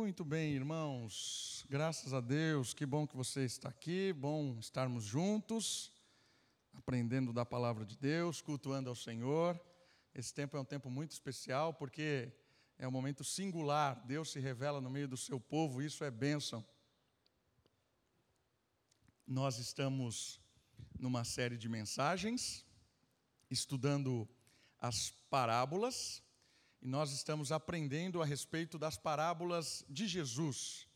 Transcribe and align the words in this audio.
Muito 0.00 0.24
bem, 0.24 0.54
irmãos. 0.54 1.66
Graças 1.68 2.14
a 2.14 2.22
Deus, 2.22 2.72
que 2.72 2.86
bom 2.86 3.06
que 3.06 3.14
você 3.14 3.44
está 3.44 3.68
aqui, 3.68 4.14
bom 4.14 4.58
estarmos 4.58 5.04
juntos, 5.04 5.92
aprendendo 6.72 7.34
da 7.34 7.44
palavra 7.44 7.84
de 7.84 7.98
Deus, 7.98 8.40
cultuando 8.40 8.88
ao 8.88 8.96
Senhor. 8.96 9.60
Esse 10.14 10.32
tempo 10.32 10.56
é 10.56 10.60
um 10.60 10.64
tempo 10.64 10.88
muito 10.88 11.10
especial 11.10 11.74
porque 11.74 12.32
é 12.78 12.88
um 12.88 12.90
momento 12.90 13.22
singular. 13.22 14.02
Deus 14.06 14.32
se 14.32 14.40
revela 14.40 14.80
no 14.80 14.88
meio 14.88 15.06
do 15.06 15.18
seu 15.18 15.38
povo, 15.38 15.82
isso 15.82 16.02
é 16.02 16.10
bênção. 16.10 16.64
Nós 19.26 19.58
estamos 19.58 20.40
numa 20.98 21.24
série 21.24 21.58
de 21.58 21.68
mensagens, 21.68 22.64
estudando 23.50 24.26
as 24.80 25.10
parábolas 25.28 26.22
e 26.82 26.88
nós 26.88 27.12
estamos 27.12 27.52
aprendendo 27.52 28.22
a 28.22 28.24
respeito 28.24 28.78
das 28.78 28.96
parábolas 28.96 29.84
de 29.88 30.08
Jesus. 30.08 30.88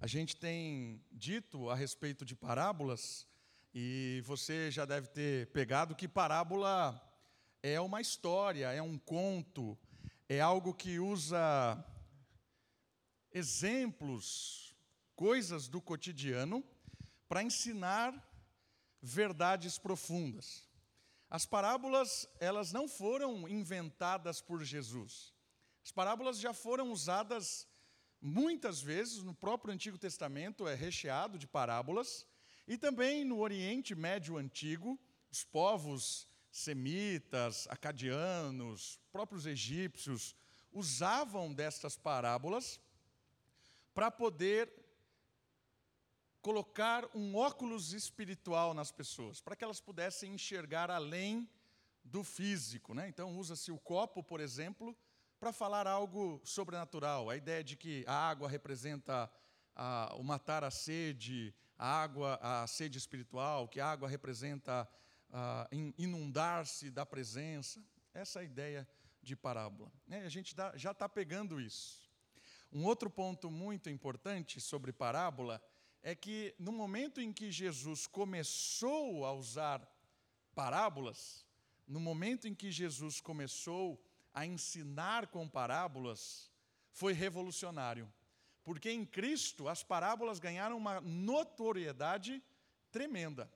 A 0.00 0.06
gente 0.06 0.34
tem 0.34 1.04
dito 1.12 1.68
a 1.68 1.74
respeito 1.74 2.24
de 2.24 2.34
parábolas, 2.34 3.26
e 3.74 4.22
você 4.24 4.70
já 4.70 4.84
deve 4.86 5.08
ter 5.08 5.48
pegado 5.48 5.94
que 5.94 6.08
parábola 6.08 6.98
é 7.62 7.78
uma 7.80 8.00
história, 8.00 8.72
é 8.72 8.80
um 8.80 8.96
conto, 8.96 9.76
é 10.28 10.40
algo 10.40 10.72
que 10.72 10.98
usa 10.98 11.84
exemplos, 13.30 14.74
coisas 15.14 15.68
do 15.68 15.80
cotidiano, 15.80 16.64
para 17.28 17.42
ensinar 17.42 18.14
verdades 19.02 19.78
profundas. 19.78 20.67
As 21.30 21.44
parábolas, 21.44 22.26
elas 22.40 22.72
não 22.72 22.88
foram 22.88 23.46
inventadas 23.48 24.40
por 24.40 24.64
Jesus. 24.64 25.34
As 25.84 25.92
parábolas 25.92 26.38
já 26.38 26.54
foram 26.54 26.90
usadas 26.90 27.68
muitas 28.20 28.80
vezes 28.80 29.22
no 29.22 29.34
próprio 29.34 29.72
Antigo 29.72 29.98
Testamento, 29.98 30.66
é 30.66 30.74
recheado 30.74 31.38
de 31.38 31.46
parábolas, 31.46 32.26
e 32.66 32.76
também 32.76 33.24
no 33.24 33.38
Oriente 33.40 33.94
Médio 33.94 34.36
Antigo, 34.36 34.98
os 35.30 35.44
povos 35.44 36.26
semitas, 36.50 37.66
acadianos, 37.68 38.98
próprios 39.12 39.46
egípcios, 39.46 40.34
usavam 40.72 41.52
destas 41.52 41.96
parábolas 41.96 42.80
para 43.94 44.10
poder 44.10 44.72
colocar 46.40 47.04
um 47.14 47.36
óculos 47.36 47.92
espiritual 47.92 48.72
nas 48.74 48.90
pessoas, 48.90 49.40
para 49.40 49.56
que 49.56 49.64
elas 49.64 49.80
pudessem 49.80 50.34
enxergar 50.34 50.90
além 50.90 51.48
do 52.04 52.24
físico. 52.24 52.94
Né? 52.94 53.08
Então, 53.08 53.36
usa-se 53.36 53.70
o 53.70 53.78
copo, 53.78 54.22
por 54.22 54.40
exemplo, 54.40 54.96
para 55.38 55.52
falar 55.52 55.86
algo 55.86 56.40
sobrenatural. 56.44 57.30
A 57.30 57.36
ideia 57.36 57.62
de 57.62 57.76
que 57.76 58.04
a 58.06 58.14
água 58.14 58.48
representa 58.48 59.30
a, 59.74 60.14
o 60.16 60.22
matar 60.22 60.64
a 60.64 60.70
sede, 60.70 61.54
a 61.76 61.86
água, 61.86 62.38
a 62.42 62.66
sede 62.66 62.98
espiritual, 62.98 63.68
que 63.68 63.80
a 63.80 63.86
água 63.86 64.08
representa 64.08 64.88
inundar-se 65.96 66.90
da 66.90 67.04
presença. 67.04 67.84
Essa 68.14 68.40
é 68.40 68.42
a 68.42 68.44
ideia 68.44 68.88
de 69.22 69.36
parábola. 69.36 69.92
Né? 70.06 70.24
A 70.24 70.28
gente 70.28 70.54
já 70.74 70.90
está 70.90 71.08
pegando 71.08 71.60
isso. 71.60 72.08
Um 72.72 72.84
outro 72.84 73.08
ponto 73.10 73.50
muito 73.50 73.88
importante 73.88 74.60
sobre 74.60 74.92
parábola 74.92 75.62
é 76.10 76.14
que 76.14 76.54
no 76.58 76.72
momento 76.72 77.20
em 77.20 77.30
que 77.30 77.52
Jesus 77.52 78.06
começou 78.06 79.26
a 79.26 79.32
usar 79.34 79.86
parábolas, 80.54 81.44
no 81.86 82.00
momento 82.00 82.48
em 82.48 82.54
que 82.54 82.70
Jesus 82.72 83.20
começou 83.20 84.02
a 84.32 84.46
ensinar 84.46 85.26
com 85.26 85.46
parábolas, 85.46 86.50
foi 86.92 87.12
revolucionário. 87.12 88.10
Porque 88.64 88.90
em 88.90 89.04
Cristo 89.04 89.68
as 89.68 89.82
parábolas 89.82 90.38
ganharam 90.38 90.78
uma 90.78 90.98
notoriedade 91.02 92.42
tremenda. 92.90 93.52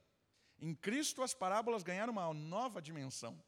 Em 0.60 0.74
Cristo 0.74 1.22
as 1.22 1.32
parábolas 1.32 1.82
ganharam 1.82 2.12
uma 2.12 2.34
nova 2.34 2.82
dimensão. 2.82 3.42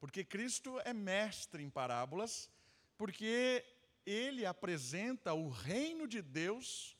Porque 0.00 0.24
Cristo 0.24 0.80
é 0.86 0.94
mestre 0.94 1.62
em 1.62 1.68
parábolas, 1.68 2.50
porque 2.96 3.62
ele 4.06 4.46
apresenta 4.46 5.34
o 5.34 5.50
reino 5.50 6.08
de 6.08 6.22
Deus 6.22 6.96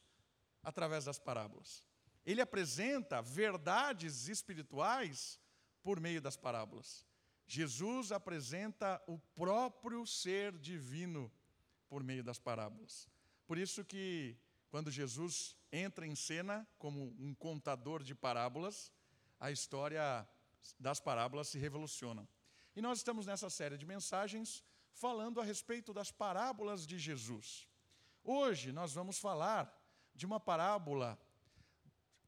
através 0.63 1.05
das 1.05 1.19
parábolas. 1.19 1.85
Ele 2.25 2.41
apresenta 2.41 3.23
verdades 3.23 4.29
espirituais 4.29 5.41
por 5.83 6.01
meio 6.01 6.21
das 6.21 6.37
parábolas. 6.37 7.07
Jesus 7.47 8.13
apresenta 8.13 9.03
o 9.07 9.19
próprio 9.35 10.07
ser 10.07 10.59
divino 10.59 11.33
por 11.89 12.05
meio 12.05 12.23
das 12.23 12.39
parábolas. 12.39 13.09
Por 13.47 13.57
isso 13.57 13.83
que 13.83 14.37
quando 14.71 14.91
Jesus 14.91 15.57
entra 15.73 16.07
em 16.07 16.15
cena 16.15 16.69
como 16.79 17.17
um 17.19 17.35
contador 17.35 18.03
de 18.03 18.15
parábolas, 18.15 18.93
a 19.41 19.51
história 19.51 20.29
das 20.79 21.01
parábolas 21.01 21.49
se 21.49 21.59
revoluciona. 21.59 22.29
E 22.77 22.83
nós 22.83 22.99
estamos 22.99 23.25
nessa 23.25 23.49
série 23.49 23.79
de 23.79 23.87
mensagens 23.87 24.63
falando 24.93 25.41
a 25.41 25.45
respeito 25.45 25.95
das 25.95 26.11
parábolas 26.11 26.87
de 26.87 26.99
Jesus. 26.99 27.67
Hoje 28.23 28.73
nós 28.73 28.93
vamos 28.93 29.19
falar 29.19 29.75
de 30.19 30.27
uma 30.27 30.41
parábola 30.41 31.17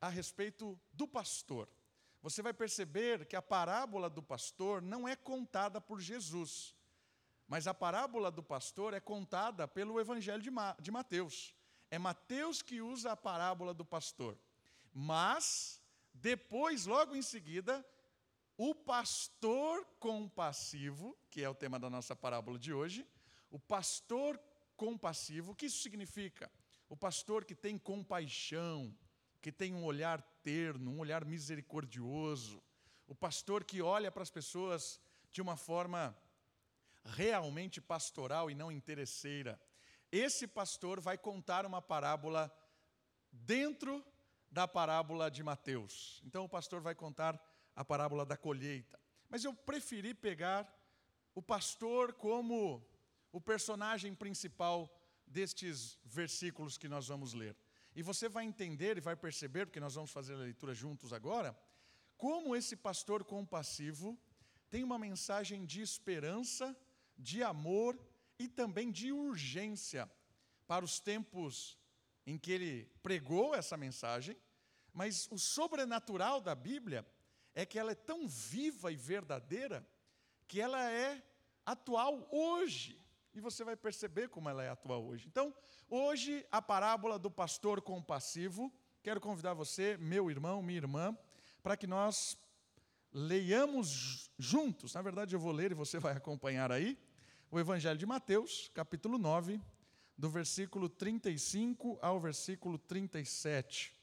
a 0.00 0.08
respeito 0.08 0.80
do 0.92 1.08
pastor. 1.08 1.68
Você 2.22 2.40
vai 2.40 2.54
perceber 2.54 3.26
que 3.26 3.34
a 3.34 3.42
parábola 3.42 4.08
do 4.08 4.22
pastor 4.22 4.80
não 4.80 5.08
é 5.08 5.16
contada 5.16 5.80
por 5.80 6.00
Jesus, 6.00 6.72
mas 7.48 7.66
a 7.66 7.74
parábola 7.74 8.30
do 8.30 8.44
pastor 8.44 8.94
é 8.94 9.00
contada 9.00 9.66
pelo 9.66 9.98
Evangelho 9.98 10.40
de 10.78 10.90
Mateus. 10.92 11.52
É 11.90 11.98
Mateus 11.98 12.62
que 12.62 12.80
usa 12.80 13.10
a 13.10 13.16
parábola 13.16 13.74
do 13.74 13.84
pastor. 13.84 14.38
Mas, 14.94 15.82
depois, 16.14 16.86
logo 16.86 17.16
em 17.16 17.22
seguida, 17.22 17.84
o 18.56 18.72
pastor 18.72 19.84
compassivo, 19.98 21.18
que 21.28 21.42
é 21.42 21.48
o 21.48 21.56
tema 21.56 21.76
da 21.76 21.90
nossa 21.90 22.14
parábola 22.14 22.56
de 22.56 22.72
hoje, 22.72 23.04
o 23.50 23.58
pastor 23.58 24.40
compassivo, 24.76 25.50
o 25.50 25.56
que 25.56 25.66
isso 25.66 25.82
significa? 25.82 26.48
O 26.90 26.96
pastor 26.96 27.44
que 27.44 27.54
tem 27.54 27.78
compaixão, 27.78 28.92
que 29.40 29.52
tem 29.52 29.72
um 29.72 29.84
olhar 29.84 30.20
terno, 30.42 30.90
um 30.90 30.98
olhar 30.98 31.24
misericordioso. 31.24 32.60
O 33.06 33.14
pastor 33.14 33.62
que 33.62 33.80
olha 33.80 34.10
para 34.10 34.24
as 34.24 34.30
pessoas 34.30 35.00
de 35.30 35.40
uma 35.40 35.56
forma 35.56 36.16
realmente 37.04 37.80
pastoral 37.80 38.50
e 38.50 38.56
não 38.56 38.72
interesseira. 38.72 39.58
Esse 40.10 40.48
pastor 40.48 41.00
vai 41.00 41.16
contar 41.16 41.64
uma 41.64 41.80
parábola 41.80 42.52
dentro 43.30 44.04
da 44.50 44.66
parábola 44.66 45.30
de 45.30 45.44
Mateus. 45.44 46.20
Então 46.26 46.44
o 46.44 46.48
pastor 46.48 46.80
vai 46.80 46.96
contar 46.96 47.40
a 47.76 47.84
parábola 47.84 48.26
da 48.26 48.36
colheita. 48.36 48.98
Mas 49.28 49.44
eu 49.44 49.54
preferi 49.54 50.12
pegar 50.12 50.68
o 51.36 51.40
pastor 51.40 52.14
como 52.14 52.84
o 53.30 53.40
personagem 53.40 54.12
principal 54.12 54.92
destes 55.30 55.98
versículos 56.04 56.76
que 56.76 56.88
nós 56.88 57.08
vamos 57.08 57.32
ler. 57.32 57.56
E 57.94 58.02
você 58.02 58.28
vai 58.28 58.44
entender 58.44 58.98
e 58.98 59.00
vai 59.00 59.16
perceber, 59.16 59.66
porque 59.66 59.80
nós 59.80 59.94
vamos 59.94 60.10
fazer 60.10 60.34
a 60.34 60.38
leitura 60.38 60.74
juntos 60.74 61.12
agora, 61.12 61.56
como 62.16 62.54
esse 62.54 62.76
pastor 62.76 63.24
compassivo 63.24 64.18
tem 64.68 64.84
uma 64.84 64.98
mensagem 64.98 65.64
de 65.64 65.80
esperança, 65.80 66.76
de 67.16 67.42
amor 67.42 67.98
e 68.38 68.46
também 68.46 68.90
de 68.90 69.10
urgência 69.10 70.10
para 70.66 70.84
os 70.84 71.00
tempos 71.00 71.78
em 72.26 72.38
que 72.38 72.52
ele 72.52 72.84
pregou 73.02 73.54
essa 73.54 73.76
mensagem, 73.76 74.36
mas 74.92 75.28
o 75.30 75.38
sobrenatural 75.38 76.40
da 76.40 76.54
Bíblia 76.54 77.06
é 77.54 77.66
que 77.66 77.78
ela 77.78 77.92
é 77.92 77.96
tão 77.96 78.28
viva 78.28 78.92
e 78.92 78.96
verdadeira 78.96 79.86
que 80.46 80.60
ela 80.60 80.90
é 80.90 81.22
atual 81.64 82.28
hoje. 82.30 83.00
E 83.34 83.40
você 83.40 83.62
vai 83.64 83.76
perceber 83.76 84.28
como 84.28 84.48
ela 84.48 84.62
é 84.62 84.68
atual 84.68 85.04
hoje. 85.04 85.26
Então, 85.28 85.54
hoje, 85.88 86.44
a 86.50 86.60
parábola 86.60 87.18
do 87.18 87.30
pastor 87.30 87.80
compassivo. 87.80 88.72
Quero 89.02 89.20
convidar 89.20 89.54
você, 89.54 89.96
meu 89.96 90.30
irmão, 90.30 90.62
minha 90.62 90.78
irmã, 90.78 91.16
para 91.62 91.76
que 91.76 91.86
nós 91.86 92.36
leiamos 93.12 94.30
juntos. 94.38 94.94
Na 94.94 95.02
verdade, 95.02 95.34
eu 95.34 95.40
vou 95.40 95.52
ler 95.52 95.72
e 95.72 95.74
você 95.74 95.98
vai 95.98 96.16
acompanhar 96.16 96.70
aí. 96.70 96.98
O 97.50 97.58
Evangelho 97.58 97.98
de 97.98 98.06
Mateus, 98.06 98.70
capítulo 98.74 99.18
9, 99.18 99.60
do 100.16 100.28
versículo 100.28 100.88
35 100.88 101.98
ao 102.02 102.20
versículo 102.20 102.78
37. 102.78 103.96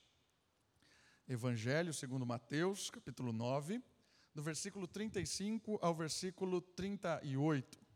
Evangelho 1.29 1.93
segundo 1.93 2.25
Mateus, 2.25 2.89
capítulo 2.89 3.33
9, 3.33 3.83
do 4.33 4.41
versículo 4.41 4.87
35 4.87 5.77
ao 5.81 5.93
versículo 5.93 6.61
38. 6.61 7.86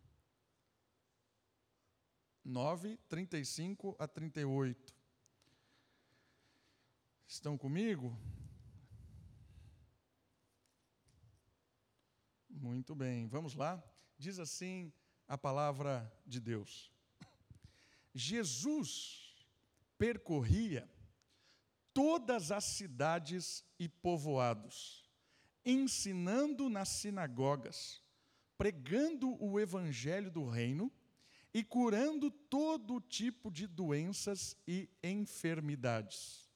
9, 2.43 2.97
35 3.07 3.95
a 3.99 4.07
38. 4.07 4.95
Estão 7.27 7.57
comigo? 7.57 8.17
Muito 12.49 12.93
bem, 12.95 13.27
vamos 13.27 13.55
lá. 13.55 13.81
Diz 14.17 14.39
assim 14.39 14.91
a 15.27 15.38
palavra 15.38 16.11
de 16.25 16.39
Deus. 16.39 16.91
Jesus 18.13 19.47
percorria 19.97 20.89
todas 21.93 22.51
as 22.51 22.63
cidades 22.65 23.63
e 23.79 23.88
povoados, 23.88 25.09
ensinando 25.63 26.69
nas 26.69 26.89
sinagogas, 26.89 28.03
pregando 28.57 29.41
o 29.41 29.59
evangelho 29.59 30.29
do 30.29 30.47
reino 30.49 30.91
e 31.53 31.63
curando 31.63 32.31
todo 32.31 33.01
tipo 33.01 33.51
de 33.51 33.68
doenças 33.68 34.57
e 34.68 34.89
enfermidades. 35.03 36.50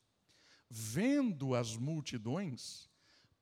Vendo 0.69 1.53
as 1.53 1.75
multidões, 1.75 2.89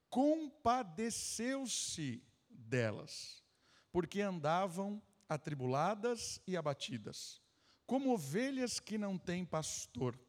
compadeceu-se 0.09 2.23
delas, 2.49 3.43
porque 3.91 4.21
andavam 4.21 4.99
atribuladas 5.29 6.41
e 6.45 6.57
abatidas, 6.57 7.41
como 7.85 8.13
ovelhas 8.13 8.79
que 8.79 8.97
não 8.97 9.17
têm 9.17 9.45
pastor. 9.45 10.19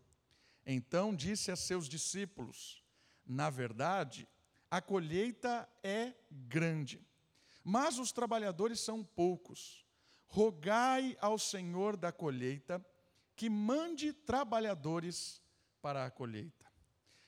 Então 0.67 1.15
disse 1.15 1.51
a 1.51 1.57
seus 1.57 1.89
discípulos: 1.89 2.83
Na 3.27 3.51
verdade, 3.51 4.29
a 4.71 4.81
colheita 4.81 5.69
é 5.83 6.15
grande, 6.31 7.07
mas 7.63 7.99
os 7.99 8.13
trabalhadores 8.13 8.81
são 8.81 9.05
poucos. 9.05 9.84
Rogai 10.35 11.17
ao 11.21 11.39
Senhor 11.39 11.97
da 11.97 12.11
colheita 12.11 12.85
que 13.37 13.49
mande 13.49 14.13
trabalhadores 14.13 15.41
para 15.81 16.05
a 16.05 16.11
colheita. 16.11 16.67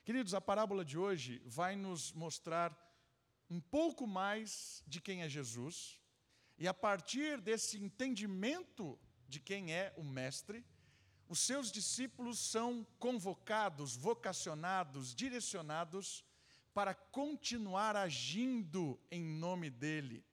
Queridos, 0.04 0.34
a 0.34 0.40
parábola 0.40 0.84
de 0.84 0.98
hoje 0.98 1.40
vai 1.44 1.76
nos 1.76 2.12
mostrar 2.12 2.76
um 3.48 3.60
pouco 3.60 4.08
mais 4.08 4.82
de 4.88 5.00
quem 5.00 5.22
é 5.22 5.28
Jesus, 5.28 6.00
e 6.58 6.66
a 6.66 6.74
partir 6.74 7.40
desse 7.40 7.78
entendimento 7.78 8.98
de 9.28 9.38
quem 9.38 9.72
é 9.72 9.94
o 9.96 10.02
Mestre, 10.02 10.66
os 11.28 11.38
seus 11.38 11.70
discípulos 11.70 12.40
são 12.40 12.84
convocados, 12.98 13.94
vocacionados, 13.94 15.14
direcionados 15.14 16.24
para 16.74 16.92
continuar 16.92 17.94
agindo 17.94 19.00
em 19.12 19.22
nome 19.22 19.70
dele, 19.70 20.24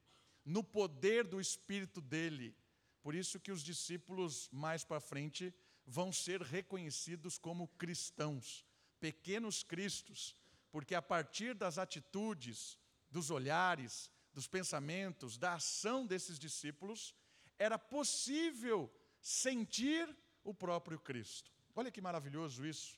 no 0.43 0.63
poder 0.63 1.23
do 1.23 1.39
Espírito 1.39 2.01
dele. 2.01 2.57
Por 3.03 3.13
isso 3.13 3.39
que 3.39 3.51
os 3.51 3.61
discípulos 3.61 4.49
mais 4.51 4.83
para 4.83 4.99
frente 4.99 5.53
vão 5.85 6.11
ser 6.11 6.41
reconhecidos 6.41 7.37
como 7.37 7.67
cristãos, 7.67 8.65
pequenos 8.99 9.61
cristos, 9.61 10.35
porque 10.71 10.95
a 10.95 11.01
partir 11.01 11.53
das 11.53 11.77
atitudes, 11.77 12.79
dos 13.11 13.29
olhares, 13.29 14.09
dos 14.33 14.47
pensamentos, 14.47 15.37
da 15.37 15.55
ação 15.55 16.07
desses 16.07 16.39
discípulos, 16.39 17.13
era 17.59 17.77
possível 17.77 18.89
sentir 19.21 20.09
o 20.43 20.53
próprio 20.53 20.97
Cristo. 20.97 21.51
Olha 21.75 21.91
que 21.91 22.01
maravilhoso 22.01 22.65
isso. 22.65 22.97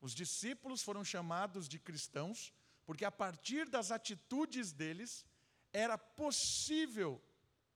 Os 0.00 0.14
discípulos 0.14 0.82
foram 0.82 1.02
chamados 1.02 1.66
de 1.66 1.78
cristãos 1.78 2.52
porque 2.84 3.04
a 3.04 3.10
partir 3.10 3.68
das 3.68 3.90
atitudes 3.90 4.72
deles 4.72 5.24
era 5.72 5.96
possível 5.96 7.22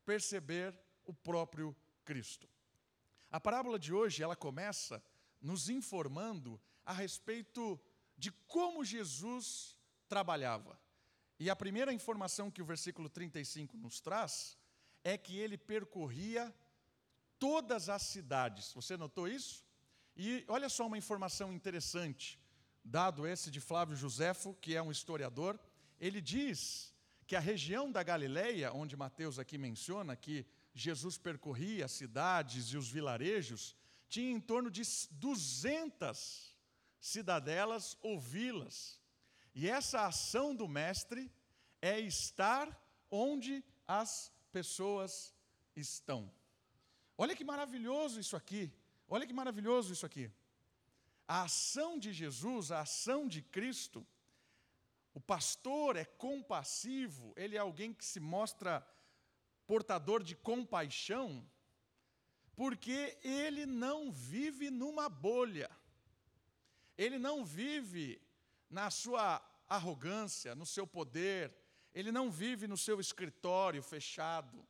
perceber 0.04 0.78
o 1.04 1.12
próprio 1.12 1.76
Cristo. 2.04 2.48
A 3.30 3.40
parábola 3.40 3.78
de 3.78 3.92
hoje, 3.92 4.22
ela 4.22 4.36
começa 4.36 5.02
nos 5.40 5.68
informando 5.68 6.60
a 6.84 6.92
respeito 6.92 7.80
de 8.16 8.30
como 8.46 8.84
Jesus 8.84 9.76
trabalhava. 10.08 10.78
E 11.38 11.50
a 11.50 11.56
primeira 11.56 11.92
informação 11.92 12.50
que 12.50 12.62
o 12.62 12.64
versículo 12.64 13.08
35 13.08 13.76
nos 13.76 14.00
traz 14.00 14.56
é 15.02 15.18
que 15.18 15.36
ele 15.36 15.58
percorria 15.58 16.54
todas 17.38 17.88
as 17.88 18.02
cidades. 18.02 18.72
Você 18.72 18.96
notou 18.96 19.28
isso? 19.28 19.64
E 20.16 20.44
olha 20.48 20.68
só 20.68 20.86
uma 20.86 20.96
informação 20.96 21.52
interessante, 21.52 22.38
dado 22.84 23.26
esse 23.26 23.50
de 23.50 23.60
Flávio 23.60 23.96
Josefo, 23.96 24.54
que 24.60 24.76
é 24.76 24.82
um 24.82 24.92
historiador. 24.92 25.58
Ele 26.00 26.20
diz 26.20 26.94
que 27.26 27.34
a 27.34 27.40
região 27.40 27.90
da 27.90 28.02
Galileia, 28.02 28.72
onde 28.72 28.96
Mateus 28.96 29.38
aqui 29.38 29.58
menciona 29.58 30.14
que 30.14 30.46
Jesus 30.74 31.16
percorria 31.16 31.84
as 31.84 31.92
cidades 31.92 32.66
e 32.66 32.76
os 32.76 32.90
vilarejos, 32.90 33.76
tinha 34.08 34.30
em 34.30 34.40
torno 34.40 34.70
de 34.70 34.82
200 35.12 36.54
cidadelas 37.00 37.96
ou 38.02 38.18
vilas. 38.18 39.00
E 39.54 39.68
essa 39.68 40.06
ação 40.06 40.54
do 40.54 40.66
mestre 40.66 41.30
é 41.80 42.00
estar 42.00 42.66
onde 43.10 43.64
as 43.86 44.32
pessoas 44.50 45.32
estão. 45.76 46.30
Olha 47.16 47.36
que 47.36 47.44
maravilhoso 47.44 48.18
isso 48.18 48.36
aqui. 48.36 48.72
Olha 49.08 49.26
que 49.26 49.32
maravilhoso 49.32 49.92
isso 49.92 50.04
aqui. 50.04 50.30
A 51.28 51.42
ação 51.42 51.98
de 51.98 52.12
Jesus, 52.12 52.72
a 52.72 52.80
ação 52.80 53.28
de 53.28 53.42
Cristo, 53.42 54.04
o 55.14 55.20
pastor 55.20 55.96
é 55.96 56.04
compassivo, 56.04 57.32
ele 57.36 57.56
é 57.56 57.60
alguém 57.60 57.94
que 57.94 58.04
se 58.04 58.18
mostra 58.18 58.84
portador 59.66 60.22
de 60.22 60.34
compaixão, 60.34 61.48
porque 62.54 63.18
ele 63.22 63.66
não 63.66 64.12
vive 64.12 64.70
numa 64.70 65.08
bolha, 65.08 65.70
ele 66.96 67.18
não 67.18 67.44
vive 67.44 68.20
na 68.70 68.90
sua 68.90 69.42
arrogância, 69.68 70.54
no 70.54 70.66
seu 70.66 70.86
poder, 70.86 71.54
ele 71.94 72.12
não 72.12 72.30
vive 72.30 72.66
no 72.66 72.76
seu 72.76 73.00
escritório 73.00 73.82
fechado, 73.82 74.66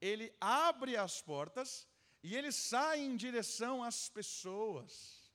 ele 0.00 0.32
abre 0.40 0.96
as 0.96 1.20
portas 1.20 1.86
e 2.22 2.36
ele 2.36 2.52
sai 2.52 3.00
em 3.00 3.16
direção 3.16 3.82
às 3.82 4.08
pessoas. 4.08 5.32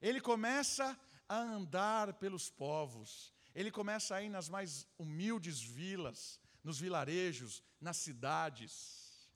Ele 0.00 0.20
começa 0.20 0.98
a 1.28 1.38
andar 1.38 2.14
pelos 2.14 2.50
povos, 2.50 3.32
ele 3.54 3.70
começa 3.70 4.16
a 4.16 4.22
ir 4.22 4.28
nas 4.28 4.48
mais 4.48 4.86
humildes 4.98 5.60
vilas, 5.60 6.40
nos 6.62 6.78
vilarejos, 6.78 7.62
nas 7.80 7.96
cidades. 7.96 9.30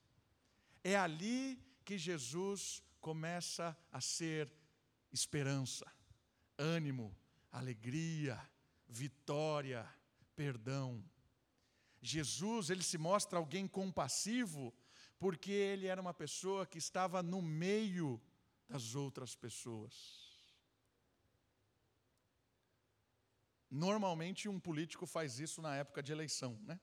É 0.83 0.95
ali 0.95 1.61
que 1.83 1.97
Jesus 1.97 2.81
começa 3.01 3.77
a 3.91 4.01
ser 4.01 4.51
esperança, 5.11 5.85
ânimo, 6.57 7.15
alegria, 7.51 8.39
vitória, 8.87 9.87
perdão. 10.35 11.03
Jesus, 12.01 12.69
ele 12.69 12.83
se 12.83 12.97
mostra 12.97 13.39
alguém 13.39 13.67
compassivo, 13.67 14.73
porque 15.19 15.51
ele 15.51 15.87
era 15.87 16.01
uma 16.01 16.13
pessoa 16.13 16.65
que 16.65 16.77
estava 16.77 17.23
no 17.23 17.41
meio 17.41 18.21
das 18.67 18.95
outras 18.95 19.35
pessoas. 19.35 20.27
Normalmente 23.69 24.47
um 24.47 24.59
político 24.59 25.05
faz 25.05 25.39
isso 25.39 25.61
na 25.61 25.75
época 25.75 26.01
de 26.01 26.11
eleição, 26.11 26.57
né? 26.63 26.79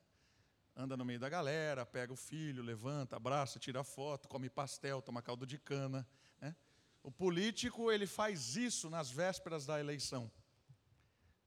Anda 0.77 0.97
no 0.97 1.05
meio 1.05 1.21
da 1.21 1.29
galera, 1.29 1.87
pega 1.87 2.13
o 2.13 2.17
filho, 2.17 2.63
levanta, 2.63 3.17
abraça, 3.17 3.61
tira 3.61 3.85
foto, 3.85 4.29
come 4.29 4.51
pastel, 4.51 5.01
toma 5.01 5.23
caldo 5.23 5.47
de 5.47 5.57
cana. 5.57 6.07
Né? 6.41 6.55
O 7.03 7.13
político 7.13 7.93
ele 7.93 8.07
faz 8.07 8.57
isso 8.57 8.91
nas 8.91 9.11
vésperas 9.11 9.65
da 9.65 9.79
eleição. 9.79 10.31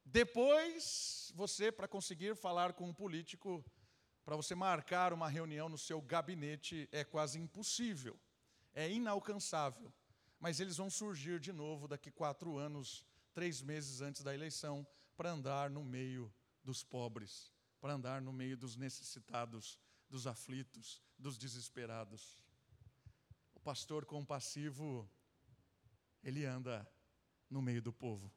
Depois, 0.06 1.34
você, 1.36 1.70
para 1.74 1.90
conseguir 1.90 2.38
falar 2.38 2.72
com 2.72 2.88
um 2.88 2.94
político, 2.94 3.64
para 4.24 4.38
você 4.38 4.56
marcar 4.56 5.12
uma 5.12 5.28
reunião 5.28 5.68
no 5.68 5.78
seu 5.78 6.02
gabinete, 6.02 6.88
é 6.94 7.04
quase 7.04 7.38
impossível, 7.38 8.18
é 8.74 8.90
inalcançável. 8.90 9.92
Mas 10.40 10.62
eles 10.62 10.78
vão 10.78 10.90
surgir 10.90 11.40
de 11.42 11.52
novo 11.52 11.88
daqui 11.88 12.10
quatro 12.12 12.58
anos, 12.58 13.06
três 13.34 13.62
meses 13.62 14.00
antes 14.00 14.24
da 14.24 14.34
eleição, 14.34 14.88
para 15.18 15.32
andar 15.32 15.70
no 15.70 15.84
meio 15.84 16.34
dos 16.64 16.84
pobres, 16.84 17.52
para 17.80 17.94
andar 17.94 18.22
no 18.22 18.34
meio 18.34 18.58
dos 18.58 18.76
necessitados, 18.76 19.80
dos 20.10 20.26
aflitos, 20.28 21.02
dos 21.18 21.38
desesperados. 21.38 22.44
O 23.56 23.60
pastor 23.60 24.06
compassivo, 24.06 25.10
ele 26.24 26.46
anda 26.46 26.90
no 27.50 27.62
meio 27.62 27.82
do 27.82 27.94
povo. 27.94 28.32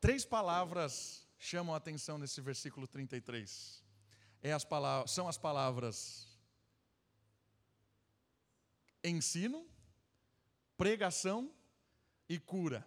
Três 0.00 0.24
palavras 0.24 1.28
chamam 1.38 1.74
a 1.74 1.78
atenção 1.78 2.18
nesse 2.18 2.40
versículo 2.40 2.86
33. 2.86 3.82
É 4.40 4.52
as 4.52 4.64
palavras, 4.64 5.10
são 5.10 5.28
as 5.28 5.38
palavras 5.38 6.28
ensino, 9.04 9.66
pregação 10.76 11.52
e 12.28 12.38
cura. 12.38 12.86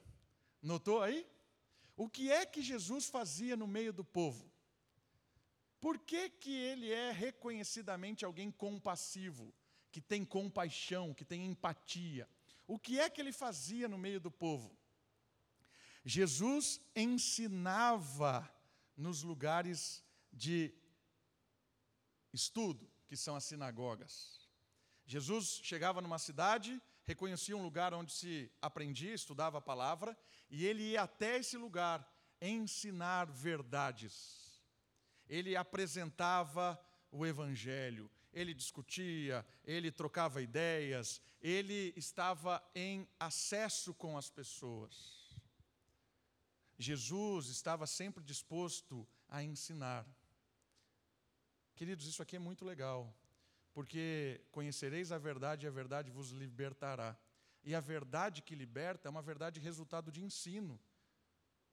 Notou 0.62 1.02
aí? 1.02 1.28
O 1.96 2.10
que 2.10 2.32
é 2.32 2.46
que 2.46 2.62
Jesus 2.62 3.08
fazia 3.08 3.56
no 3.56 3.68
meio 3.68 3.94
do 3.94 4.04
povo? 4.04 4.52
Por 5.86 6.00
que, 6.00 6.32
que 6.32 6.52
ele 6.52 6.92
é 6.92 7.12
reconhecidamente 7.12 8.26
alguém 8.26 8.50
compassivo, 8.50 9.54
que 9.92 10.02
tem 10.02 10.26
compaixão, 10.26 11.14
que 11.14 11.24
tem 11.24 11.46
empatia? 11.46 12.28
O 12.66 12.80
que 12.80 13.00
é 13.00 13.08
que 13.08 13.22
ele 13.22 13.32
fazia 13.32 13.88
no 13.88 13.96
meio 13.96 14.20
do 14.20 14.32
povo? 14.32 14.76
Jesus 16.04 16.82
ensinava 16.96 18.52
nos 18.98 19.22
lugares 19.22 20.04
de 20.34 20.74
estudo, 22.34 22.92
que 23.06 23.16
são 23.16 23.36
as 23.36 23.44
sinagogas. 23.44 24.50
Jesus 25.06 25.60
chegava 25.62 26.02
numa 26.02 26.18
cidade, 26.18 26.82
reconhecia 27.04 27.56
um 27.56 27.62
lugar 27.62 27.94
onde 27.94 28.12
se 28.12 28.52
aprendia, 28.60 29.14
estudava 29.14 29.60
a 29.60 29.62
palavra, 29.62 30.18
e 30.50 30.66
ele 30.66 30.82
ia 30.82 31.04
até 31.04 31.38
esse 31.38 31.58
lugar 31.58 32.12
ensinar 32.42 33.28
verdades. 33.30 34.45
Ele 35.28 35.56
apresentava 35.56 36.80
o 37.12 37.26
evangelho, 37.26 38.10
ele 38.34 38.54
discutia, 38.54 39.46
ele 39.64 39.92
trocava 39.92 40.42
ideias, 40.42 41.22
ele 41.42 41.94
estava 41.96 42.62
em 42.76 43.08
acesso 43.20 43.94
com 43.94 44.18
as 44.18 44.30
pessoas. 44.30 45.26
Jesus 46.78 47.48
estava 47.48 47.88
sempre 47.88 48.24
disposto 48.24 49.08
a 49.30 49.42
ensinar. 49.42 50.06
Queridos, 51.76 52.06
isso 52.06 52.22
aqui 52.22 52.36
é 52.36 52.40
muito 52.40 52.66
legal, 52.66 53.14
porque 53.74 54.42
conhecereis 54.52 55.12
a 55.12 55.18
verdade 55.18 55.66
e 55.66 55.68
a 55.68 55.72
verdade 55.72 56.12
vos 56.12 56.32
libertará. 56.32 57.18
E 57.64 57.74
a 57.74 57.80
verdade 57.80 58.42
que 58.42 58.54
liberta 58.54 59.08
é 59.08 59.10
uma 59.10 59.22
verdade 59.22 59.60
resultado 59.60 60.12
de 60.12 60.24
ensino, 60.24 60.80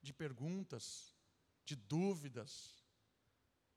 de 0.01 0.13
perguntas, 0.13 1.15
de 1.65 1.77
dúvidas. 1.77 2.82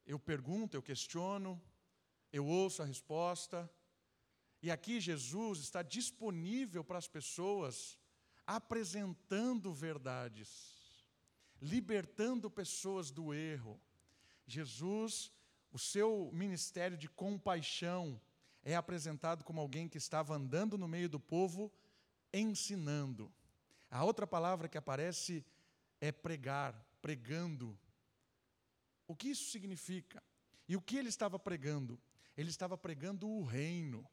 Eu 0.06 0.20
pergunto, 0.20 0.76
eu 0.76 0.82
questiono, 0.82 1.62
eu 2.32 2.46
ouço 2.46 2.82
a 2.82 2.86
resposta. 2.86 3.70
E 4.62 4.72
aqui 4.72 5.00
Jesus 5.00 5.60
está 5.60 5.82
disponível 5.82 6.84
para 6.84 6.98
as 6.98 7.08
pessoas, 7.08 7.98
apresentando 8.46 9.74
verdades 9.74 10.76
libertando 11.62 12.50
pessoas 12.50 13.12
do 13.12 13.34
erro. 13.34 13.80
Jesus, 14.46 15.32
o 15.72 15.80
seu 15.80 16.30
ministério 16.32 16.98
de 16.98 17.10
compaixão 17.10 18.22
é 18.64 18.76
apresentado 18.76 19.44
como 19.44 19.62
alguém 19.62 19.88
que 19.88 19.98
estava 19.98 20.36
andando 20.36 20.78
no 20.78 20.88
meio 20.88 21.10
do 21.10 21.20
povo, 21.20 21.72
ensinando. 22.34 23.32
A 23.90 24.04
outra 24.04 24.28
palavra 24.28 24.68
que 24.68 24.78
aparece 24.78 25.46
é 26.02 26.12
pregar, 26.12 26.74
pregando. 27.02 27.78
O 29.08 29.16
que 29.16 29.30
isso 29.30 29.52
significa? 29.52 30.22
E 30.68 30.76
o 30.76 30.82
que 30.82 30.98
ele 30.98 31.10
estava 31.10 31.38
pregando? 31.38 32.00
Ele 32.36 32.50
estava 32.50 32.78
pregando 32.78 33.30
o 33.30 33.44
reino. 33.44 34.08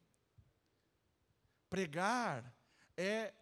Pregar 1.69 2.55
é 2.95 3.33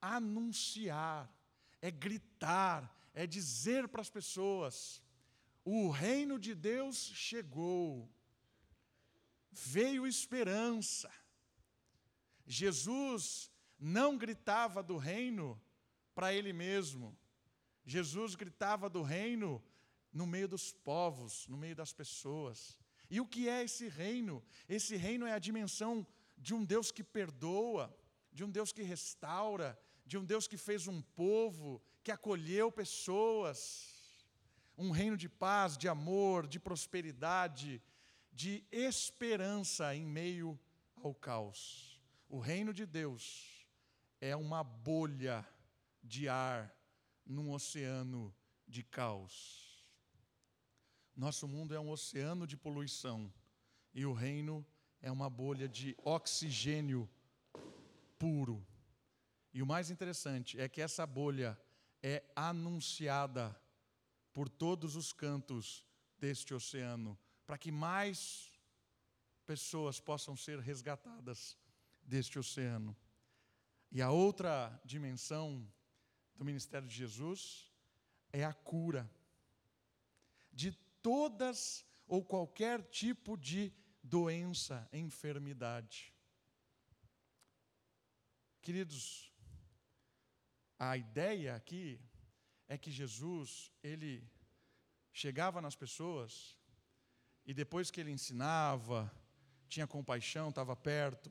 anunciar, 0.00 1.32
é 1.80 1.90
gritar, 1.90 2.92
é 3.14 3.26
dizer 3.26 3.88
para 3.88 4.00
as 4.00 4.10
pessoas: 4.10 5.02
o 5.64 5.88
reino 5.90 6.38
de 6.38 6.54
Deus 6.54 6.96
chegou, 7.14 8.10
veio 9.50 10.06
esperança. 10.06 11.10
Jesus 12.46 13.50
não 13.78 14.16
gritava 14.16 14.82
do 14.82 14.96
reino 14.96 15.60
para 16.14 16.32
ele 16.32 16.52
mesmo, 16.52 17.16
Jesus 17.84 18.34
gritava 18.34 18.88
do 18.88 19.02
reino 19.02 19.62
no 20.16 20.26
meio 20.26 20.48
dos 20.48 20.72
povos, 20.72 21.46
no 21.46 21.58
meio 21.58 21.76
das 21.76 21.92
pessoas. 21.92 22.80
E 23.10 23.20
o 23.20 23.26
que 23.26 23.48
é 23.50 23.62
esse 23.62 23.86
reino? 23.86 24.42
Esse 24.66 24.96
reino 24.96 25.26
é 25.26 25.32
a 25.34 25.38
dimensão 25.38 26.06
de 26.38 26.54
um 26.54 26.64
Deus 26.64 26.90
que 26.90 27.04
perdoa, 27.04 27.94
de 28.32 28.42
um 28.42 28.50
Deus 28.50 28.72
que 28.72 28.82
restaura, 28.82 29.78
de 30.06 30.16
um 30.16 30.24
Deus 30.24 30.48
que 30.48 30.56
fez 30.56 30.86
um 30.86 31.02
povo, 31.02 31.82
que 32.02 32.10
acolheu 32.10 32.72
pessoas, 32.72 33.58
um 34.78 34.90
reino 34.90 35.18
de 35.18 35.28
paz, 35.28 35.76
de 35.76 35.86
amor, 35.86 36.46
de 36.46 36.58
prosperidade, 36.58 37.82
de 38.32 38.64
esperança 38.72 39.94
em 39.94 40.06
meio 40.06 40.58
ao 40.96 41.14
caos. 41.14 42.00
O 42.26 42.38
reino 42.38 42.72
de 42.72 42.86
Deus 42.86 43.66
é 44.18 44.34
uma 44.34 44.64
bolha 44.64 45.46
de 46.02 46.26
ar 46.26 46.74
num 47.26 47.52
oceano 47.52 48.34
de 48.66 48.82
caos. 48.82 49.65
Nosso 51.16 51.48
mundo 51.48 51.74
é 51.74 51.80
um 51.80 51.88
oceano 51.88 52.46
de 52.46 52.58
poluição 52.58 53.32
e 53.94 54.04
o 54.04 54.12
reino 54.12 54.64
é 55.00 55.10
uma 55.10 55.30
bolha 55.30 55.66
de 55.66 55.96
oxigênio 56.04 57.08
puro. 58.18 58.62
E 59.54 59.62
o 59.62 59.66
mais 59.66 59.90
interessante 59.90 60.60
é 60.60 60.68
que 60.68 60.82
essa 60.82 61.06
bolha 61.06 61.58
é 62.02 62.22
anunciada 62.36 63.58
por 64.30 64.46
todos 64.46 64.94
os 64.94 65.10
cantos 65.10 65.82
deste 66.18 66.52
oceano, 66.52 67.18
para 67.46 67.56
que 67.56 67.72
mais 67.72 68.52
pessoas 69.46 69.98
possam 69.98 70.36
ser 70.36 70.58
resgatadas 70.58 71.56
deste 72.02 72.38
oceano. 72.38 72.94
E 73.90 74.02
a 74.02 74.10
outra 74.10 74.78
dimensão 74.84 75.66
do 76.34 76.44
ministério 76.44 76.86
de 76.86 76.94
Jesus 76.94 77.72
é 78.30 78.44
a 78.44 78.52
cura 78.52 79.10
de 80.52 80.76
todas 81.06 81.86
ou 82.08 82.24
qualquer 82.24 82.82
tipo 82.82 83.36
de 83.36 83.72
doença, 84.02 84.88
enfermidade. 84.92 86.12
Queridos, 88.60 89.32
a 90.76 90.96
ideia 90.96 91.54
aqui 91.54 92.00
é 92.66 92.76
que 92.76 92.90
Jesus, 92.90 93.72
ele 93.84 94.28
chegava 95.12 95.60
nas 95.60 95.76
pessoas 95.76 96.58
e 97.44 97.54
depois 97.54 97.88
que 97.88 98.00
ele 98.00 98.10
ensinava, 98.10 99.08
tinha 99.68 99.86
compaixão, 99.86 100.48
estava 100.48 100.74
perto, 100.74 101.30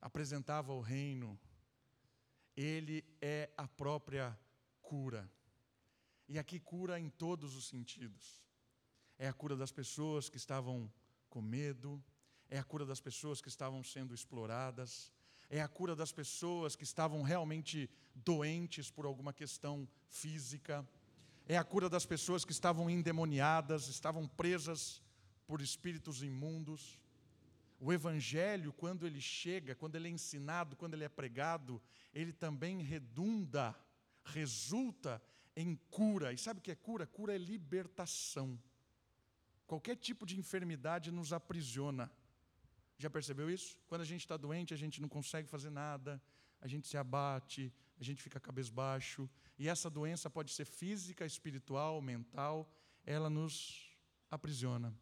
apresentava 0.00 0.72
o 0.72 0.80
reino, 0.80 1.38
ele 2.56 3.04
é 3.22 3.52
a 3.56 3.68
própria 3.68 4.36
cura. 4.82 5.30
E 6.28 6.40
aqui 6.40 6.58
cura 6.58 6.98
em 6.98 7.08
todos 7.08 7.54
os 7.54 7.68
sentidos. 7.68 8.43
É 9.18 9.28
a 9.28 9.32
cura 9.32 9.56
das 9.56 9.70
pessoas 9.70 10.28
que 10.28 10.36
estavam 10.36 10.90
com 11.28 11.40
medo, 11.40 12.02
é 12.50 12.58
a 12.58 12.64
cura 12.64 12.84
das 12.84 13.00
pessoas 13.00 13.40
que 13.40 13.48
estavam 13.48 13.82
sendo 13.82 14.14
exploradas, 14.14 15.12
é 15.48 15.60
a 15.60 15.68
cura 15.68 15.94
das 15.94 16.12
pessoas 16.12 16.74
que 16.76 16.84
estavam 16.84 17.22
realmente 17.22 17.90
doentes 18.14 18.90
por 18.90 19.06
alguma 19.06 19.32
questão 19.32 19.88
física, 20.08 20.86
é 21.46 21.56
a 21.56 21.64
cura 21.64 21.88
das 21.88 22.06
pessoas 22.06 22.44
que 22.44 22.52
estavam 22.52 22.88
endemoniadas, 22.88 23.88
estavam 23.88 24.26
presas 24.26 25.02
por 25.46 25.60
espíritos 25.60 26.22
imundos. 26.22 26.98
O 27.78 27.92
Evangelho, 27.92 28.72
quando 28.72 29.06
ele 29.06 29.20
chega, 29.20 29.74
quando 29.74 29.96
ele 29.96 30.08
é 30.08 30.10
ensinado, 30.10 30.74
quando 30.74 30.94
ele 30.94 31.04
é 31.04 31.08
pregado, 31.08 31.82
ele 32.14 32.32
também 32.32 32.82
redunda, 32.82 33.74
resulta 34.24 35.22
em 35.54 35.76
cura. 35.90 36.32
E 36.32 36.38
sabe 36.38 36.60
o 36.60 36.62
que 36.62 36.70
é 36.70 36.74
cura? 36.74 37.06
Cura 37.06 37.34
é 37.34 37.38
libertação. 37.38 38.58
Qualquer 39.66 39.96
tipo 39.96 40.26
de 40.26 40.38
enfermidade 40.38 41.10
nos 41.10 41.32
aprisiona. 41.32 42.10
Já 42.98 43.10
percebeu 43.10 43.50
isso? 43.50 43.78
Quando 43.86 44.02
a 44.02 44.04
gente 44.04 44.20
está 44.20 44.36
doente, 44.36 44.74
a 44.74 44.76
gente 44.76 45.00
não 45.00 45.08
consegue 45.08 45.48
fazer 45.48 45.70
nada, 45.70 46.22
a 46.60 46.66
gente 46.66 46.86
se 46.86 46.96
abate, 46.96 47.72
a 47.98 48.04
gente 48.04 48.22
fica 48.22 48.38
cabisbaixo. 48.38 49.28
E 49.58 49.68
essa 49.68 49.90
doença 49.90 50.28
pode 50.30 50.52
ser 50.52 50.64
física, 50.64 51.26
espiritual, 51.26 52.00
mental, 52.00 52.70
ela 53.04 53.28
nos 53.28 53.90
aprisiona. 54.30 54.94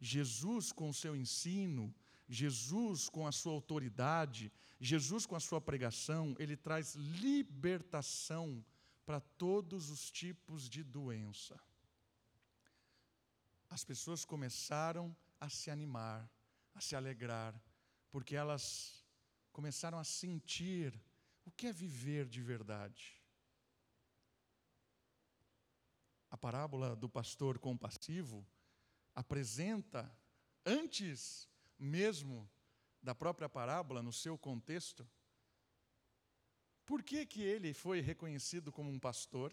Jesus, 0.00 0.70
com 0.72 0.88
o 0.88 0.94
seu 0.94 1.16
ensino, 1.16 1.94
Jesus, 2.28 3.08
com 3.08 3.26
a 3.26 3.32
sua 3.32 3.52
autoridade, 3.52 4.52
Jesus, 4.80 5.26
com 5.26 5.34
a 5.34 5.40
sua 5.40 5.60
pregação, 5.60 6.36
ele 6.38 6.56
traz 6.56 6.94
libertação 6.94 8.64
para 9.04 9.20
todos 9.20 9.90
os 9.90 10.10
tipos 10.10 10.68
de 10.68 10.84
doença. 10.84 11.58
As 13.68 13.84
pessoas 13.84 14.24
começaram 14.24 15.16
a 15.40 15.48
se 15.48 15.70
animar 15.70 16.28
a 16.78 16.80
se 16.80 16.94
alegrar, 16.94 17.60
porque 18.08 18.36
elas 18.36 19.04
começaram 19.50 19.98
a 19.98 20.04
sentir 20.04 20.98
o 21.44 21.50
que 21.50 21.66
é 21.66 21.72
viver 21.72 22.26
de 22.26 22.40
verdade. 22.40 23.20
A 26.30 26.36
parábola 26.36 26.94
do 26.94 27.08
pastor 27.08 27.58
compassivo 27.58 28.46
apresenta, 29.12 30.08
antes 30.64 31.48
mesmo 31.76 32.48
da 33.02 33.12
própria 33.12 33.48
parábola, 33.48 34.00
no 34.00 34.12
seu 34.12 34.38
contexto, 34.38 35.08
por 36.86 37.02
que, 37.02 37.26
que 37.26 37.42
ele 37.42 37.74
foi 37.74 38.00
reconhecido 38.00 38.70
como 38.70 38.88
um 38.88 39.00
pastor 39.00 39.52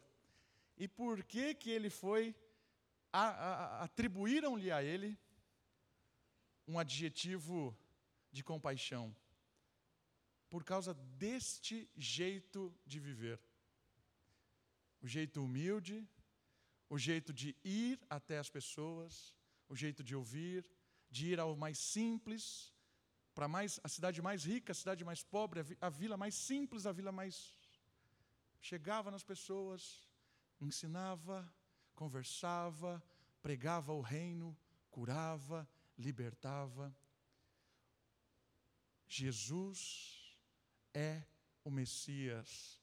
e 0.77 0.87
por 0.87 1.23
que, 1.23 1.55
que 1.55 1.71
ele 1.71 1.89
foi, 1.89 2.35
atribuíram-lhe 3.85 4.71
a 4.71 4.83
ele 4.83 5.17
um 6.67 6.77
adjetivo 6.79 7.77
de 8.31 8.43
compaixão 8.43 9.15
por 10.49 10.63
causa 10.63 10.93
deste 10.93 11.89
jeito 11.95 12.73
de 12.85 12.99
viver. 12.99 13.39
O 15.01 15.07
jeito 15.07 15.43
humilde, 15.43 16.07
o 16.89 16.97
jeito 16.97 17.31
de 17.33 17.55
ir 17.63 17.99
até 18.09 18.37
as 18.39 18.49
pessoas, 18.49 19.35
o 19.67 19.75
jeito 19.75 20.03
de 20.03 20.15
ouvir, 20.15 20.65
de 21.09 21.27
ir 21.31 21.39
ao 21.39 21.55
mais 21.55 21.77
simples, 21.77 22.73
para 23.33 23.47
mais 23.47 23.79
a 23.83 23.89
cidade 23.89 24.21
mais 24.21 24.45
rica, 24.45 24.71
a 24.71 24.75
cidade 24.75 25.03
mais 25.03 25.21
pobre, 25.23 25.59
a 25.81 25.89
vila 25.89 26.17
mais 26.17 26.35
simples, 26.35 26.85
a 26.85 26.91
vila 26.91 27.11
mais 27.11 27.35
chegava 28.61 29.11
nas 29.11 29.23
pessoas, 29.23 30.07
ensinava, 30.59 31.37
conversava, 31.95 33.01
pregava 33.41 33.93
o 33.93 34.01
reino, 34.01 34.55
curava, 34.91 35.67
libertava. 35.97 36.95
Jesus 39.07 40.37
é 40.93 41.23
o 41.63 41.71
Messias, 41.71 42.81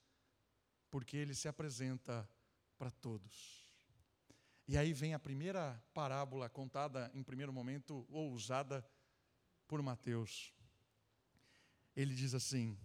porque 0.91 1.17
ele 1.17 1.35
se 1.35 1.47
apresenta 1.47 2.29
para 2.79 2.91
todos. 2.91 3.63
E 4.67 4.77
aí 4.77 4.93
vem 4.93 5.15
a 5.15 5.19
primeira 5.19 5.83
parábola 5.93 6.49
contada 6.49 7.11
em 7.15 7.23
primeiro 7.23 7.53
momento, 7.53 8.07
ou 8.11 8.33
usada 8.33 8.87
por 9.67 9.83
Mateus. 9.83 10.53
Ele 11.95 12.15
diz 12.15 12.35
assim: 12.35 12.79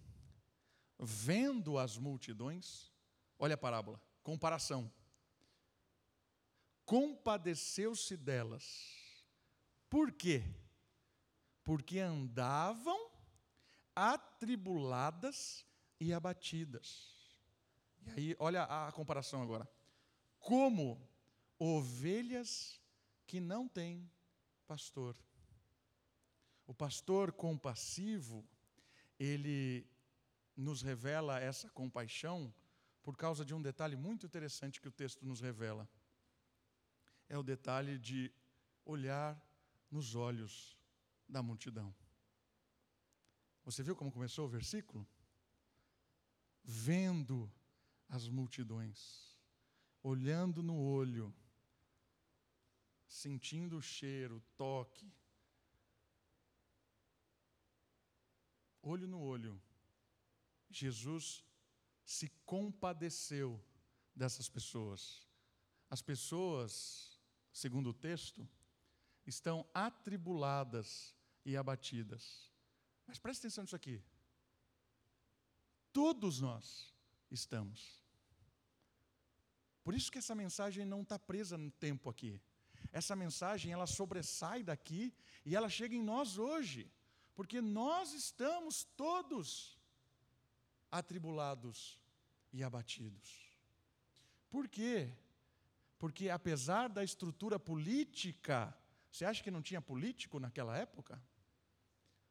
vendo 0.98 1.78
as 1.78 1.96
multidões, 1.96 2.92
olha 3.38 3.54
a 3.54 3.58
parábola, 3.58 4.02
comparação. 4.22 4.92
Compadeceu-se 6.88 8.16
delas. 8.16 8.64
Por 9.90 10.10
quê? 10.10 10.42
Porque 11.62 11.98
andavam 11.98 13.10
atribuladas 13.94 15.66
e 16.00 16.14
abatidas. 16.14 17.14
E 18.06 18.10
aí, 18.10 18.36
olha 18.38 18.62
a 18.62 18.90
comparação 18.90 19.42
agora. 19.42 19.68
Como 20.40 20.98
ovelhas 21.58 22.80
que 23.26 23.38
não 23.38 23.68
têm 23.68 24.10
pastor. 24.66 25.14
O 26.66 26.72
pastor 26.72 27.32
compassivo, 27.32 28.48
ele 29.18 29.86
nos 30.56 30.80
revela 30.80 31.38
essa 31.38 31.68
compaixão 31.68 32.50
por 33.02 33.14
causa 33.14 33.44
de 33.44 33.52
um 33.52 33.60
detalhe 33.60 33.94
muito 33.94 34.24
interessante 34.24 34.80
que 34.80 34.88
o 34.88 34.92
texto 34.92 35.26
nos 35.26 35.42
revela. 35.42 35.86
É 37.28 37.36
o 37.36 37.42
detalhe 37.42 37.98
de 37.98 38.32
olhar 38.84 39.40
nos 39.90 40.14
olhos 40.14 40.76
da 41.28 41.42
multidão. 41.42 41.94
Você 43.64 43.82
viu 43.82 43.94
como 43.94 44.10
começou 44.10 44.46
o 44.46 44.48
versículo? 44.48 45.06
Vendo 46.64 47.52
as 48.08 48.28
multidões, 48.28 49.36
olhando 50.02 50.62
no 50.62 50.78
olho, 50.78 51.34
sentindo 53.06 53.76
o 53.76 53.82
cheiro, 53.82 54.36
o 54.36 54.40
toque, 54.56 55.12
olho 58.82 59.06
no 59.06 59.20
olho, 59.20 59.60
Jesus 60.70 61.44
se 62.04 62.28
compadeceu 62.46 63.62
dessas 64.14 64.48
pessoas. 64.48 65.26
As 65.90 66.00
pessoas, 66.00 67.17
segundo 67.52 67.90
o 67.90 67.94
texto, 67.94 68.48
estão 69.26 69.66
atribuladas 69.74 71.14
e 71.44 71.56
abatidas. 71.56 72.50
Mas 73.06 73.18
preste 73.18 73.40
atenção 73.40 73.64
nisso 73.64 73.76
aqui. 73.76 74.02
Todos 75.92 76.40
nós 76.40 76.94
estamos. 77.30 78.02
Por 79.82 79.94
isso 79.94 80.12
que 80.12 80.18
essa 80.18 80.34
mensagem 80.34 80.84
não 80.84 81.02
está 81.02 81.18
presa 81.18 81.56
no 81.56 81.70
tempo 81.70 82.10
aqui. 82.10 82.40
Essa 82.92 83.16
mensagem 83.16 83.72
ela 83.72 83.86
sobressai 83.86 84.62
daqui 84.62 85.14
e 85.44 85.56
ela 85.56 85.68
chega 85.68 85.94
em 85.94 86.02
nós 86.02 86.38
hoje, 86.38 86.90
porque 87.34 87.60
nós 87.60 88.12
estamos 88.12 88.84
todos 88.96 89.78
atribulados 90.90 91.98
e 92.52 92.62
abatidos. 92.62 93.48
Por 94.50 94.68
quê? 94.68 95.12
Porque 95.98 96.30
apesar 96.30 96.88
da 96.88 97.02
estrutura 97.02 97.58
política, 97.58 98.76
você 99.10 99.24
acha 99.24 99.42
que 99.42 99.50
não 99.50 99.60
tinha 99.60 99.80
político 99.80 100.38
naquela 100.38 100.76
época? 100.76 101.20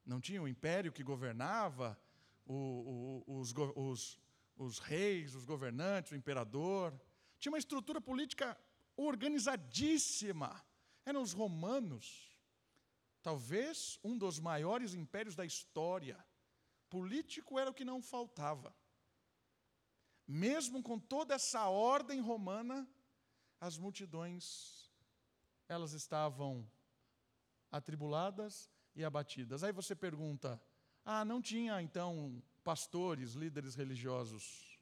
Não 0.06 0.22
tinha 0.22 0.42
o 0.42 0.48
império 0.48 0.92
que 0.92 1.04
governava, 1.04 2.00
o, 2.46 3.24
o, 3.28 3.40
os, 3.40 3.54
os, 3.76 4.20
os 4.56 4.80
reis, 4.80 5.36
os 5.36 5.44
governantes, 5.44 6.14
o 6.14 6.16
imperador. 6.16 6.98
Tinha 7.38 7.52
uma 7.52 7.58
estrutura 7.58 8.00
política 8.00 8.58
organizadíssima. 8.96 10.64
Eram 11.06 11.22
os 11.22 11.34
romanos, 11.34 12.40
talvez 13.22 14.00
um 14.02 14.18
dos 14.18 14.40
maiores 14.40 14.94
impérios 14.94 15.36
da 15.36 15.46
história. 15.46 16.18
Político 16.90 17.60
era 17.60 17.70
o 17.70 17.74
que 17.74 17.84
não 17.84 18.02
faltava. 18.02 18.74
Mesmo 20.26 20.82
com 20.82 20.98
toda 20.98 21.36
essa 21.36 21.68
ordem 21.68 22.22
romana, 22.22 22.88
as 23.60 23.78
multidões 23.78 24.92
elas 25.68 25.94
estavam 25.94 26.70
atribuladas 27.72 28.70
e 28.96 29.04
abatidas. 29.04 29.64
Aí 29.64 29.72
você 29.72 29.96
pergunta: 29.96 30.62
"Ah, 31.04 31.26
não 31.26 31.42
tinha 31.42 31.82
então 31.82 32.42
pastores, 32.64 33.34
líderes 33.34 33.76
religiosos?" 33.76 34.80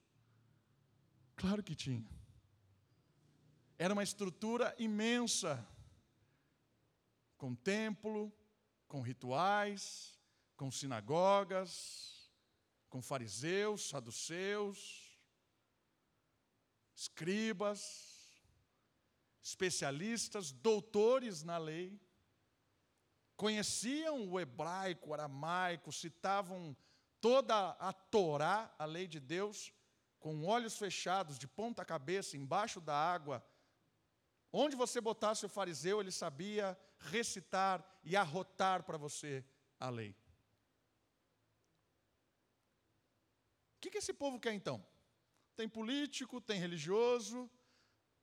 Claro 1.35 1.61
que 1.63 1.75
tinha. 1.75 2.09
Era 3.77 3.93
uma 3.93 4.03
estrutura 4.03 4.73
imensa, 4.77 5.65
com 7.37 7.53
templo, 7.53 8.31
com 8.87 9.01
rituais, 9.01 10.17
com 10.55 10.71
sinagogas, 10.71 12.31
com 12.89 13.01
fariseus, 13.01 13.89
saduceus, 13.89 15.19
escribas, 16.95 18.14
especialistas, 19.45 20.51
doutores 20.51 21.43
na 21.43 21.57
lei, 21.57 22.01
conheciam 23.37 24.27
o 24.27 24.39
hebraico, 24.39 25.09
o 25.09 25.13
aramaico, 25.13 25.91
citavam 25.91 26.75
toda 27.21 27.69
a 27.71 27.93
Torá, 27.93 28.73
a 28.79 28.85
lei 28.85 29.07
de 29.07 29.19
Deus, 29.19 29.71
com 30.19 30.45
olhos 30.45 30.77
fechados, 30.77 31.37
de 31.37 31.47
ponta 31.47 31.85
cabeça, 31.85 32.35
embaixo 32.35 32.81
da 32.81 32.95
água, 32.95 33.45
Onde 34.57 34.73
você 34.73 35.01
botasse 35.01 35.45
o 35.45 35.49
fariseu, 35.49 35.99
ele 35.99 36.13
sabia 36.13 36.79
recitar 36.97 37.85
e 38.05 38.15
arrotar 38.15 38.83
para 38.83 38.97
você 38.97 39.43
a 39.77 39.89
lei. 39.89 40.11
O 43.75 43.81
que, 43.81 43.97
esse 43.97 44.13
povo 44.13 44.39
quer 44.39 44.53
então? 44.53 44.81
Tem 45.57 45.67
político, 45.67 46.39
tem 46.39 46.57
religioso, 46.57 47.51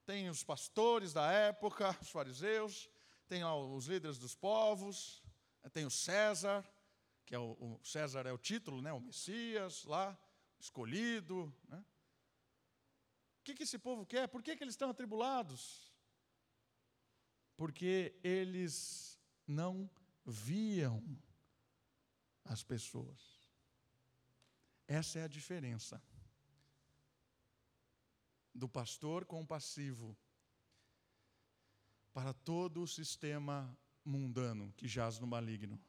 tem 0.05 0.29
os 0.29 0.43
pastores 0.43 1.12
da 1.12 1.31
época, 1.31 1.97
os 2.01 2.11
fariseus, 2.11 2.88
tem 3.27 3.45
os 3.45 3.87
líderes 3.87 4.19
dos 4.19 4.35
povos, 4.35 5.23
tem 5.73 5.87
o 5.87 5.91
César, 5.91 6.65
que 7.25 7.35
é 7.35 7.38
o, 7.38 7.53
o 7.53 7.81
César 7.85 8.27
é 8.27 8.33
o 8.33 8.38
título, 8.38 8.83
né, 8.83 8.93
o 8.93 9.01
Messias 9.01 9.85
lá, 9.85 10.19
escolhido. 10.59 11.55
Né? 11.69 11.85
O 13.41 13.45
que, 13.45 13.55
que 13.55 13.62
esse 13.62 13.79
povo 13.79 14.05
quer? 14.05 14.29
Por 14.29 14.43
que, 14.43 14.57
que 14.57 14.65
eles 14.65 14.75
estão 14.75 14.91
atribulados? 14.91 15.93
porque 17.62 18.19
eles 18.25 19.17
não 19.47 19.88
viam 20.25 21.01
as 22.45 22.62
pessoas. 22.65 23.41
Essa 24.87 25.21
é 25.21 25.23
a 25.23 25.29
diferença 25.29 26.03
do 28.55 28.69
pastor 28.69 29.25
compassivo 29.25 30.17
para 32.12 32.33
todo 32.33 32.83
o 32.83 32.88
sistema 32.88 33.77
mundano 34.05 34.73
que 34.77 34.87
jaz 34.87 35.19
no 35.19 35.27
maligno. 35.27 35.81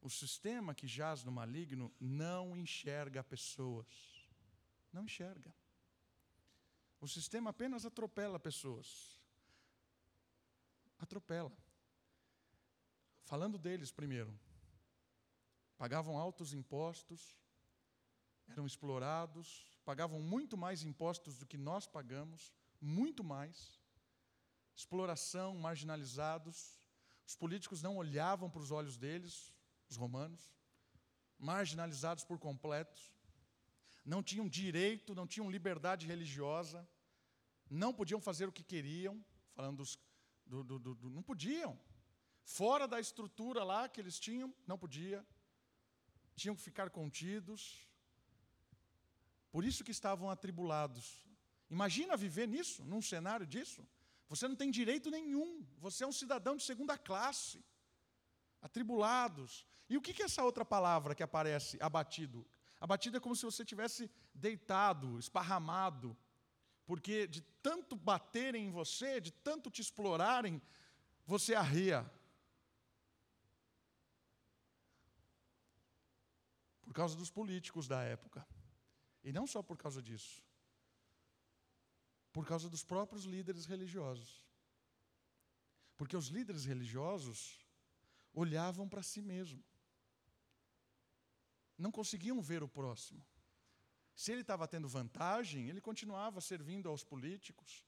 O 0.00 0.08
sistema 0.08 0.74
que 0.74 0.86
jaz 0.86 1.24
no 1.24 1.32
maligno 1.32 1.92
não 2.00 2.56
enxerga 2.56 3.22
pessoas. 3.22 3.86
Não 4.92 5.04
enxerga. 5.04 5.54
O 7.00 7.06
sistema 7.06 7.50
apenas 7.50 7.84
atropela 7.84 8.38
pessoas 8.38 9.18
atropela. 10.98 11.52
Falando 13.24 13.58
deles 13.58 13.90
primeiro, 13.90 14.38
pagavam 15.76 16.18
altos 16.18 16.52
impostos, 16.52 17.38
eram 18.48 18.66
explorados, 18.66 19.66
pagavam 19.88 20.20
muito 20.20 20.54
mais 20.54 20.82
impostos 20.82 21.38
do 21.38 21.46
que 21.46 21.56
nós 21.56 21.86
pagamos, 21.86 22.52
muito 22.78 23.24
mais. 23.24 23.80
Exploração, 24.76 25.54
marginalizados. 25.54 26.78
Os 27.26 27.34
políticos 27.34 27.80
não 27.80 27.96
olhavam 27.96 28.50
para 28.50 28.60
os 28.60 28.70
olhos 28.70 28.98
deles, 28.98 29.54
os 29.88 29.96
romanos, 29.96 30.52
marginalizados 31.38 32.22
por 32.22 32.38
completos. 32.38 33.16
Não 34.04 34.22
tinham 34.22 34.46
direito, 34.46 35.14
não 35.14 35.26
tinham 35.26 35.50
liberdade 35.50 36.06
religiosa, 36.06 36.86
não 37.70 37.94
podiam 37.94 38.20
fazer 38.20 38.46
o 38.46 38.52
que 38.52 38.62
queriam, 38.62 39.24
falando 39.54 39.78
dos 39.78 39.98
do, 40.44 40.62
do, 40.62 40.78
do, 40.78 41.08
não 41.08 41.22
podiam. 41.22 41.80
Fora 42.44 42.86
da 42.86 43.00
estrutura 43.00 43.64
lá 43.64 43.88
que 43.88 44.02
eles 44.02 44.18
tinham, 44.20 44.54
não 44.66 44.76
podia. 44.76 45.26
tinham 46.36 46.54
que 46.54 46.60
ficar 46.60 46.90
contidos. 46.90 47.87
Por 49.50 49.64
isso 49.64 49.84
que 49.84 49.90
estavam 49.90 50.30
atribulados. 50.30 51.24
Imagina 51.70 52.16
viver 52.16 52.46
nisso, 52.46 52.84
num 52.84 53.02
cenário 53.02 53.46
disso. 53.46 53.86
Você 54.28 54.46
não 54.46 54.56
tem 54.56 54.70
direito 54.70 55.10
nenhum. 55.10 55.66
Você 55.78 56.04
é 56.04 56.06
um 56.06 56.12
cidadão 56.12 56.56
de 56.56 56.62
segunda 56.62 56.96
classe. 56.96 57.64
Atribulados. 58.60 59.66
E 59.88 59.96
o 59.96 60.02
que 60.02 60.22
é 60.22 60.26
essa 60.26 60.42
outra 60.42 60.64
palavra 60.64 61.14
que 61.14 61.22
aparece, 61.22 61.78
abatido? 61.80 62.46
Abatido 62.80 63.16
é 63.16 63.20
como 63.20 63.34
se 63.34 63.44
você 63.44 63.64
tivesse 63.64 64.10
deitado, 64.34 65.18
esparramado, 65.18 66.16
porque 66.86 67.26
de 67.26 67.40
tanto 67.62 67.96
baterem 67.96 68.66
em 68.66 68.70
você, 68.70 69.20
de 69.20 69.32
tanto 69.32 69.70
te 69.70 69.80
explorarem, 69.80 70.60
você 71.26 71.54
arria. 71.54 72.10
Por 76.82 76.92
causa 76.92 77.16
dos 77.16 77.30
políticos 77.30 77.86
da 77.86 78.02
época. 78.02 78.46
E 79.28 79.32
não 79.32 79.46
só 79.46 79.62
por 79.62 79.76
causa 79.76 80.00
disso. 80.02 80.42
Por 82.32 82.46
causa 82.46 82.66
dos 82.70 82.82
próprios 82.82 83.24
líderes 83.24 83.66
religiosos. 83.66 84.42
Porque 85.98 86.16
os 86.16 86.28
líderes 86.28 86.64
religiosos 86.64 87.38
olhavam 88.32 88.88
para 88.88 89.02
si 89.02 89.20
mesmo. 89.20 89.62
Não 91.76 91.92
conseguiam 91.92 92.40
ver 92.40 92.62
o 92.62 92.68
próximo. 92.68 93.22
Se 94.14 94.32
ele 94.32 94.40
estava 94.40 94.66
tendo 94.66 94.88
vantagem, 94.88 95.68
ele 95.68 95.82
continuava 95.82 96.40
servindo 96.40 96.88
aos 96.88 97.04
políticos, 97.04 97.84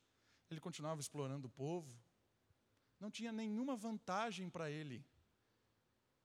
ele 0.51 0.61
continuava 0.61 1.01
explorando 1.01 1.47
o 1.47 1.51
povo. 1.65 1.99
Não 3.01 3.11
tinha 3.11 3.33
nenhuma 3.33 3.75
vantagem 3.75 4.51
para 4.51 4.71
ele 4.71 5.03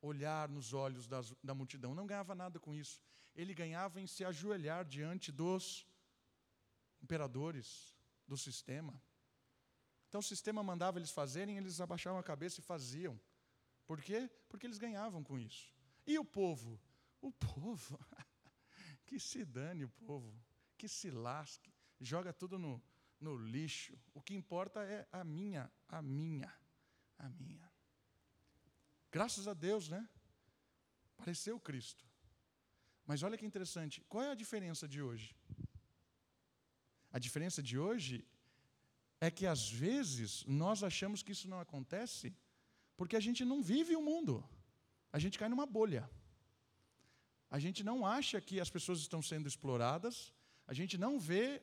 olhar 0.02 0.50
nos 0.50 0.74
olhos 0.74 1.08
das, 1.08 1.34
da 1.42 1.56
multidão, 1.56 1.96
não 1.96 2.06
ganhava 2.06 2.36
nada 2.36 2.60
com 2.60 2.74
isso. 2.74 3.02
Ele 3.36 3.54
ganhava 3.54 4.00
em 4.00 4.08
se 4.08 4.24
ajoelhar 4.24 4.86
diante 4.86 5.32
dos 5.32 5.86
imperadores, 7.02 7.96
do 8.28 8.38
sistema. 8.38 9.02
Então 10.08 10.20
o 10.20 10.24
sistema 10.24 10.64
mandava 10.64 10.98
eles 10.98 11.12
fazerem, 11.12 11.58
eles 11.58 11.82
abaixavam 11.82 12.20
a 12.20 12.24
cabeça 12.24 12.60
e 12.60 12.64
faziam. 12.64 13.20
Por 13.86 14.02
quê? 14.02 14.30
Porque 14.48 14.66
eles 14.66 14.78
ganhavam 14.78 15.24
com 15.24 15.38
isso. 15.38 15.74
E 16.08 16.18
o 16.18 16.26
povo? 16.26 16.80
O 17.22 17.32
povo 17.32 18.00
Que 19.06 19.20
se 19.20 19.46
dane 19.46 19.86
o 19.86 19.90
povo, 19.90 20.34
que 20.78 20.88
se 20.88 21.12
lasque, 21.12 21.72
joga 22.00 22.34
tudo 22.34 22.58
no, 22.58 22.82
no 23.20 23.38
lixo. 23.38 23.98
O 24.14 24.22
que 24.22 24.34
importa 24.34 24.84
é 24.84 25.08
a 25.12 25.24
minha, 25.24 25.72
a 25.88 26.02
minha, 26.02 26.52
a 27.18 27.30
minha. 27.30 27.72
Graças 29.12 29.48
a 29.48 29.54
Deus, 29.54 29.88
né? 29.90 30.10
Pareceu 31.16 31.60
Cristo. 31.60 32.06
Mas 33.06 33.22
olha 33.24 33.38
que 33.38 33.46
interessante, 33.46 34.04
qual 34.10 34.24
é 34.24 34.32
a 34.32 34.40
diferença 34.44 34.88
de 34.88 35.02
hoje? 35.02 35.36
A 37.12 37.20
diferença 37.20 37.62
de 37.62 37.78
hoje 37.78 38.26
é 39.22 39.30
que 39.32 39.46
às 39.46 39.70
vezes 39.70 40.44
nós 40.46 40.84
achamos 40.84 41.22
que 41.24 41.32
isso 41.36 41.48
não 41.48 41.60
acontece 41.60 42.36
porque 42.98 43.16
a 43.16 43.24
gente 43.28 43.44
não 43.46 43.62
vive 43.62 43.96
o 43.96 44.02
mundo, 44.02 44.44
a 45.12 45.20
gente 45.20 45.38
cai 45.40 45.50
numa 45.50 45.66
bolha. 45.66 46.10
A 47.50 47.60
gente 47.60 47.84
não 47.84 48.06
acha 48.06 48.42
que 48.42 48.60
as 48.60 48.70
pessoas 48.70 49.00
estão 49.00 49.22
sendo 49.22 49.48
exploradas, 49.48 50.34
a 50.68 50.74
gente 50.74 50.98
não 50.98 51.20
vê 51.20 51.62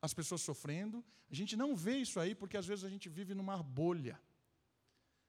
as 0.00 0.12
pessoas 0.14 0.42
sofrendo, 0.42 1.04
a 1.30 1.34
gente 1.34 1.56
não 1.56 1.74
vê 1.74 1.96
isso 1.96 2.20
aí 2.20 2.34
porque 2.34 2.56
às 2.56 2.66
vezes 2.66 2.84
a 2.84 2.88
gente 2.88 3.08
vive 3.08 3.34
numa 3.34 3.62
bolha. 3.62 4.20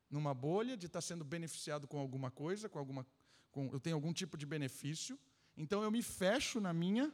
Numa 0.09 0.33
bolha 0.33 0.75
de 0.77 0.85
estar 0.85 1.01
sendo 1.01 1.23
beneficiado 1.23 1.87
com 1.87 1.99
alguma 1.99 2.29
coisa, 2.29 2.69
com 2.69 2.79
alguma 2.79 3.05
com, 3.51 3.69
eu 3.71 3.79
tenho 3.79 3.95
algum 3.95 4.13
tipo 4.13 4.37
de 4.37 4.45
benefício, 4.45 5.19
então 5.57 5.81
eu 5.83 5.89
me 5.91 6.03
fecho 6.03 6.61
na 6.61 6.71
minha 6.71 7.11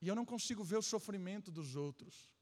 e 0.00 0.08
eu 0.08 0.14
não 0.14 0.24
consigo 0.24 0.64
ver 0.64 0.78
o 0.78 0.82
sofrimento 0.82 1.52
dos 1.52 1.76
outros. 1.76 2.32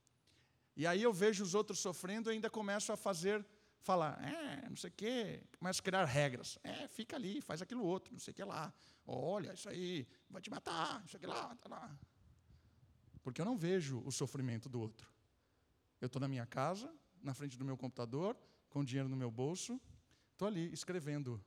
E 0.76 0.86
aí 0.86 1.02
eu 1.02 1.12
vejo 1.12 1.44
os 1.44 1.54
outros 1.54 1.80
sofrendo 1.80 2.30
e 2.30 2.34
ainda 2.34 2.48
começo 2.48 2.92
a 2.92 2.96
fazer 2.96 3.44
falar, 3.82 4.22
é, 4.22 4.68
não 4.68 4.76
sei 4.76 4.88
o 4.88 4.92
quê, 4.92 5.42
começa 5.58 5.80
a 5.80 5.84
criar 5.84 6.04
regras. 6.04 6.58
É, 6.62 6.86
fica 6.88 7.16
ali, 7.16 7.40
faz 7.40 7.60
aquilo 7.60 7.84
outro, 7.84 8.12
não 8.12 8.20
sei 8.20 8.30
o 8.30 8.34
que 8.34 8.44
lá. 8.44 8.72
Olha, 9.04 9.52
isso 9.52 9.68
aí 9.68 10.06
vai 10.30 10.40
te 10.40 10.48
matar, 10.48 11.04
isso 11.04 11.16
aqui 11.16 11.26
lá, 11.26 11.54
tá 11.56 11.68
lá. 11.68 11.98
Porque 13.22 13.40
eu 13.40 13.44
não 13.44 13.56
vejo 13.56 14.00
o 14.04 14.12
sofrimento 14.12 14.68
do 14.68 14.80
outro. 14.80 15.10
Eu 16.00 16.06
estou 16.06 16.20
na 16.20 16.28
minha 16.28 16.46
casa, 16.46 16.92
na 17.20 17.34
frente 17.34 17.58
do 17.58 17.64
meu 17.64 17.76
computador, 17.76 18.36
com 18.70 18.84
dinheiro 18.84 19.08
no 19.08 19.16
meu 19.16 19.30
bolso, 19.30 19.80
estou 20.32 20.48
ali 20.48 20.72
escrevendo. 20.72 21.44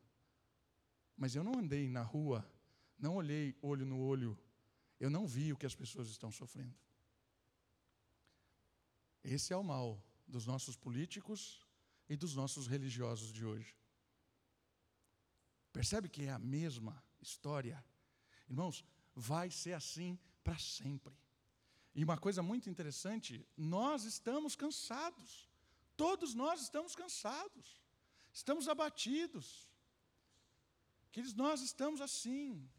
Mas 1.18 1.36
eu 1.36 1.44
não 1.44 1.58
andei 1.58 1.90
na 1.90 2.02
rua, 2.02 2.46
não 2.98 3.16
olhei 3.16 3.58
olho 3.62 3.86
no 3.86 4.00
olho, 4.00 4.38
eu 5.00 5.10
não 5.10 5.28
vi 5.28 5.52
o 5.52 5.58
que 5.58 5.66
as 5.66 5.76
pessoas 5.76 6.10
estão 6.10 6.32
sofrendo. 6.32 6.76
Esse 9.24 9.54
é 9.54 9.58
o 9.58 9.64
mal 9.64 10.02
dos 10.28 10.46
nossos 10.46 10.76
políticos 10.76 11.66
e 12.08 12.16
dos 12.16 12.36
nossos 12.36 12.68
religiosos 12.68 13.34
de 13.34 13.46
hoje. 13.46 13.76
Percebe 15.74 16.08
que 16.08 16.24
é 16.24 16.32
a 16.32 16.40
mesma 16.40 17.04
história? 17.22 17.84
Irmãos, 18.48 18.86
vai 19.14 19.50
ser 19.50 19.74
assim 19.74 20.18
para 20.44 20.58
sempre. 20.58 21.14
E 21.94 22.04
uma 22.04 22.18
coisa 22.18 22.44
muito 22.44 22.70
interessante, 22.70 23.48
nós 23.58 24.04
estamos 24.04 24.56
cansados. 24.56 25.50
Todos 25.98 26.34
nós 26.34 26.62
estamos 26.62 26.96
cansados. 26.96 27.82
Estamos 28.32 28.68
abatidos. 28.68 29.68
Queridos, 31.12 31.34
nós 31.34 31.62
estamos 31.62 32.02
assim. 32.02 32.70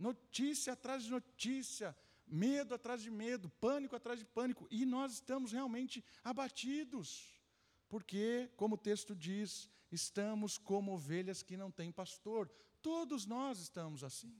Notícia 0.00 0.72
atrás 0.72 1.04
de 1.04 1.10
notícia, 1.10 1.94
medo 2.26 2.74
atrás 2.74 3.02
de 3.02 3.10
medo, 3.10 3.50
pânico 3.60 3.94
atrás 3.94 4.18
de 4.18 4.24
pânico, 4.24 4.66
e 4.70 4.86
nós 4.86 5.12
estamos 5.12 5.52
realmente 5.52 6.02
abatidos. 6.24 7.38
Porque, 7.86 8.50
como 8.56 8.76
o 8.76 8.78
texto 8.78 9.14
diz, 9.14 9.68
estamos 9.92 10.56
como 10.56 10.94
ovelhas 10.94 11.42
que 11.42 11.54
não 11.54 11.70
têm 11.70 11.92
pastor. 11.92 12.48
Todos 12.80 13.26
nós 13.26 13.60
estamos 13.60 14.02
assim. 14.02 14.34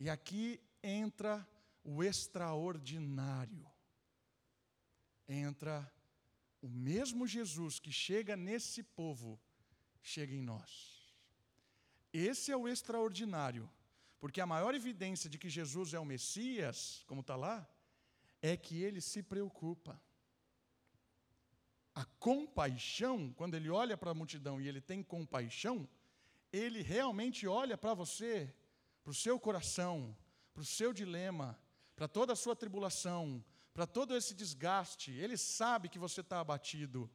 E 0.00 0.10
aqui 0.10 0.60
entra 0.82 1.48
o 1.84 2.02
extraordinário. 2.02 3.70
Entra 5.28 5.88
o 6.60 6.68
mesmo 6.68 7.24
Jesus 7.24 7.78
que 7.78 7.92
chega 7.92 8.36
nesse 8.36 8.82
povo, 8.82 9.40
chega 10.02 10.34
em 10.34 10.42
nós. 10.42 11.14
Esse 12.12 12.50
é 12.50 12.56
o 12.56 12.66
extraordinário, 12.66 13.70
porque 14.22 14.40
a 14.40 14.46
maior 14.46 14.72
evidência 14.72 15.28
de 15.28 15.36
que 15.36 15.50
Jesus 15.50 15.94
é 15.94 15.98
o 15.98 16.04
Messias, 16.04 17.02
como 17.08 17.22
está 17.22 17.34
lá, 17.34 17.68
é 18.40 18.56
que 18.56 18.80
ele 18.80 19.00
se 19.00 19.20
preocupa 19.20 20.00
a 21.92 22.04
compaixão, 22.20 23.32
quando 23.32 23.56
ele 23.56 23.68
olha 23.68 23.96
para 23.96 24.12
a 24.12 24.14
multidão 24.14 24.60
e 24.60 24.68
ele 24.68 24.80
tem 24.80 25.02
compaixão, 25.02 25.88
ele 26.52 26.82
realmente 26.82 27.48
olha 27.48 27.76
para 27.76 27.94
você, 27.94 28.54
para 29.02 29.10
o 29.10 29.14
seu 29.14 29.40
coração, 29.40 30.16
para 30.54 30.62
o 30.62 30.64
seu 30.64 30.92
dilema, 30.92 31.58
para 31.96 32.06
toda 32.06 32.32
a 32.32 32.36
sua 32.36 32.54
tribulação, 32.54 33.44
para 33.74 33.88
todo 33.88 34.16
esse 34.16 34.34
desgaste. 34.34 35.10
Ele 35.10 35.36
sabe 35.36 35.88
que 35.88 35.98
você 35.98 36.20
está 36.20 36.38
abatido 36.38 37.10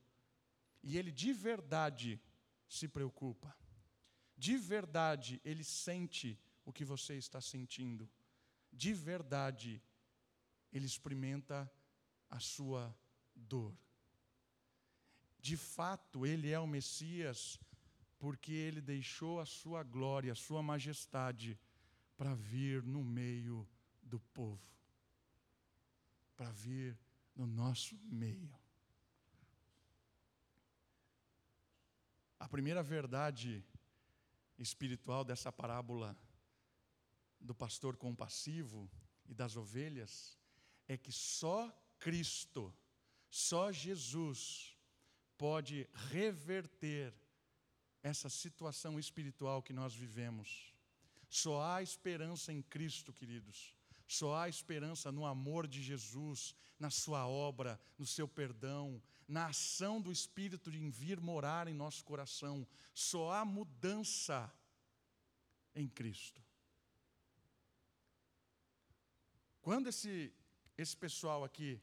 e 0.83 0.97
ele 0.97 1.13
de 1.13 1.31
verdade 1.31 2.21
se 2.67 2.85
preocupa. 2.85 3.55
De 4.35 4.57
verdade, 4.57 5.39
ele 5.45 5.63
sente 5.63 6.37
o 6.67 6.71
que 6.71 6.86
você 6.86 7.13
está 7.15 7.39
sentindo. 7.41 8.08
De 8.71 8.93
verdade, 8.93 9.82
ele 10.71 10.86
experimenta 10.86 11.58
a 12.30 12.39
sua 12.39 12.95
dor 13.36 13.73
de 15.47 15.56
fato 15.56 16.25
ele 16.25 16.51
é 16.51 16.60
o 16.60 16.67
Messias, 16.67 17.58
porque 18.19 18.51
ele 18.51 18.82
deixou 18.82 19.39
a 19.39 19.45
sua 19.45 19.82
glória, 19.82 20.34
a 20.34 20.36
sua 20.36 20.62
majestade, 20.62 21.58
para 22.17 22.34
vir 22.36 22.84
no 22.84 23.01
meio 23.01 23.65
do 24.03 24.19
povo, 24.19 24.60
para 26.36 26.51
vir 26.51 26.99
no 27.34 27.47
nosso 27.47 27.95
meio. 28.03 28.53
A 32.38 32.49
primeira 32.49 32.84
verdade 32.84 33.63
espiritual 34.58 35.23
dessa 35.23 35.49
parábola 35.49 36.17
do 37.39 37.54
pastor 37.54 37.95
compassivo 37.97 38.89
e 39.28 39.34
das 39.34 39.56
ovelhas 39.56 40.38
é 40.88 40.97
que 40.97 41.12
só 41.12 41.71
Cristo, 42.00 42.73
só 43.30 43.71
Jesus, 43.71 44.76
pode 45.38 45.88
reverter 46.10 47.13
essa 48.02 48.30
situação 48.30 48.97
espiritual 48.97 49.62
que 49.62 49.73
nós 49.73 49.93
vivemos. 49.93 50.73
Só 51.30 51.62
há 51.62 51.82
esperança 51.82 52.54
em 52.54 52.62
Cristo, 52.62 53.12
queridos. 53.12 53.76
Só 54.08 54.36
há 54.36 54.47
esperança 54.47 55.12
no 55.12 55.26
amor 55.26 55.67
de 55.67 55.84
Jesus, 55.84 56.56
na 56.80 56.89
Sua 56.89 57.28
obra, 57.28 57.80
no 57.97 58.06
seu 58.06 58.28
perdão, 58.28 59.02
na 59.28 59.47
ação 59.47 60.02
do 60.02 60.12
Espírito 60.12 60.71
de 60.71 60.80
vir 60.89 61.19
morar 61.19 61.67
em 61.67 61.73
nosso 61.73 62.06
coração. 62.06 62.65
Só 62.93 63.32
há 63.34 63.43
mudança 63.43 64.52
em 65.76 65.89
Cristo. 65.89 66.41
Quando 69.67 69.88
esse, 69.89 70.34
esse 70.77 70.95
pessoal 70.95 71.43
aqui 71.43 71.77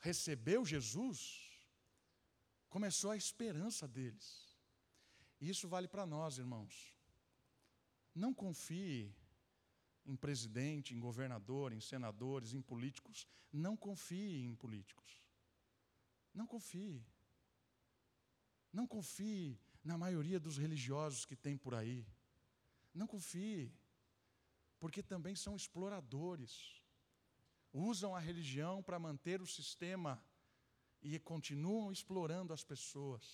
recebeu 0.00 0.66
Jesus, 0.66 1.18
começou 2.68 3.10
a 3.12 3.16
esperança 3.16 3.88
deles. 3.88 4.54
E 5.40 5.48
isso 5.48 5.66
vale 5.66 5.88
para 5.88 6.04
nós, 6.04 6.36
irmãos. 6.36 6.94
Não 8.14 8.34
confie 8.34 9.16
em 10.04 10.14
presidente, 10.14 10.94
em 10.94 11.00
governador, 11.00 11.72
em 11.72 11.80
senadores, 11.80 12.52
em 12.52 12.60
políticos. 12.60 13.26
Não 13.50 13.74
confie 13.74 14.44
em 14.44 14.54
políticos. 14.54 15.24
Não 16.34 16.46
confie. 16.46 17.02
Não 18.70 18.86
confie 18.86 19.58
na 19.82 19.96
maioria 19.96 20.38
dos 20.38 20.58
religiosos 20.58 21.24
que 21.24 21.34
tem 21.34 21.56
por 21.56 21.74
aí. 21.74 22.06
Não 22.92 23.06
confie, 23.06 23.72
porque 24.84 25.02
também 25.02 25.34
são 25.34 25.56
exploradores. 25.56 26.52
Usam 27.72 28.14
a 28.14 28.18
religião 28.18 28.82
para 28.82 28.98
manter 28.98 29.40
o 29.40 29.46
sistema 29.46 30.22
e 31.00 31.18
continuam 31.18 31.90
explorando 31.90 32.52
as 32.52 32.62
pessoas. 32.62 33.24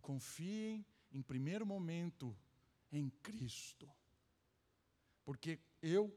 Confiem, 0.00 0.86
em 1.10 1.20
primeiro 1.20 1.66
momento, 1.66 2.38
em 2.92 3.10
Cristo. 3.10 3.90
Porque 5.24 5.58
eu 5.82 6.16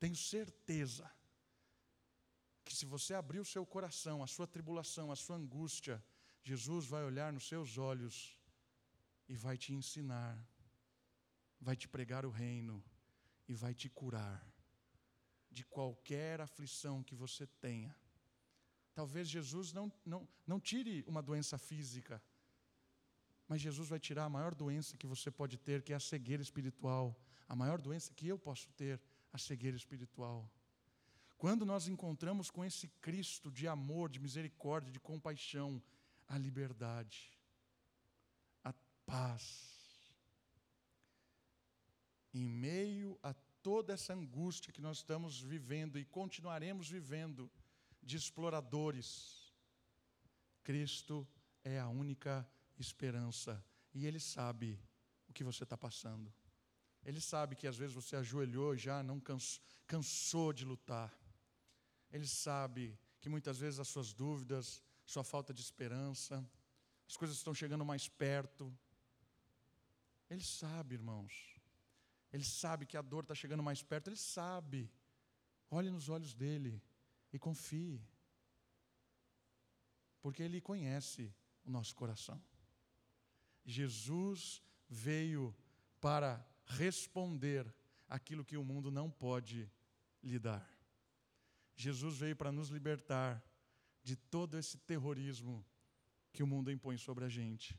tenho 0.00 0.16
certeza 0.16 1.08
que 2.64 2.74
se 2.74 2.84
você 2.84 3.14
abrir 3.14 3.38
o 3.38 3.44
seu 3.44 3.64
coração, 3.64 4.24
a 4.24 4.26
sua 4.26 4.48
tribulação, 4.48 5.12
a 5.12 5.14
sua 5.14 5.36
angústia, 5.36 6.04
Jesus 6.42 6.84
vai 6.84 7.04
olhar 7.04 7.32
nos 7.32 7.46
seus 7.46 7.78
olhos 7.78 8.36
e 9.28 9.36
vai 9.36 9.56
te 9.56 9.72
ensinar, 9.72 10.36
vai 11.60 11.76
te 11.76 11.86
pregar 11.88 12.24
o 12.24 12.30
reino 12.30 12.82
e 13.48 13.54
vai 13.54 13.74
te 13.74 13.88
curar 13.88 14.44
de 15.50 15.64
qualquer 15.64 16.40
aflição 16.40 17.02
que 17.02 17.14
você 17.14 17.46
tenha. 17.46 17.94
Talvez 18.94 19.28
Jesus 19.28 19.72
não, 19.72 19.92
não, 20.04 20.28
não 20.46 20.60
tire 20.60 21.04
uma 21.06 21.22
doença 21.22 21.58
física, 21.58 22.22
mas 23.48 23.60
Jesus 23.60 23.88
vai 23.88 23.98
tirar 23.98 24.24
a 24.24 24.28
maior 24.28 24.54
doença 24.54 24.96
que 24.96 25.06
você 25.06 25.30
pode 25.30 25.58
ter, 25.58 25.82
que 25.82 25.92
é 25.92 25.96
a 25.96 26.00
cegueira 26.00 26.42
espiritual. 26.42 27.18
A 27.48 27.56
maior 27.56 27.80
doença 27.80 28.14
que 28.14 28.28
eu 28.28 28.38
posso 28.38 28.68
ter, 28.74 29.00
a 29.32 29.38
cegueira 29.38 29.76
espiritual. 29.76 30.48
Quando 31.36 31.66
nós 31.66 31.88
encontramos 31.88 32.50
com 32.50 32.64
esse 32.64 32.86
Cristo 33.00 33.50
de 33.50 33.66
amor, 33.66 34.08
de 34.08 34.20
misericórdia, 34.20 34.92
de 34.92 35.00
compaixão, 35.00 35.82
a 36.28 36.38
liberdade, 36.38 37.36
a 38.62 38.72
paz. 39.04 39.69
Em 42.40 42.46
meio 42.46 43.18
a 43.22 43.34
toda 43.62 43.92
essa 43.92 44.14
angústia 44.14 44.72
que 44.72 44.80
nós 44.80 44.96
estamos 44.96 45.42
vivendo 45.42 45.98
e 45.98 46.06
continuaremos 46.06 46.88
vivendo 46.88 47.50
de 48.02 48.16
exploradores, 48.16 49.52
Cristo 50.62 51.28
é 51.62 51.78
a 51.78 51.86
única 51.88 52.48
esperança 52.78 53.62
e 53.92 54.06
Ele 54.06 54.18
sabe 54.18 54.80
o 55.28 55.34
que 55.34 55.44
você 55.44 55.64
está 55.64 55.76
passando. 55.76 56.32
Ele 57.04 57.20
sabe 57.20 57.54
que 57.54 57.66
às 57.66 57.76
vezes 57.76 57.94
você 57.94 58.16
ajoelhou 58.16 58.74
e 58.74 58.78
já 58.78 59.02
não 59.02 59.20
cansou 59.86 60.50
de 60.50 60.64
lutar. 60.64 61.14
Ele 62.10 62.26
sabe 62.26 62.98
que 63.20 63.28
muitas 63.28 63.58
vezes 63.58 63.78
as 63.80 63.88
suas 63.88 64.14
dúvidas, 64.14 64.82
sua 65.04 65.22
falta 65.22 65.52
de 65.52 65.60
esperança, 65.60 66.42
as 67.06 67.18
coisas 67.18 67.36
estão 67.36 67.52
chegando 67.52 67.84
mais 67.84 68.08
perto. 68.08 68.74
Ele 70.30 70.42
sabe, 70.42 70.94
irmãos. 70.94 71.59
Ele 72.32 72.44
sabe 72.44 72.86
que 72.86 72.96
a 72.96 73.02
dor 73.02 73.24
está 73.24 73.34
chegando 73.34 73.62
mais 73.62 73.82
perto. 73.82 74.08
Ele 74.08 74.16
sabe. 74.16 74.90
Olhe 75.70 75.90
nos 75.90 76.08
olhos 76.08 76.34
dele 76.34 76.82
e 77.32 77.38
confie. 77.38 78.00
Porque 80.20 80.42
ele 80.42 80.60
conhece 80.60 81.34
o 81.64 81.70
nosso 81.70 81.94
coração. 81.94 82.42
Jesus 83.64 84.62
veio 84.88 85.54
para 86.00 86.44
responder 86.66 87.72
aquilo 88.08 88.44
que 88.44 88.56
o 88.56 88.64
mundo 88.64 88.90
não 88.90 89.10
pode 89.10 89.70
lhe 90.22 90.38
dar. 90.38 90.68
Jesus 91.76 92.18
veio 92.18 92.36
para 92.36 92.52
nos 92.52 92.68
libertar 92.68 93.42
de 94.02 94.16
todo 94.16 94.58
esse 94.58 94.78
terrorismo 94.78 95.64
que 96.32 96.42
o 96.42 96.46
mundo 96.46 96.70
impõe 96.70 96.96
sobre 96.96 97.24
a 97.24 97.28
gente. 97.28 97.78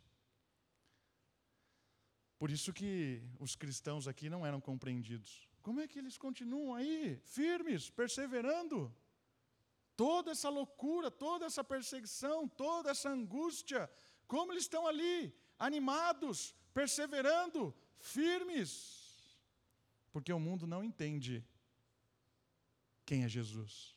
Por 2.41 2.49
isso 2.49 2.73
que 2.73 3.21
os 3.37 3.55
cristãos 3.55 4.07
aqui 4.07 4.27
não 4.27 4.43
eram 4.43 4.59
compreendidos. 4.59 5.47
Como 5.61 5.79
é 5.79 5.87
que 5.87 5.99
eles 5.99 6.17
continuam 6.17 6.73
aí, 6.73 7.21
firmes, 7.23 7.91
perseverando? 7.91 8.91
Toda 9.95 10.31
essa 10.31 10.49
loucura, 10.49 11.11
toda 11.11 11.45
essa 11.45 11.63
perseguição, 11.63 12.47
toda 12.47 12.89
essa 12.89 13.11
angústia, 13.11 13.87
como 14.25 14.51
eles 14.51 14.63
estão 14.63 14.87
ali, 14.87 15.31
animados, 15.59 16.55
perseverando, 16.73 17.75
firmes? 17.99 19.37
Porque 20.11 20.33
o 20.33 20.39
mundo 20.39 20.65
não 20.65 20.83
entende 20.83 21.45
quem 23.05 23.23
é 23.23 23.29
Jesus. 23.29 23.95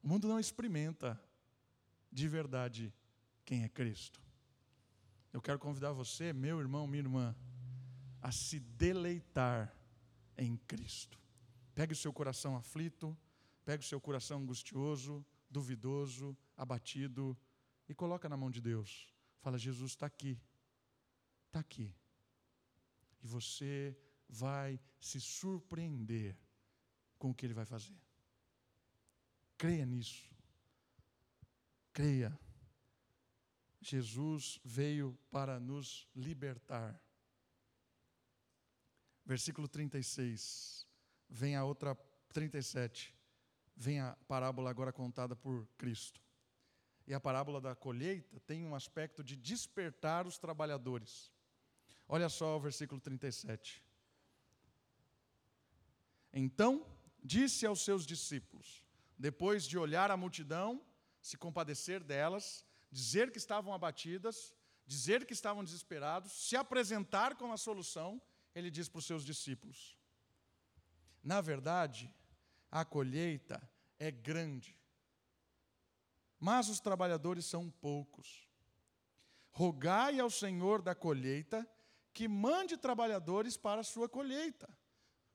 O 0.00 0.06
mundo 0.06 0.28
não 0.28 0.38
experimenta 0.38 1.20
de 2.12 2.28
verdade 2.28 2.94
quem 3.44 3.64
é 3.64 3.68
Cristo. 3.68 4.22
Eu 5.32 5.40
quero 5.40 5.58
convidar 5.58 5.92
você, 5.92 6.32
meu 6.32 6.60
irmão, 6.60 6.86
minha 6.86 7.02
irmã, 7.02 7.34
a 8.20 8.30
se 8.30 8.60
deleitar 8.60 9.74
em 10.36 10.56
Cristo. 10.56 11.18
Pegue 11.74 11.94
o 11.94 11.96
seu 11.96 12.12
coração 12.12 12.56
aflito, 12.56 13.16
pegue 13.64 13.82
o 13.82 13.86
seu 13.86 14.00
coração 14.00 14.40
angustioso, 14.40 15.24
duvidoso, 15.50 16.36
abatido 16.56 17.36
e 17.88 17.94
coloca 17.94 18.28
na 18.28 18.36
mão 18.36 18.50
de 18.50 18.60
Deus. 18.60 19.12
Fala, 19.40 19.58
Jesus 19.58 19.92
está 19.92 20.06
aqui, 20.06 20.38
está 21.46 21.60
aqui. 21.60 21.94
E 23.22 23.26
você 23.26 23.96
vai 24.28 24.78
se 25.00 25.20
surpreender 25.20 26.36
com 27.18 27.30
o 27.30 27.34
que 27.34 27.46
Ele 27.46 27.54
vai 27.54 27.64
fazer. 27.64 27.96
Creia 29.56 29.86
nisso. 29.86 30.30
Creia. 31.92 32.38
Jesus 33.82 34.60
veio 34.64 35.18
para 35.30 35.58
nos 35.58 36.08
libertar. 36.14 37.02
Versículo 39.24 39.66
36. 39.66 40.86
Vem 41.28 41.56
a 41.56 41.64
outra 41.64 41.96
37. 42.32 43.14
Vem 43.76 44.00
a 44.00 44.16
parábola 44.28 44.70
agora 44.70 44.92
contada 44.92 45.34
por 45.34 45.66
Cristo. 45.76 46.22
E 47.06 47.12
a 47.12 47.18
parábola 47.18 47.60
da 47.60 47.74
colheita 47.74 48.38
tem 48.40 48.64
um 48.64 48.74
aspecto 48.74 49.24
de 49.24 49.34
despertar 49.36 50.26
os 50.28 50.38
trabalhadores. 50.38 51.32
Olha 52.06 52.28
só 52.28 52.56
o 52.56 52.60
versículo 52.60 53.00
37. 53.00 53.84
Então 56.32 56.86
disse 57.22 57.66
aos 57.66 57.84
seus 57.84 58.06
discípulos: 58.06 58.84
depois 59.18 59.64
de 59.64 59.76
olhar 59.76 60.10
a 60.10 60.16
multidão, 60.16 60.84
se 61.20 61.36
compadecer 61.36 62.02
delas, 62.02 62.64
dizer 62.92 63.32
que 63.32 63.38
estavam 63.38 63.72
abatidas, 63.72 64.54
dizer 64.86 65.24
que 65.24 65.32
estavam 65.32 65.64
desesperados, 65.64 66.30
se 66.32 66.54
apresentar 66.54 67.34
com 67.36 67.50
a 67.50 67.56
solução, 67.56 68.20
ele 68.54 68.70
diz 68.70 68.88
para 68.88 68.98
os 68.98 69.06
seus 69.06 69.24
discípulos: 69.24 69.98
Na 71.24 71.40
verdade, 71.40 72.14
a 72.70 72.84
colheita 72.84 73.60
é 73.98 74.10
grande, 74.10 74.78
mas 76.38 76.68
os 76.68 76.78
trabalhadores 76.78 77.46
são 77.46 77.70
poucos. 77.70 78.48
Rogai 79.50 80.18
ao 80.18 80.30
Senhor 80.30 80.82
da 80.82 80.94
colheita 80.94 81.68
que 82.12 82.28
mande 82.28 82.76
trabalhadores 82.76 83.56
para 83.56 83.80
a 83.80 83.84
sua 83.84 84.08
colheita. 84.08 84.66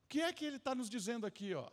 O 0.04 0.08
que 0.08 0.20
é 0.20 0.32
que 0.32 0.44
ele 0.44 0.56
está 0.56 0.74
nos 0.74 0.88
dizendo 0.88 1.26
aqui? 1.26 1.54
Ó? 1.54 1.70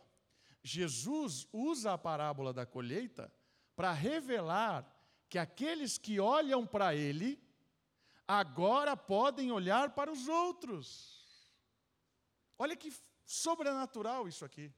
Jesus 0.62 1.46
usa 1.52 1.92
a 1.92 1.98
parábola 1.98 2.52
da 2.52 2.66
colheita 2.66 3.32
para 3.74 3.92
revelar 3.92 4.84
que 5.28 5.38
aqueles 5.38 5.98
que 5.98 6.20
olham 6.20 6.66
para 6.66 6.94
ele, 6.94 7.40
agora 8.26 8.96
podem 8.96 9.50
olhar 9.50 9.90
para 9.94 10.10
os 10.10 10.28
outros. 10.28 11.16
Olha 12.58 12.76
que 12.76 12.92
sobrenatural 13.24 14.28
isso 14.28 14.44
aqui. 14.44 14.72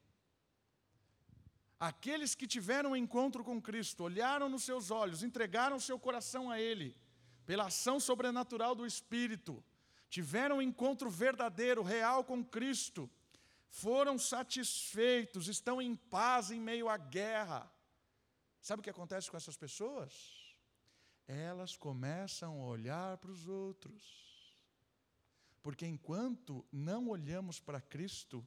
Aqueles 1.79 2.35
que 2.35 2.45
tiveram 2.45 2.91
um 2.91 2.95
encontro 2.95 3.41
com 3.43 3.61
Cristo, 3.61 4.03
olharam 4.03 4.49
nos 4.49 4.63
seus 4.63 4.91
olhos, 4.91 5.23
entregaram 5.23 5.79
seu 5.79 5.97
coração 5.97 6.51
a 6.51 6.59
Ele, 6.59 6.93
pela 7.45 7.67
ação 7.67 8.01
sobrenatural 8.01 8.75
do 8.75 8.85
Espírito, 8.85 9.63
tiveram 10.09 10.57
um 10.57 10.61
encontro 10.61 11.09
verdadeiro, 11.09 11.81
real 11.81 12.21
com 12.23 12.43
Cristo, 12.43 13.09
foram 13.69 14.17
satisfeitos, 14.17 15.47
estão 15.47 15.81
em 15.81 15.95
paz 15.95 16.51
em 16.51 16.59
meio 16.59 16.89
à 16.89 16.97
guerra. 16.97 17.71
Sabe 18.59 18.81
o 18.81 18.83
que 18.83 18.89
acontece 18.89 19.31
com 19.31 19.37
essas 19.37 19.55
pessoas? 19.55 20.38
Elas 21.29 21.77
começam 21.77 22.59
a 22.59 22.65
olhar 22.65 23.17
para 23.17 23.29
os 23.29 23.47
outros. 23.47 24.57
Porque 25.61 25.85
enquanto 25.85 26.65
não 26.71 27.09
olhamos 27.09 27.59
para 27.59 27.79
Cristo, 27.79 28.45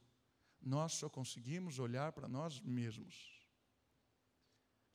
nós 0.61 0.95
só 0.95 1.09
conseguimos 1.09 1.79
olhar 1.79 2.11
para 2.13 2.27
nós 2.27 2.61
mesmos. 2.61 3.41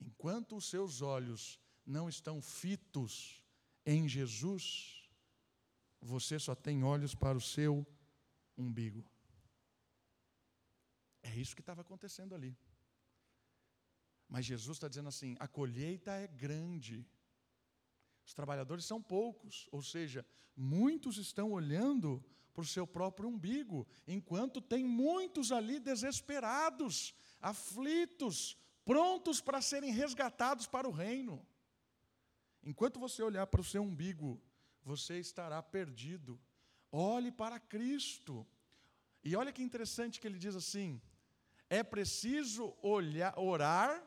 Enquanto 0.01 0.57
os 0.57 0.65
seus 0.69 1.01
olhos 1.01 1.57
não 1.85 2.09
estão 2.09 2.41
fitos 2.41 3.41
em 3.85 4.07
Jesus, 4.07 5.09
você 6.01 6.37
só 6.37 6.53
tem 6.53 6.83
olhos 6.83 7.15
para 7.15 7.37
o 7.37 7.41
seu 7.41 7.87
umbigo. 8.57 9.09
É 11.23 11.33
isso 11.33 11.55
que 11.55 11.61
estava 11.61 11.81
acontecendo 11.81 12.35
ali. 12.35 12.57
Mas 14.27 14.45
Jesus 14.45 14.75
está 14.75 14.89
dizendo 14.89 15.07
assim: 15.07 15.37
a 15.39 15.47
colheita 15.47 16.11
é 16.11 16.27
grande, 16.27 17.07
os 18.27 18.33
trabalhadores 18.33 18.83
são 18.83 19.01
poucos, 19.01 19.69
ou 19.71 19.81
seja, 19.81 20.25
muitos 20.53 21.17
estão 21.17 21.53
olhando 21.53 22.21
para 22.53 22.61
o 22.61 22.67
seu 22.67 22.85
próprio 22.85 23.29
umbigo, 23.29 23.87
enquanto 24.05 24.59
tem 24.59 24.83
muitos 24.83 25.49
ali 25.49 25.79
desesperados, 25.79 27.15
aflitos, 27.39 28.57
prontos 28.83 29.39
para 29.39 29.61
serem 29.61 29.93
resgatados 29.93 30.67
para 30.67 30.89
o 30.89 30.91
reino. 30.91 31.47
Enquanto 32.61 32.99
você 32.99 33.23
olhar 33.23 33.47
para 33.47 33.61
o 33.61 33.63
seu 33.63 33.81
umbigo, 33.81 34.41
você 34.83 35.19
estará 35.19 35.63
perdido. 35.63 36.37
Olhe 36.91 37.31
para 37.31 37.61
Cristo. 37.61 38.45
E 39.23 39.37
olha 39.37 39.53
que 39.53 39.63
interessante 39.63 40.19
que 40.19 40.27
ele 40.27 40.37
diz 40.37 40.53
assim: 40.53 41.01
é 41.69 41.81
preciso 41.81 42.75
olhar, 42.81 43.39
orar, 43.39 44.05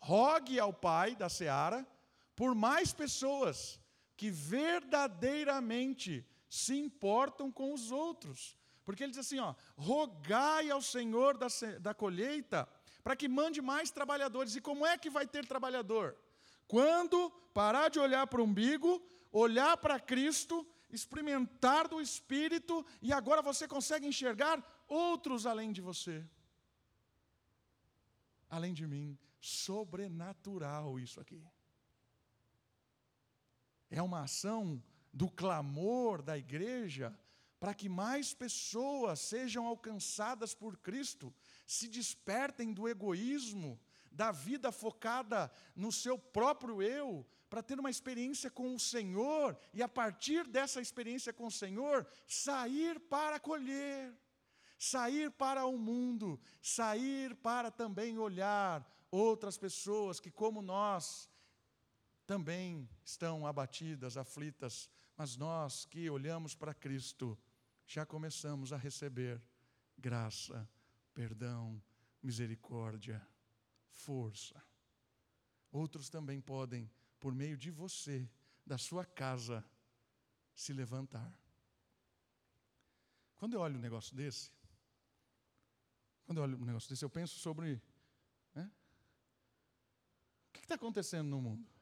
rogue 0.00 0.60
ao 0.60 0.72
Pai 0.72 1.16
da 1.16 1.28
seara 1.28 1.84
por 2.38 2.54
mais 2.54 2.92
pessoas 2.92 3.80
que 4.16 4.30
verdadeiramente 4.30 6.24
se 6.48 6.74
importam 6.78 7.50
com 7.50 7.74
os 7.74 7.90
outros. 7.90 8.56
Porque 8.84 9.02
ele 9.02 9.10
diz 9.10 9.18
assim: 9.18 9.40
ó, 9.40 9.56
rogai 9.76 10.70
ao 10.70 10.80
Senhor 10.80 11.36
da, 11.36 11.48
da 11.80 11.92
colheita 11.92 12.68
para 13.02 13.16
que 13.16 13.26
mande 13.26 13.60
mais 13.60 13.90
trabalhadores. 13.90 14.54
E 14.54 14.60
como 14.60 14.86
é 14.86 14.96
que 14.96 15.10
vai 15.10 15.26
ter 15.26 15.44
trabalhador? 15.48 16.16
Quando 16.68 17.28
parar 17.52 17.88
de 17.88 17.98
olhar 17.98 18.24
para 18.28 18.40
o 18.40 18.44
umbigo, 18.44 19.04
olhar 19.32 19.76
para 19.76 19.98
Cristo, 19.98 20.64
experimentar 20.92 21.88
do 21.88 22.00
Espírito, 22.00 22.86
e 23.02 23.12
agora 23.12 23.42
você 23.42 23.66
consegue 23.66 24.06
enxergar 24.06 24.56
outros 24.86 25.44
além 25.44 25.72
de 25.72 25.80
você. 25.80 26.24
Além 28.48 28.72
de 28.72 28.86
mim. 28.86 29.18
Sobrenatural 29.40 31.00
isso 31.00 31.20
aqui. 31.20 31.42
É 33.90 34.02
uma 34.02 34.22
ação 34.22 34.82
do 35.12 35.30
clamor 35.30 36.22
da 36.22 36.36
igreja 36.36 37.18
para 37.58 37.74
que 37.74 37.88
mais 37.88 38.32
pessoas 38.32 39.20
sejam 39.20 39.66
alcançadas 39.66 40.54
por 40.54 40.76
Cristo, 40.76 41.34
se 41.66 41.88
despertem 41.88 42.72
do 42.72 42.88
egoísmo, 42.88 43.80
da 44.12 44.30
vida 44.30 44.70
focada 44.70 45.50
no 45.74 45.90
seu 45.90 46.18
próprio 46.18 46.82
eu, 46.82 47.26
para 47.50 47.62
ter 47.62 47.78
uma 47.78 47.90
experiência 47.90 48.50
com 48.50 48.74
o 48.74 48.78
Senhor 48.78 49.58
e, 49.72 49.82
a 49.82 49.88
partir 49.88 50.46
dessa 50.46 50.80
experiência 50.80 51.32
com 51.32 51.46
o 51.46 51.50
Senhor, 51.50 52.06
sair 52.26 53.00
para 53.00 53.40
colher, 53.40 54.14
sair 54.78 55.30
para 55.30 55.64
o 55.64 55.78
mundo, 55.78 56.38
sair 56.62 57.34
para 57.36 57.70
também 57.70 58.18
olhar 58.18 58.86
outras 59.10 59.56
pessoas 59.56 60.20
que, 60.20 60.30
como 60.30 60.60
nós, 60.60 61.28
também 62.28 62.86
estão 63.02 63.46
abatidas, 63.46 64.18
aflitas, 64.18 64.90
mas 65.16 65.34
nós 65.34 65.86
que 65.86 66.10
olhamos 66.10 66.54
para 66.54 66.74
Cristo, 66.74 67.38
já 67.86 68.04
começamos 68.04 68.70
a 68.70 68.76
receber 68.76 69.42
graça, 69.96 70.68
perdão, 71.14 71.82
misericórdia, 72.22 73.26
força. 73.88 74.62
Outros 75.72 76.10
também 76.10 76.38
podem, 76.38 76.90
por 77.18 77.34
meio 77.34 77.56
de 77.56 77.70
você, 77.70 78.28
da 78.64 78.76
sua 78.76 79.06
casa, 79.06 79.64
se 80.54 80.74
levantar. 80.74 81.32
Quando 83.38 83.54
eu 83.54 83.60
olho 83.60 83.78
um 83.78 83.82
negócio 83.82 84.14
desse, 84.14 84.52
quando 86.26 86.38
eu 86.38 86.42
olho 86.44 86.58
um 86.58 86.66
negócio 86.66 86.90
desse, 86.90 87.06
eu 87.06 87.10
penso 87.10 87.38
sobre 87.38 87.80
né, 88.54 88.70
o 90.50 90.52
que 90.52 90.58
está 90.58 90.74
acontecendo 90.74 91.30
no 91.30 91.40
mundo. 91.40 91.77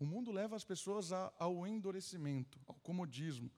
O 0.00 0.06
mundo 0.06 0.32
leva 0.32 0.56
as 0.56 0.64
pessoas 0.64 1.12
ao 1.12 1.66
endurecimento, 1.66 2.58
ao 2.66 2.74
comodismo, 2.76 3.52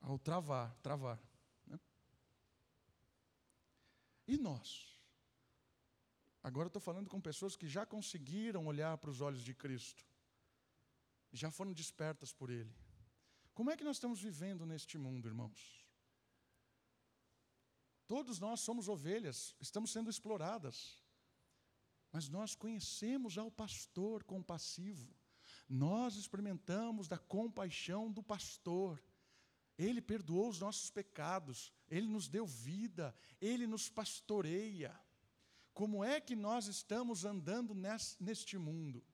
ao 0.00 0.16
travar, 0.16 0.72
travar. 0.76 1.20
Né? 1.66 1.80
E 4.28 4.38
nós? 4.38 4.96
Agora 6.44 6.68
estou 6.68 6.80
falando 6.80 7.10
com 7.10 7.20
pessoas 7.20 7.56
que 7.56 7.66
já 7.66 7.84
conseguiram 7.84 8.68
olhar 8.68 8.96
para 8.98 9.10
os 9.10 9.20
olhos 9.20 9.42
de 9.42 9.52
Cristo, 9.52 10.06
já 11.32 11.50
foram 11.50 11.72
despertas 11.72 12.32
por 12.32 12.50
Ele. 12.50 12.72
Como 13.52 13.68
é 13.68 13.76
que 13.76 13.82
nós 13.82 13.96
estamos 13.96 14.20
vivendo 14.20 14.64
neste 14.64 14.96
mundo, 14.96 15.26
irmãos? 15.26 15.84
Todos 18.06 18.38
nós 18.38 18.60
somos 18.60 18.88
ovelhas, 18.88 19.56
estamos 19.58 19.90
sendo 19.90 20.08
exploradas, 20.08 21.02
mas 22.12 22.28
nós 22.28 22.54
conhecemos 22.54 23.36
ao 23.36 23.50
pastor 23.50 24.22
compassivo 24.22 25.17
nós 25.68 26.16
experimentamos 26.16 27.08
da 27.08 27.18
compaixão 27.18 28.10
do 28.10 28.22
pastor. 28.22 29.02
Ele 29.76 30.00
perdoou 30.00 30.48
os 30.48 30.58
nossos 30.58 30.90
pecados, 30.90 31.72
ele 31.88 32.08
nos 32.08 32.26
deu 32.26 32.46
vida, 32.46 33.14
ele 33.40 33.66
nos 33.66 33.88
pastoreia. 33.88 34.98
Como 35.74 36.02
é 36.02 36.20
que 36.20 36.34
nós 36.34 36.66
estamos 36.66 37.24
andando 37.24 37.74
neste 38.18 38.58
mundo? 38.58 39.04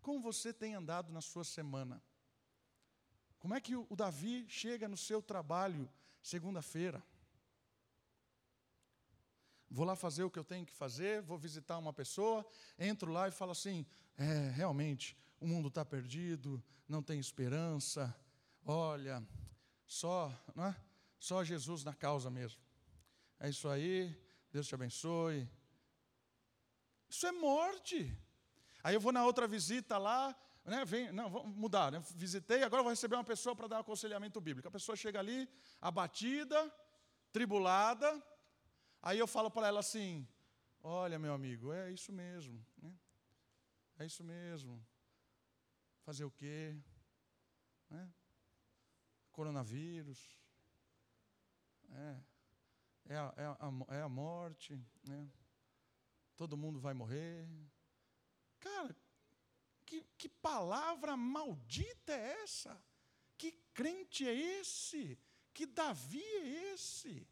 Como 0.00 0.20
você 0.20 0.52
tem 0.52 0.74
andado 0.74 1.12
na 1.12 1.20
sua 1.20 1.42
semana? 1.42 2.02
Como 3.38 3.54
é 3.54 3.60
que 3.60 3.74
o 3.74 3.96
Davi 3.96 4.46
chega 4.48 4.86
no 4.86 4.96
seu 4.96 5.20
trabalho 5.20 5.90
segunda-feira? 6.22 7.02
Vou 9.68 9.84
lá 9.86 9.96
fazer 9.96 10.22
o 10.22 10.30
que 10.30 10.38
eu 10.38 10.44
tenho 10.44 10.66
que 10.66 10.72
fazer, 10.72 11.22
vou 11.22 11.38
visitar 11.38 11.78
uma 11.78 11.92
pessoa, 11.92 12.46
entro 12.78 13.10
lá 13.10 13.26
e 13.26 13.32
falo 13.32 13.52
assim: 13.52 13.86
é, 14.18 14.50
realmente, 14.50 15.16
o 15.42 15.46
mundo 15.46 15.66
está 15.68 15.84
perdido, 15.84 16.62
não 16.88 17.02
tem 17.02 17.18
esperança. 17.18 18.14
Olha, 18.64 19.26
só, 19.84 20.32
não 20.54 20.66
é? 20.66 20.76
Só 21.18 21.42
Jesus 21.42 21.82
na 21.82 21.92
causa 21.92 22.30
mesmo. 22.30 22.60
É 23.40 23.48
isso 23.48 23.68
aí, 23.68 24.16
Deus 24.52 24.68
te 24.68 24.74
abençoe. 24.76 25.48
Isso 27.08 27.26
é 27.26 27.32
morte. 27.32 28.16
Aí 28.84 28.94
eu 28.94 29.00
vou 29.00 29.12
na 29.12 29.24
outra 29.24 29.48
visita 29.48 29.98
lá, 29.98 30.34
né, 30.64 30.84
vem, 30.84 31.10
não, 31.10 31.28
vamos 31.28 31.56
mudar, 31.56 31.90
né, 31.90 32.00
visitei, 32.14 32.62
agora 32.62 32.82
vou 32.82 32.90
receber 32.90 33.16
uma 33.16 33.24
pessoa 33.24 33.54
para 33.54 33.66
dar 33.66 33.76
um 33.78 33.80
aconselhamento 33.80 34.40
bíblico. 34.40 34.68
A 34.68 34.70
pessoa 34.70 34.94
chega 34.94 35.18
ali, 35.18 35.48
abatida, 35.80 36.72
tribulada, 37.32 38.22
aí 39.02 39.18
eu 39.18 39.26
falo 39.26 39.50
para 39.50 39.66
ela 39.66 39.80
assim: 39.80 40.26
Olha, 40.80 41.18
meu 41.18 41.34
amigo, 41.34 41.72
é 41.72 41.90
isso 41.90 42.12
mesmo, 42.12 42.64
né? 42.80 42.94
é 43.98 44.06
isso 44.06 44.22
mesmo. 44.22 44.80
Fazer 46.02 46.24
o 46.24 46.30
quê? 46.30 46.76
Né? 47.88 48.12
Coronavírus. 49.30 50.38
É, 51.90 52.20
é, 53.06 53.16
a, 53.16 53.34
é, 53.36 53.44
a, 53.44 53.96
é 53.96 54.02
a 54.02 54.08
morte. 54.08 54.80
Né? 55.08 55.30
Todo 56.36 56.56
mundo 56.56 56.80
vai 56.80 56.94
morrer. 56.94 57.48
Cara, 58.58 58.96
que, 59.92 60.02
que 60.16 60.28
palavra 60.28 61.16
maldita 61.16 62.12
é 62.12 62.42
essa? 62.42 62.82
Que 63.36 63.52
crente 63.74 64.26
é 64.26 64.34
esse? 64.34 65.18
Que 65.52 65.66
Davi 65.66 66.22
é 66.22 66.72
esse? 66.72 67.28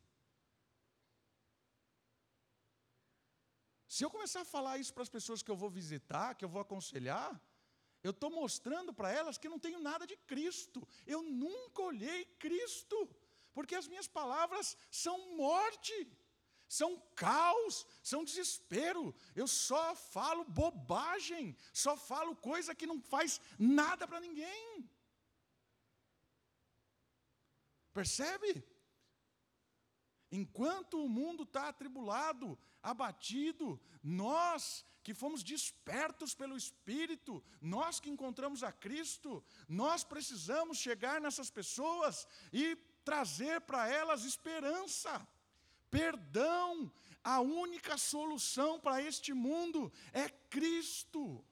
Se 3.89 4.05
eu 4.05 4.11
começar 4.11 4.43
a 4.43 4.45
falar 4.45 4.79
isso 4.79 4.93
para 4.93 5.03
as 5.03 5.09
pessoas 5.09 5.43
que 5.43 5.51
eu 5.51 5.57
vou 5.57 5.71
visitar, 5.71 6.35
que 6.35 6.45
eu 6.45 6.49
vou 6.49 6.61
aconselhar, 6.61 7.41
eu 8.03 8.13
estou 8.13 8.31
mostrando 8.31 8.93
para 8.93 9.11
elas 9.11 9.37
que 9.37 9.49
não 9.49 9.59
tenho 9.59 9.81
nada 9.81 10.07
de 10.07 10.17
Cristo. 10.17 10.87
Eu 11.07 11.23
nunca 11.23 11.83
olhei 11.83 12.25
Cristo, 12.39 12.97
porque 13.53 13.75
as 13.75 13.87
minhas 13.87 14.09
palavras 14.09 14.77
são 14.91 15.37
morte, 15.37 15.95
são 16.67 16.99
caos, 17.15 17.87
são 18.03 18.25
desespero. 18.25 19.15
Eu 19.35 19.47
só 19.47 19.95
falo 19.95 20.45
bobagem, 20.45 21.57
só 21.73 21.97
falo 21.97 22.35
coisa 22.37 22.75
que 22.75 22.87
não 22.87 23.01
faz 23.01 23.41
nada 23.59 24.09
para 24.09 24.21
ninguém. 24.21 24.89
Percebe? 27.93 28.65
Enquanto 30.31 31.03
o 31.05 31.09
mundo 31.09 31.43
está 31.43 31.68
atribulado, 31.68 32.59
abatido, 32.83 33.81
nós 34.03 34.85
que 35.03 35.14
fomos 35.14 35.43
despertos 35.43 36.35
pelo 36.35 36.57
Espírito, 36.57 37.43
nós 37.61 37.99
que 37.99 38.11
encontramos 38.11 38.62
a 38.62 38.70
Cristo, 38.70 39.43
nós 39.68 40.05
precisamos 40.05 40.78
chegar 40.78 41.20
nessas 41.20 41.51
pessoas 41.51 42.28
e 42.53 42.76
trazer 43.05 43.61
para 43.62 43.89
elas 43.89 44.24
esperança, 44.24 45.26
perdão. 45.91 46.93
A 47.22 47.41
única 47.41 47.99
solução 47.99 48.81
para 48.81 49.03
este 49.03 49.33
mundo 49.35 49.93
é 50.12 50.28
Cristo. 50.28 51.45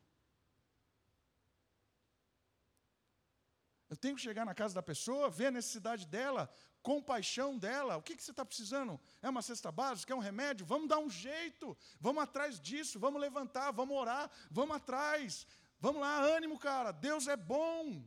Eu 3.91 3.97
tenho 3.97 4.17
que 4.17 4.23
chegar 4.23 4.45
na 4.45 4.55
casa 4.55 4.75
da 4.75 4.83
pessoa, 4.83 5.31
ver 5.31 5.47
a 5.47 5.51
necessidade 5.51 6.07
dela, 6.07 6.51
compaixão 6.89 7.59
dela. 7.59 7.99
O 7.99 8.03
que, 8.03 8.17
que 8.17 8.23
você 8.23 8.31
está 8.31 8.47
precisando? 8.47 8.99
É 9.21 9.29
uma 9.29 9.43
cesta 9.43 9.71
básica? 9.71 10.11
É 10.11 10.17
um 10.17 10.21
remédio? 10.31 10.65
Vamos 10.65 10.89
dar 10.89 10.99
um 10.99 11.11
jeito. 11.11 11.77
Vamos 12.01 12.23
atrás 12.23 12.59
disso. 12.59 12.99
Vamos 12.99 13.21
levantar. 13.21 13.71
Vamos 13.73 13.95
orar. 13.95 14.31
Vamos 14.51 14.75
atrás. 14.75 15.47
Vamos 15.79 16.01
lá, 16.01 16.19
ânimo, 16.23 16.59
cara. 16.59 16.91
Deus 16.91 17.29
é 17.29 17.37
bom. 17.37 18.03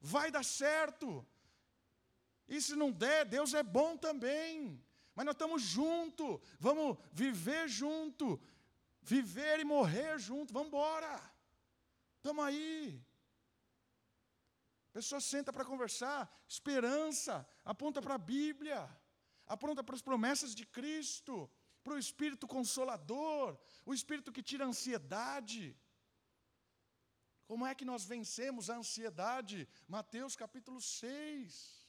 Vai 0.00 0.30
dar 0.30 0.44
certo. 0.44 1.26
E 2.46 2.60
se 2.60 2.76
não 2.76 2.92
der, 2.92 3.24
Deus 3.24 3.52
é 3.52 3.64
bom 3.64 3.96
também. 3.96 4.80
Mas 5.12 5.26
nós 5.26 5.34
estamos 5.34 5.60
juntos. 5.62 6.38
Vamos 6.60 6.98
viver 7.10 7.66
junto. 7.66 8.40
Viver 9.02 9.58
e 9.58 9.64
morrer 9.64 10.20
junto. 10.20 10.52
Vamos 10.52 10.68
embora. 10.68 11.20
Estamos 12.18 12.44
aí. 12.44 13.04
Pessoa 14.92 15.20
senta 15.20 15.52
para 15.52 15.64
conversar, 15.64 16.28
esperança, 16.48 17.46
aponta 17.64 18.02
para 18.02 18.14
a 18.14 18.18
Bíblia, 18.18 18.88
aponta 19.46 19.84
para 19.84 19.94
as 19.94 20.02
promessas 20.02 20.54
de 20.54 20.66
Cristo, 20.66 21.48
para 21.84 21.94
o 21.94 21.98
Espírito 21.98 22.46
Consolador, 22.46 23.58
o 23.86 23.94
Espírito 23.94 24.32
que 24.32 24.42
tira 24.42 24.64
a 24.64 24.68
ansiedade. 24.68 25.76
Como 27.46 27.66
é 27.66 27.74
que 27.74 27.84
nós 27.84 28.04
vencemos 28.04 28.68
a 28.68 28.76
ansiedade? 28.76 29.68
Mateus 29.88 30.36
capítulo 30.36 30.80
6. 30.80 31.88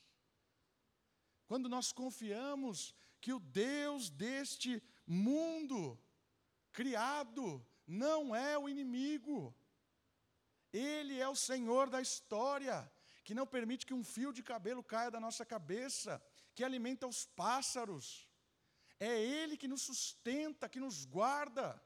Quando 1.46 1.68
nós 1.68 1.92
confiamos 1.92 2.96
que 3.20 3.34
o 3.34 3.40
Deus 3.40 4.10
deste 4.10 4.82
mundo 5.06 6.00
criado 6.72 7.64
não 7.86 8.36
é 8.36 8.58
o 8.58 8.70
inimigo, 8.70 9.56
ele 10.74 11.20
é 11.20 11.28
o 11.28 11.36
Senhor 11.36 11.90
da 11.90 12.02
história, 12.02 12.90
que 13.24 13.34
não 13.34 13.46
permite 13.46 13.86
que 13.86 13.94
um 13.94 14.04
fio 14.04 14.32
de 14.32 14.42
cabelo 14.42 14.84
caia 14.84 15.12
da 15.12 15.20
nossa 15.20 15.46
cabeça, 15.46 16.22
que 16.56 16.64
alimenta 16.64 17.08
os 17.08 17.26
pássaros. 17.26 18.28
É 19.00 19.20
Ele 19.20 19.58
que 19.58 19.68
nos 19.68 19.82
sustenta, 19.82 20.70
que 20.70 20.80
nos 20.80 21.06
guarda. 21.06 21.82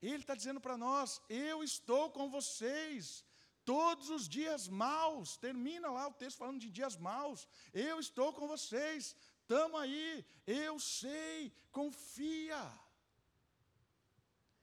Ele 0.00 0.22
está 0.22 0.34
dizendo 0.34 0.60
para 0.60 0.76
nós: 0.76 1.20
Eu 1.28 1.62
estou 1.64 2.10
com 2.10 2.28
vocês 2.28 3.24
todos 3.64 4.10
os 4.10 4.28
dias 4.28 4.68
maus. 4.68 5.36
Termina 5.36 5.90
lá 5.90 6.08
o 6.08 6.12
texto 6.14 6.38
falando 6.38 6.60
de 6.60 6.70
dias 6.70 6.96
maus. 6.96 7.48
Eu 7.72 7.98
estou 7.98 8.32
com 8.32 8.46
vocês. 8.46 9.16
Estamos 9.40 9.80
aí. 9.80 10.24
Eu 10.46 10.78
sei. 10.78 11.52
Confia. 11.70 12.62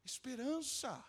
Esperança. 0.04 1.04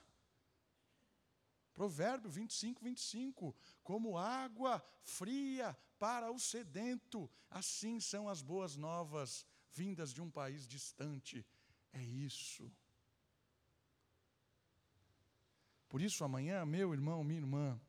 Provérbio 1.80 2.30
25, 2.30 2.84
25. 2.84 3.56
Como 3.82 4.18
água 4.18 4.84
fria 5.02 5.74
para 5.98 6.30
o 6.30 6.38
sedento, 6.38 7.18
assim 7.48 7.98
são 7.98 8.28
as 8.28 8.42
boas 8.42 8.76
novas 8.76 9.46
vindas 9.72 10.12
de 10.12 10.20
um 10.20 10.30
país 10.30 10.66
distante. 10.66 11.42
É 11.90 12.02
isso. 12.02 12.70
Por 15.88 16.02
isso, 16.02 16.22
amanhã, 16.22 16.66
meu 16.66 16.92
irmão, 16.92 17.24
minha 17.24 17.40
irmã, 17.40 17.80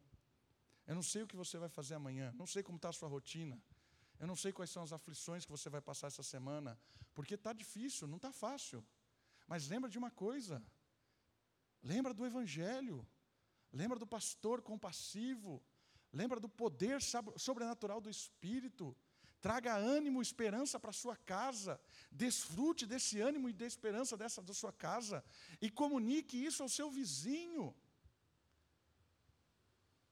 eu 0.87 0.95
não 0.95 1.03
sei 1.03 1.23
o 1.23 1.27
que 1.27 1.35
você 1.35 1.57
vai 1.57 1.67
fazer 1.67 1.95
amanhã, 1.95 2.31
não 2.31 2.47
sei 2.47 2.63
como 2.63 2.77
está 2.77 2.87
a 2.87 2.93
sua 2.93 3.09
rotina, 3.09 3.61
eu 4.21 4.25
não 4.25 4.37
sei 4.37 4.53
quais 4.53 4.69
são 4.69 4.83
as 4.83 4.93
aflições 4.93 5.43
que 5.43 5.51
você 5.51 5.69
vai 5.69 5.81
passar 5.81 6.07
essa 6.07 6.23
semana, 6.23 6.79
porque 7.13 7.33
está 7.33 7.51
difícil, 7.51 8.07
não 8.07 8.15
está 8.15 8.31
fácil. 8.31 8.85
Mas 9.45 9.67
lembra 9.67 9.89
de 9.89 9.97
uma 9.97 10.11
coisa, 10.11 10.63
lembra 11.83 12.13
do 12.13 12.25
Evangelho. 12.25 13.05
Lembra 13.71 13.97
do 13.97 14.07
pastor 14.07 14.61
compassivo. 14.61 15.63
Lembra 16.11 16.39
do 16.39 16.49
poder 16.49 16.99
sobrenatural 17.37 18.01
do 18.01 18.09
Espírito. 18.09 18.95
Traga 19.39 19.75
ânimo, 19.75 20.21
esperança 20.21 20.79
para 20.79 20.91
sua 20.91 21.15
casa. 21.15 21.79
Desfrute 22.11 22.85
desse 22.85 23.19
ânimo 23.19 23.49
e 23.49 23.53
de 23.53 23.65
esperança 23.65 24.15
dessa 24.15 24.41
da 24.41 24.53
sua 24.53 24.73
casa. 24.73 25.23
E 25.61 25.69
comunique 25.69 26.37
isso 26.37 26.61
ao 26.61 26.69
seu 26.69 26.91
vizinho. 26.91 27.73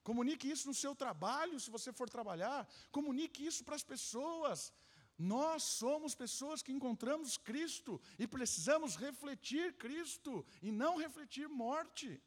Comunique 0.01 0.49
isso 0.49 0.67
no 0.67 0.73
seu 0.73 0.95
trabalho, 0.95 1.59
se 1.59 1.69
você 1.69 1.91
for 1.93 2.09
trabalhar. 2.09 2.67
Comunique 2.91 3.45
isso 3.45 3.63
para 3.63 3.75
as 3.75 3.83
pessoas. 3.83 4.73
Nós 5.17 5.63
somos 5.63 6.15
pessoas 6.15 6.63
que 6.63 6.71
encontramos 6.71 7.37
Cristo 7.37 8.01
e 8.17 8.25
precisamos 8.25 8.95
refletir 8.95 9.73
Cristo 9.73 10.45
e 10.61 10.71
não 10.71 10.97
refletir 10.97 11.47
morte. 11.49 12.21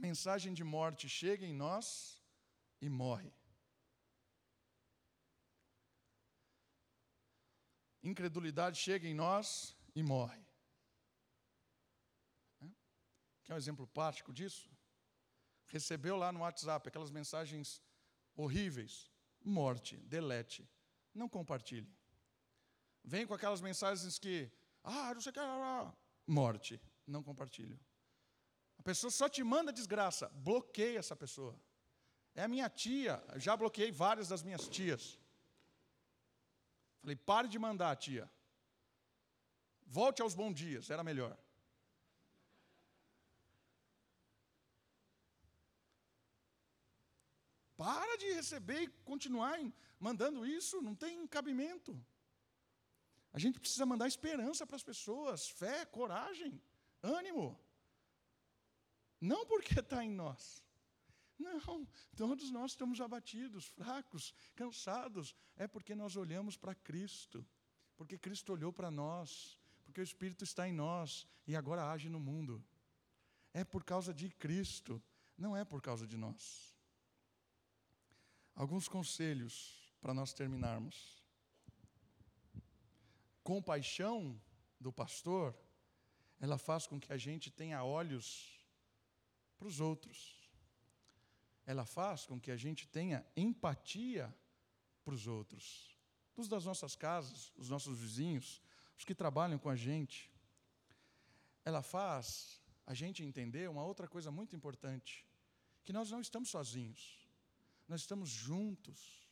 Mensagem 0.00 0.52
de 0.54 0.64
morte 0.64 1.08
chega 1.08 1.44
em 1.44 1.52
nós 1.52 2.22
e 2.80 2.88
morre. 2.88 3.32
Incredulidade 8.02 8.78
chega 8.78 9.06
em 9.06 9.14
nós 9.14 9.76
e 9.94 10.02
morre. 10.02 10.42
Quer 13.44 13.54
um 13.54 13.58
exemplo 13.58 13.86
prático 13.86 14.32
disso? 14.32 14.70
Recebeu 15.66 16.16
lá 16.16 16.32
no 16.32 16.40
WhatsApp 16.40 16.88
aquelas 16.88 17.10
mensagens 17.10 17.82
horríveis. 18.34 19.10
Morte, 19.44 19.96
delete. 19.98 20.68
Não 21.14 21.28
compartilhe. 21.28 21.92
Vem 23.04 23.26
com 23.26 23.34
aquelas 23.34 23.60
mensagens 23.60 24.18
que, 24.18 24.50
ah, 24.82 25.12
não 25.12 25.20
sei 25.20 25.30
o 25.30 25.34
que, 25.34 25.40
morte. 26.26 26.80
Não 27.06 27.22
compartilhe. 27.22 27.78
A 28.80 28.82
pessoa 28.82 29.10
só 29.10 29.28
te 29.28 29.42
manda 29.44 29.78
desgraça. 29.78 30.30
Bloqueia 30.30 30.98
essa 30.98 31.14
pessoa. 31.14 31.54
É 32.34 32.44
a 32.44 32.48
minha 32.48 32.68
tia. 32.70 33.22
Já 33.36 33.54
bloqueei 33.54 33.92
várias 33.92 34.26
das 34.26 34.42
minhas 34.42 34.66
tias. 34.66 35.18
Falei, 37.02 37.14
pare 37.14 37.46
de 37.46 37.58
mandar, 37.58 37.94
tia. 37.96 38.26
Volte 39.86 40.22
aos 40.22 40.34
bons 40.34 40.54
dias, 40.54 40.88
era 40.88 41.04
melhor. 41.04 41.36
Para 47.76 48.16
de 48.16 48.32
receber 48.32 48.80
e 48.82 48.88
continuar 49.12 49.58
mandando 49.98 50.46
isso, 50.46 50.80
não 50.80 50.94
tem 50.94 51.26
cabimento. 51.26 51.92
A 53.30 53.38
gente 53.38 53.60
precisa 53.60 53.84
mandar 53.84 54.08
esperança 54.08 54.66
para 54.66 54.76
as 54.76 54.82
pessoas, 54.82 55.50
fé, 55.50 55.84
coragem, 55.84 56.62
ânimo. 57.02 57.60
Não 59.20 59.44
porque 59.44 59.78
está 59.78 60.04
em 60.04 60.10
nós. 60.10 60.64
Não, 61.38 61.86
todos 62.16 62.50
nós 62.50 62.72
estamos 62.72 63.00
abatidos, 63.00 63.66
fracos, 63.66 64.34
cansados. 64.54 65.34
É 65.56 65.66
porque 65.66 65.94
nós 65.94 66.16
olhamos 66.16 66.56
para 66.56 66.74
Cristo. 66.74 67.46
Porque 67.96 68.18
Cristo 68.18 68.52
olhou 68.52 68.72
para 68.72 68.90
nós. 68.90 69.58
Porque 69.84 70.00
o 70.00 70.04
Espírito 70.04 70.44
está 70.44 70.68
em 70.68 70.72
nós 70.72 71.26
e 71.46 71.56
agora 71.56 71.90
age 71.90 72.08
no 72.08 72.20
mundo. 72.20 72.64
É 73.52 73.64
por 73.64 73.82
causa 73.82 74.14
de 74.14 74.28
Cristo, 74.30 75.02
não 75.36 75.56
é 75.56 75.64
por 75.64 75.82
causa 75.82 76.06
de 76.06 76.16
nós. 76.16 76.76
Alguns 78.54 78.86
conselhos 78.86 79.92
para 80.00 80.14
nós 80.14 80.32
terminarmos. 80.32 81.24
Compaixão 83.42 84.40
do 84.78 84.92
pastor, 84.92 85.58
ela 86.38 86.56
faz 86.56 86.86
com 86.86 87.00
que 87.00 87.12
a 87.12 87.16
gente 87.16 87.50
tenha 87.50 87.82
olhos 87.82 88.59
para 89.60 89.68
os 89.68 89.78
outros. 89.78 90.40
Ela 91.66 91.84
faz 91.84 92.24
com 92.24 92.40
que 92.40 92.50
a 92.50 92.56
gente 92.56 92.88
tenha 92.88 93.24
empatia 93.36 94.34
para 95.04 95.12
os 95.12 95.26
outros, 95.26 95.94
os 96.34 96.48
das 96.48 96.64
nossas 96.64 96.96
casas, 96.96 97.52
os 97.56 97.68
nossos 97.68 97.98
vizinhos, 97.98 98.62
os 98.96 99.04
que 99.04 99.14
trabalham 99.14 99.58
com 99.58 99.68
a 99.68 99.76
gente. 99.76 100.32
Ela 101.62 101.82
faz 101.82 102.58
a 102.86 102.94
gente 102.94 103.22
entender 103.22 103.68
uma 103.68 103.84
outra 103.84 104.08
coisa 104.08 104.30
muito 104.30 104.56
importante, 104.56 105.26
que 105.84 105.92
nós 105.92 106.10
não 106.10 106.22
estamos 106.22 106.48
sozinhos, 106.48 107.28
nós 107.86 108.00
estamos 108.00 108.30
juntos. 108.30 109.28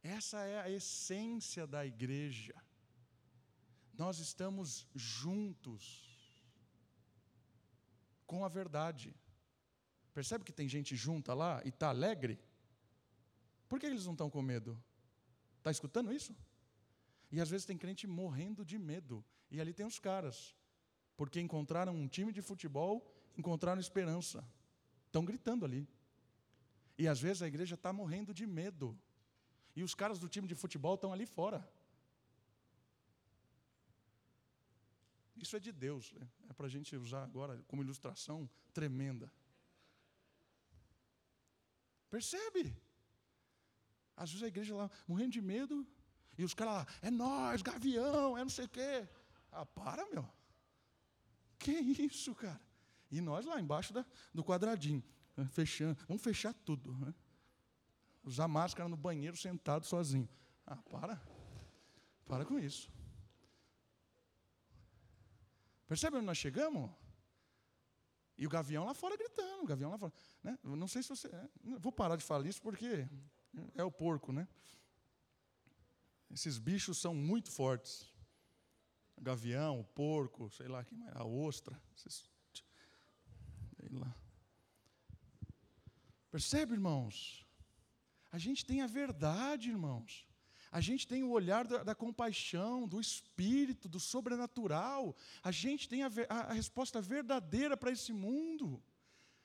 Essa 0.00 0.44
é 0.44 0.60
a 0.60 0.70
essência 0.70 1.66
da 1.66 1.84
igreja. 1.84 2.54
Nós 3.92 4.20
estamos 4.20 4.86
juntos 4.94 6.05
com 8.26 8.44
a 8.44 8.48
verdade. 8.48 9.14
Percebe 10.12 10.44
que 10.44 10.52
tem 10.52 10.68
gente 10.68 10.96
junta 10.96 11.34
lá 11.34 11.62
e 11.64 11.68
está 11.68 11.88
alegre? 11.88 12.38
Por 13.68 13.78
que 13.78 13.86
eles 13.86 14.04
não 14.04 14.12
estão 14.12 14.30
com 14.30 14.40
medo? 14.42 14.80
Está 15.58 15.70
escutando 15.70 16.12
isso? 16.12 16.34
E 17.30 17.40
às 17.40 17.50
vezes 17.50 17.66
tem 17.66 17.76
crente 17.76 18.06
morrendo 18.06 18.64
de 18.64 18.78
medo. 18.78 19.24
E 19.50 19.60
ali 19.60 19.72
tem 19.72 19.84
os 19.84 19.98
caras. 19.98 20.54
Porque 21.16 21.40
encontraram 21.40 21.94
um 21.94 22.08
time 22.08 22.32
de 22.32 22.40
futebol, 22.40 23.04
encontraram 23.36 23.80
esperança. 23.80 24.46
Estão 25.06 25.24
gritando 25.24 25.64
ali. 25.64 25.88
E 26.98 27.06
às 27.08 27.20
vezes 27.20 27.42
a 27.42 27.48
igreja 27.48 27.74
está 27.74 27.92
morrendo 27.92 28.32
de 28.32 28.46
medo. 28.46 28.98
E 29.74 29.82
os 29.82 29.94
caras 29.94 30.18
do 30.18 30.28
time 30.28 30.48
de 30.48 30.54
futebol 30.54 30.94
estão 30.94 31.12
ali 31.12 31.26
fora. 31.26 31.68
Isso 35.36 35.56
é 35.56 35.60
de 35.60 35.70
Deus, 35.70 36.12
né? 36.12 36.28
é 36.48 36.52
para 36.52 36.66
a 36.66 36.68
gente 36.68 36.96
usar 36.96 37.22
agora 37.22 37.62
como 37.68 37.82
ilustração 37.82 38.48
tremenda. 38.72 39.30
Percebe? 42.08 42.74
Às 44.16 44.30
vezes 44.30 44.42
a 44.42 44.48
igreja 44.48 44.74
lá 44.74 44.90
morrendo 45.06 45.32
de 45.32 45.42
medo, 45.42 45.86
e 46.38 46.44
os 46.44 46.54
caras 46.54 46.74
lá, 46.74 46.86
é 47.02 47.10
nós, 47.10 47.62
gavião, 47.62 48.36
é 48.36 48.42
não 48.42 48.50
sei 48.50 48.64
o 48.64 48.68
quê. 48.68 49.08
Ah, 49.50 49.64
para, 49.64 50.08
meu. 50.10 50.26
Que 51.58 51.72
isso, 51.72 52.34
cara? 52.34 52.60
E 53.10 53.20
nós 53.20 53.46
lá 53.46 53.60
embaixo 53.60 53.92
da, 53.92 54.04
do 54.32 54.44
quadradinho, 54.44 55.02
né, 55.36 55.46
fechando, 55.48 55.98
vamos 56.06 56.22
fechar 56.22 56.52
tudo. 56.52 56.92
Né? 56.92 57.14
Usar 58.22 58.48
máscara 58.48 58.88
no 58.88 58.96
banheiro 58.96 59.36
sentado 59.36 59.86
sozinho. 59.86 60.28
Ah, 60.66 60.76
para. 60.76 61.20
Para 62.26 62.44
com 62.44 62.58
isso. 62.58 62.90
Percebe 65.86 66.16
onde 66.16 66.26
nós 66.26 66.38
chegamos? 66.38 66.90
E 68.38 68.46
o 68.46 68.50
gavião 68.50 68.84
lá 68.84 68.92
fora 68.92 69.16
gritando, 69.16 69.62
o 69.62 69.66
gavião 69.66 69.90
lá 69.90 69.98
fora. 69.98 70.12
Né? 70.42 70.58
Não 70.62 70.88
sei 70.88 71.02
se 71.02 71.08
você. 71.08 71.28
É, 71.28 71.48
vou 71.78 71.92
parar 71.92 72.16
de 72.16 72.24
falar 72.24 72.46
isso 72.46 72.60
porque 72.60 73.08
é 73.74 73.82
o 73.82 73.90
porco, 73.90 74.32
né? 74.32 74.46
Esses 76.30 76.58
bichos 76.58 76.98
são 76.98 77.14
muito 77.14 77.50
fortes. 77.50 78.14
O 79.16 79.22
gavião, 79.22 79.80
o 79.80 79.84
porco, 79.84 80.50
sei 80.50 80.68
lá, 80.68 80.84
a 81.14 81.24
ostra. 81.24 81.80
Esses, 81.96 82.30
sei 83.80 83.88
lá. 83.90 84.14
Percebe, 86.30 86.74
irmãos? 86.74 87.46
A 88.30 88.36
gente 88.36 88.66
tem 88.66 88.82
a 88.82 88.86
verdade, 88.86 89.70
irmãos. 89.70 90.28
A 90.76 90.80
gente 90.86 91.04
tem 91.10 91.22
o 91.24 91.30
olhar 91.30 91.66
da, 91.66 91.78
da 91.82 91.94
compaixão, 91.94 92.86
do 92.86 93.00
espírito, 93.00 93.88
do 93.88 93.98
sobrenatural. 93.98 95.16
A 95.42 95.50
gente 95.50 95.88
tem 95.88 96.02
a, 96.02 96.10
a, 96.28 96.38
a 96.50 96.52
resposta 96.52 97.00
verdadeira 97.00 97.78
para 97.78 97.92
esse 97.96 98.12
mundo. 98.12 98.66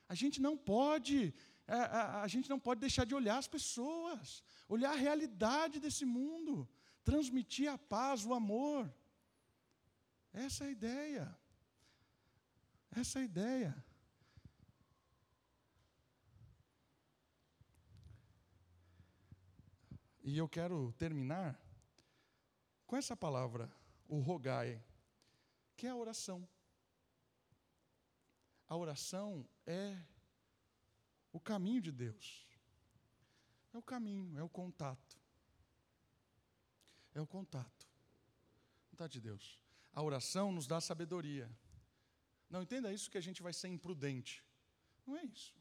A 0.09 0.15
gente 0.21 0.41
não 0.41 0.57
pode, 0.57 1.33
a, 1.65 1.77
a, 1.99 2.23
a 2.23 2.27
gente 2.27 2.49
não 2.49 2.59
pode 2.59 2.81
deixar 2.81 3.05
de 3.05 3.15
olhar 3.15 3.37
as 3.37 3.47
pessoas, 3.47 4.43
olhar 4.67 4.91
a 4.91 5.03
realidade 5.07 5.79
desse 5.79 6.03
mundo, 6.03 6.67
transmitir 7.01 7.71
a 7.71 7.77
paz, 7.77 8.25
o 8.25 8.33
amor. 8.33 8.93
Essa 10.33 10.65
é 10.65 10.67
a 10.67 10.71
ideia. 10.71 11.37
Essa 12.93 13.19
é 13.19 13.21
a 13.21 13.25
ideia. 13.25 13.85
E 20.23 20.37
eu 20.37 20.47
quero 20.47 20.93
terminar 20.93 21.59
com 22.85 22.95
essa 22.95 23.15
palavra, 23.15 23.71
o 24.07 24.19
rogai, 24.19 24.83
que 25.75 25.87
é 25.87 25.89
a 25.89 25.95
oração. 25.95 26.47
A 28.67 28.75
oração 28.75 29.47
é 29.65 29.97
o 31.31 31.39
caminho 31.39 31.81
de 31.81 31.91
Deus. 31.91 32.47
É 33.73 33.77
o 33.77 33.81
caminho, 33.81 34.37
é 34.37 34.43
o 34.43 34.49
contato. 34.49 35.17
É 37.13 37.21
o 37.21 37.27
contato. 37.27 37.87
Contato 38.89 39.11
de 39.11 39.21
Deus. 39.21 39.59
A 39.93 40.01
oração 40.03 40.51
nos 40.51 40.67
dá 40.67 40.79
sabedoria. 40.79 41.49
Não 42.49 42.61
entenda 42.61 42.93
isso 42.93 43.09
que 43.09 43.17
a 43.17 43.21
gente 43.21 43.41
vai 43.41 43.53
ser 43.53 43.69
imprudente. 43.69 44.43
Não 45.05 45.17
é 45.17 45.23
isso. 45.23 45.55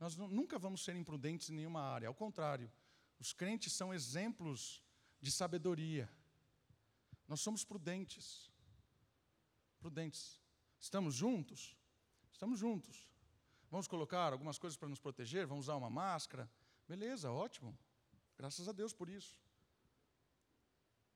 Nós 0.00 0.16
nunca 0.16 0.58
vamos 0.58 0.82
ser 0.82 0.96
imprudentes 0.96 1.48
em 1.50 1.54
nenhuma 1.54 1.82
área. 1.82 2.08
Ao 2.08 2.14
contrário, 2.14 2.70
os 3.24 3.32
crentes 3.32 3.72
são 3.72 3.94
exemplos 3.94 4.82
de 5.18 5.30
sabedoria. 5.30 6.06
Nós 7.26 7.40
somos 7.40 7.64
prudentes. 7.64 8.52
Prudentes. 9.80 10.42
Estamos 10.78 11.14
juntos? 11.14 11.74
Estamos 12.30 12.58
juntos. 12.58 13.08
Vamos 13.70 13.88
colocar 13.88 14.30
algumas 14.30 14.58
coisas 14.58 14.76
para 14.76 14.90
nos 14.90 15.00
proteger? 15.00 15.46
Vamos 15.46 15.64
usar 15.64 15.76
uma 15.76 15.88
máscara? 15.88 16.50
Beleza, 16.86 17.32
ótimo. 17.32 17.74
Graças 18.36 18.68
a 18.68 18.72
Deus 18.72 18.92
por 18.92 19.08
isso. 19.08 19.40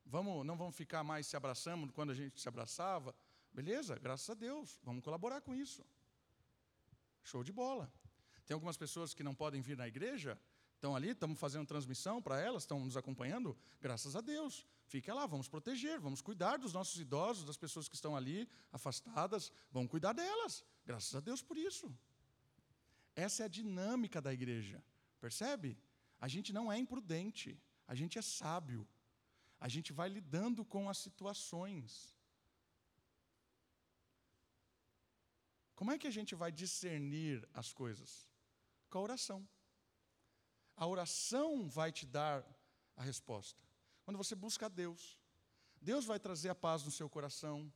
Vamos, 0.07 0.47
não 0.47 0.57
vamos 0.57 0.77
ficar 0.77 1.05
mais 1.05 1.27
se 1.27 1.37
abraçando 1.37 1.93
quando 1.93 2.13
a 2.13 2.15
gente 2.15 2.41
se 2.41 2.49
abraçava? 2.49 3.15
Beleza, 3.53 3.99
graças 3.99 4.31
a 4.31 4.35
Deus. 4.35 4.81
Vamos 4.83 5.05
colaborar 5.05 5.43
com 5.43 5.55
isso. 5.55 5.85
Show 7.23 7.45
de 7.45 7.53
bola. 7.53 7.93
Tem 8.47 8.55
algumas 8.55 8.79
pessoas 8.79 9.13
que 9.13 9.23
não 9.23 9.35
podem 9.35 9.61
vir 9.61 9.77
na 9.77 9.87
igreja, 9.87 10.41
Estão 10.79 10.95
ali, 10.95 11.09
estamos 11.09 11.41
fazendo 11.41 11.67
transmissão 11.67 12.23
para 12.23 12.41
elas, 12.41 12.63
estão 12.63 12.79
nos 12.79 12.97
acompanhando, 12.97 13.59
graças 13.81 14.15
a 14.15 14.21
Deus. 14.21 14.65
Fica 14.87 15.13
lá, 15.13 15.27
vamos 15.27 15.49
proteger, 15.49 15.99
vamos 15.99 16.21
cuidar 16.21 16.57
dos 16.57 16.73
nossos 16.73 17.01
idosos, 17.01 17.45
das 17.45 17.57
pessoas 17.57 17.89
que 17.89 17.97
estão 17.97 18.15
ali 18.15 18.49
afastadas, 18.71 19.51
vamos 19.73 19.91
cuidar 19.91 20.13
delas. 20.13 20.65
Graças 20.87 21.13
a 21.17 21.19
Deus 21.19 21.43
por 21.43 21.57
isso. 21.57 21.93
Essa 23.17 23.43
é 23.43 23.47
a 23.47 23.49
dinâmica 23.49 24.21
da 24.21 24.33
igreja, 24.33 24.81
percebe? 25.21 25.77
A 26.21 26.29
gente 26.29 26.53
não 26.53 26.73
é 26.73 26.79
imprudente, 26.79 27.61
a 27.89 27.95
gente 27.97 28.17
é 28.17 28.23
sábio. 28.23 28.87
A 29.59 29.69
gente 29.69 29.93
vai 29.93 30.09
lidando 30.09 30.65
com 30.65 30.89
as 30.89 30.99
situações. 30.99 32.17
Como 35.75 35.91
é 35.91 35.99
que 35.99 36.07
a 36.07 36.17
gente 36.19 36.37
vai 36.37 36.53
discernir 36.53 37.49
as 37.53 37.73
coisas? 37.73 38.31
Com 38.89 38.99
a 38.99 39.03
oração. 39.03 39.49
A 40.79 40.87
oração 40.87 41.69
vai 41.69 41.91
te 41.91 42.07
dar 42.07 42.45
a 42.97 43.03
resposta. 43.03 43.61
Quando 44.05 44.17
você 44.17 44.37
busca 44.37 44.67
a 44.67 44.69
Deus, 44.69 45.19
Deus 45.83 46.05
vai 46.05 46.21
trazer 46.21 46.51
a 46.51 46.55
paz 46.55 46.85
no 46.85 46.91
seu 46.93 47.11
coração, 47.11 47.71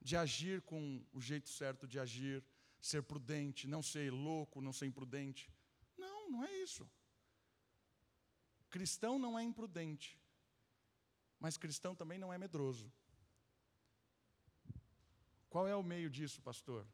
de 0.00 0.16
agir 0.16 0.62
com 0.62 1.04
o 1.12 1.20
jeito 1.20 1.50
certo 1.50 1.86
de 1.86 2.00
agir, 2.00 2.42
ser 2.80 3.02
prudente, 3.02 3.68
não 3.68 3.82
ser 3.82 4.10
louco, 4.10 4.62
não 4.62 4.72
ser 4.72 4.86
imprudente. 4.86 5.52
Não, 5.98 6.30
não 6.30 6.42
é 6.42 6.50
isso. 6.62 6.88
Cristão 8.70 9.18
não 9.18 9.38
é 9.38 9.42
imprudente, 9.42 10.18
mas 11.38 11.58
cristão 11.58 11.94
também 11.94 12.18
não 12.18 12.32
é 12.32 12.38
medroso. 12.38 12.90
Qual 15.50 15.68
é 15.68 15.76
o 15.76 15.82
meio 15.82 16.08
disso, 16.08 16.40
pastor? 16.40 16.86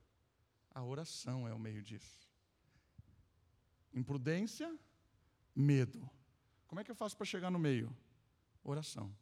A 0.72 0.82
oração 0.82 1.46
é 1.46 1.54
o 1.54 1.60
meio 1.60 1.80
disso. 1.80 2.28
Imprudência 3.92 4.76
medo. 5.54 6.10
Como 6.66 6.80
é 6.80 6.84
que 6.84 6.90
eu 6.90 6.94
faço 6.96 7.16
para 7.16 7.26
chegar 7.26 7.50
no 7.50 7.58
meio? 7.58 7.94
Oração. 8.62 9.14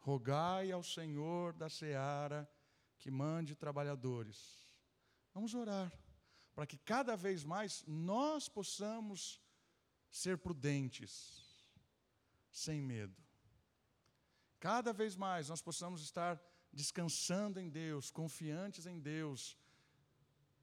Rogai 0.00 0.72
ao 0.72 0.82
Senhor 0.82 1.52
da 1.52 1.68
seara 1.68 2.50
que 2.98 3.10
mande 3.10 3.54
trabalhadores. 3.54 4.66
Vamos 5.32 5.54
orar 5.54 5.92
para 6.54 6.66
que 6.66 6.76
cada 6.78 7.16
vez 7.16 7.44
mais 7.44 7.84
nós 7.86 8.48
possamos 8.48 9.40
ser 10.10 10.38
prudentes, 10.38 11.64
sem 12.50 12.80
medo. 12.80 13.16
Cada 14.58 14.92
vez 14.92 15.16
mais 15.16 15.48
nós 15.48 15.62
possamos 15.62 16.02
estar 16.02 16.40
descansando 16.72 17.60
em 17.60 17.68
Deus, 17.68 18.10
confiantes 18.10 18.86
em 18.86 18.98
Deus, 18.98 19.56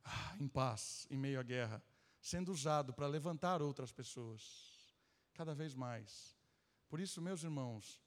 ah, 0.03 0.36
em 0.39 0.47
paz, 0.47 1.07
em 1.09 1.18
meio 1.18 1.39
à 1.39 1.43
guerra 1.43 1.82
sendo 2.28 2.51
usado 2.51 2.91
para 2.93 3.07
levantar 3.07 3.61
outras 3.61 3.93
pessoas, 3.93 4.43
cada 5.34 5.55
vez 5.55 5.73
mais. 5.73 6.36
Por 6.89 6.99
isso, 6.99 7.21
meus 7.21 7.41
irmãos, 7.41 8.03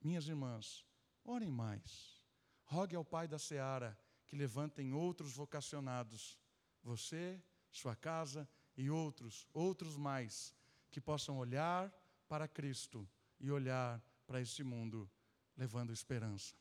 minhas 0.00 0.26
irmãs, 0.26 0.84
orem 1.22 1.48
mais. 1.48 2.20
Rogue 2.64 2.96
ao 2.96 3.04
Pai 3.04 3.28
da 3.28 3.38
Seara 3.38 3.96
que 4.26 4.34
levantem 4.34 4.92
outros 4.92 5.36
vocacionados, 5.36 6.36
você, 6.82 7.40
sua 7.70 7.94
casa 7.94 8.48
e 8.76 8.90
outros, 8.90 9.46
outros 9.52 9.96
mais, 9.96 10.52
que 10.90 11.00
possam 11.00 11.38
olhar 11.38 11.88
para 12.26 12.48
Cristo 12.48 13.08
e 13.38 13.48
olhar 13.48 14.02
para 14.26 14.40
este 14.40 14.64
mundo 14.64 15.08
levando 15.56 15.92
esperança. 15.92 16.56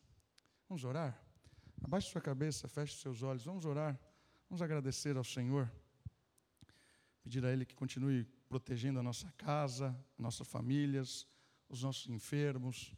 Vamos 0.69 0.83
orar? 0.83 1.19
Abaixe 1.83 2.11
sua 2.11 2.21
cabeça, 2.21 2.67
feche 2.67 2.95
seus 3.01 3.23
olhos, 3.23 3.43
vamos 3.43 3.65
orar. 3.65 3.99
Vamos 4.47 4.61
agradecer 4.61 5.17
ao 5.17 5.23
Senhor. 5.23 5.67
Pedir 7.23 7.45
a 7.45 7.51
Ele 7.51 7.65
que 7.65 7.75
continue 7.75 8.25
protegendo 8.49 8.99
a 8.99 9.03
nossa 9.03 9.31
casa, 9.37 9.97
nossas 10.17 10.47
famílias, 10.47 11.27
os 11.69 11.83
nossos 11.83 12.09
enfermos, 12.09 12.93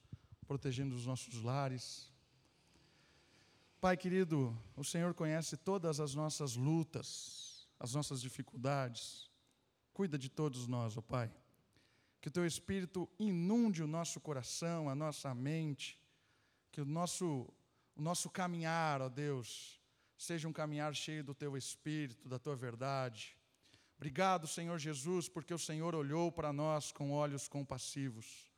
protegendo 0.47 0.95
os 0.95 1.05
nossos 1.05 1.41
lares. 1.41 2.11
Pai 3.79 3.97
querido, 3.97 4.57
o 4.75 4.83
Senhor 4.83 5.13
conhece 5.13 5.57
todas 5.57 5.99
as 5.99 6.15
nossas 6.15 6.55
lutas, 6.55 7.67
as 7.79 7.93
nossas 7.93 8.21
dificuldades. 8.21 9.29
Cuida 9.93 10.17
de 10.17 10.29
todos 10.29 10.67
nós, 10.67 10.97
ó 10.97 11.01
Pai. 11.01 11.31
Que 12.21 12.29
o 12.29 12.31
Teu 12.31 12.45
Espírito 12.45 13.09
inunde 13.19 13.83
o 13.83 13.87
nosso 13.87 14.19
coração, 14.21 14.89
a 14.89 14.95
nossa 14.95 15.35
mente, 15.35 15.99
que 16.71 16.79
o 16.81 16.85
nosso, 16.85 17.47
o 17.95 18.01
nosso 18.01 18.29
caminhar, 18.29 19.01
ó 19.01 19.09
Deus, 19.09 19.79
seja 20.17 20.47
um 20.47 20.53
caminhar 20.53 20.95
cheio 20.95 21.23
do 21.23 21.35
Teu 21.35 21.57
Espírito, 21.57 22.27
da 22.27 22.39
Tua 22.39 22.55
verdade. 22.55 23.37
Obrigado, 24.03 24.47
Senhor 24.47 24.77
Jesus, 24.77 25.29
porque 25.29 25.53
o 25.53 25.57
Senhor 25.57 25.95
olhou 25.95 26.29
para 26.29 26.51
nós 26.51 26.91
com 26.91 27.13
olhos 27.13 27.47
compassivos. 27.47 28.51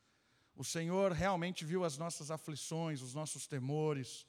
O 0.55 0.63
Senhor 0.63 1.11
realmente 1.11 1.63
viu 1.63 1.83
as 1.83 1.99
nossas 1.99 2.31
aflições, 2.31 3.03
os 3.03 3.13
nossos 3.13 3.45
temores, 3.45 4.25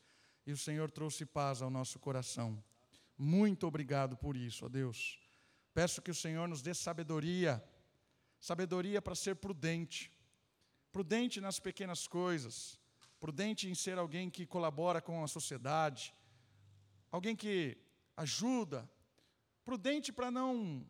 e 0.46 0.52
o 0.52 0.58
Senhor 0.58 0.90
trouxe 0.90 1.24
paz 1.24 1.62
ao 1.62 1.70
nosso 1.70 1.98
coração. 1.98 2.62
Muito 3.16 3.66
obrigado 3.66 4.14
por 4.14 4.36
isso, 4.36 4.66
ó 4.66 4.68
Deus. 4.68 5.18
Peço 5.72 6.02
que 6.02 6.10
o 6.10 6.14
Senhor 6.14 6.46
nos 6.46 6.60
dê 6.60 6.74
sabedoria, 6.74 7.64
sabedoria 8.38 9.00
para 9.00 9.14
ser 9.14 9.36
prudente, 9.36 10.12
prudente 10.92 11.40
nas 11.40 11.58
pequenas 11.58 12.06
coisas, 12.06 12.78
prudente 13.18 13.70
em 13.70 13.74
ser 13.74 13.96
alguém 13.96 14.28
que 14.28 14.44
colabora 14.44 15.00
com 15.00 15.24
a 15.24 15.26
sociedade, 15.26 16.14
alguém 17.10 17.34
que 17.34 17.78
ajuda, 18.14 18.86
prudente 19.64 20.12
para 20.12 20.30
não 20.30 20.86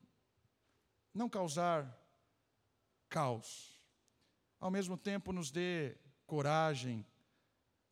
não 1.17 1.29
causar 1.29 1.99
caos 3.09 3.77
ao 4.61 4.71
mesmo 4.71 4.97
tempo 4.97 5.33
nos 5.33 5.51
dê 5.51 5.97
coragem 6.27 7.07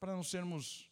para 0.01 0.14
não 0.14 0.22
sermos 0.22 0.91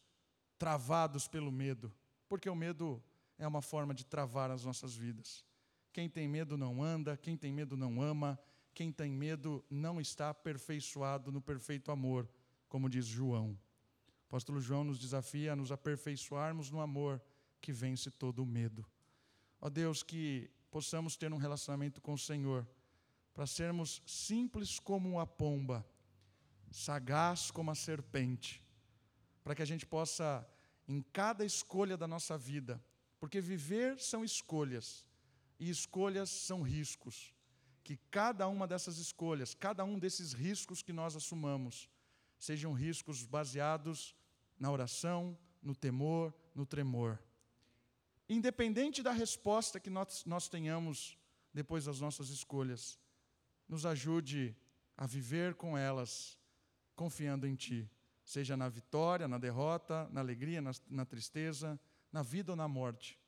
travados 0.58 1.26
pelo 1.26 1.50
medo, 1.50 1.92
porque 2.28 2.48
o 2.48 2.54
medo 2.54 3.02
é 3.38 3.46
uma 3.46 3.60
forma 3.60 3.92
de 3.92 4.04
travar 4.04 4.50
as 4.50 4.64
nossas 4.64 4.94
vidas. 4.94 5.44
Quem 5.92 6.08
tem 6.08 6.28
medo 6.28 6.56
não 6.56 6.82
anda, 6.82 7.16
quem 7.16 7.36
tem 7.36 7.52
medo 7.52 7.76
não 7.76 8.00
ama, 8.00 8.38
quem 8.72 8.92
tem 8.92 9.12
medo 9.12 9.64
não 9.68 10.00
está 10.00 10.30
aperfeiçoado 10.30 11.30
no 11.32 11.42
perfeito 11.42 11.90
amor, 11.90 12.28
como 12.68 12.88
diz 12.88 13.06
João. 13.06 13.50
O 13.50 14.26
apóstolo 14.28 14.60
João 14.60 14.84
nos 14.84 14.98
desafia 14.98 15.52
a 15.52 15.56
nos 15.56 15.72
aperfeiçoarmos 15.72 16.70
no 16.70 16.80
amor 16.80 17.20
que 17.60 17.72
vence 17.72 18.10
todo 18.10 18.42
o 18.42 18.46
medo. 18.46 18.86
Ó 19.60 19.68
Deus, 19.68 20.02
que 20.02 20.50
possamos 20.72 21.16
ter 21.16 21.30
um 21.34 21.36
relacionamento 21.36 22.00
com 22.00 22.14
o 22.14 22.18
Senhor 22.18 22.66
para 23.34 23.46
sermos 23.46 24.02
simples 24.06 24.78
como 24.78 25.20
a 25.20 25.26
pomba, 25.26 25.86
sagaz 26.70 27.50
como 27.50 27.70
a 27.70 27.74
serpente, 27.74 28.64
para 29.44 29.54
que 29.54 29.60
a 29.60 29.66
gente 29.66 29.84
possa, 29.84 30.48
em 30.88 31.02
cada 31.02 31.44
escolha 31.44 31.94
da 31.94 32.08
nossa 32.08 32.38
vida, 32.38 32.82
porque 33.20 33.38
viver 33.38 34.00
são 34.00 34.24
escolhas, 34.24 35.06
e 35.60 35.68
escolhas 35.68 36.30
são 36.30 36.62
riscos, 36.62 37.34
que 37.84 37.98
cada 38.10 38.48
uma 38.48 38.66
dessas 38.66 38.96
escolhas, 38.96 39.54
cada 39.54 39.84
um 39.84 39.98
desses 39.98 40.32
riscos 40.32 40.82
que 40.82 40.92
nós 40.92 41.14
assumamos, 41.14 41.90
sejam 42.38 42.72
riscos 42.72 43.24
baseados 43.24 44.16
na 44.58 44.70
oração, 44.70 45.38
no 45.62 45.74
temor, 45.74 46.34
no 46.54 46.64
tremor. 46.64 47.18
Independente 48.32 49.02
da 49.02 49.12
resposta 49.12 49.78
que 49.78 49.90
nós, 49.90 50.24
nós 50.24 50.48
tenhamos 50.48 51.18
depois 51.52 51.84
das 51.84 52.00
nossas 52.00 52.30
escolhas, 52.30 52.98
nos 53.68 53.84
ajude 53.84 54.56
a 54.96 55.06
viver 55.06 55.54
com 55.54 55.76
elas, 55.76 56.38
confiando 56.96 57.46
em 57.46 57.54
Ti, 57.54 57.90
seja 58.24 58.56
na 58.56 58.70
vitória, 58.70 59.28
na 59.28 59.36
derrota, 59.36 60.08
na 60.10 60.20
alegria, 60.20 60.62
na, 60.62 60.70
na 60.88 61.04
tristeza, 61.04 61.78
na 62.10 62.22
vida 62.22 62.52
ou 62.52 62.56
na 62.56 62.66
morte. 62.66 63.20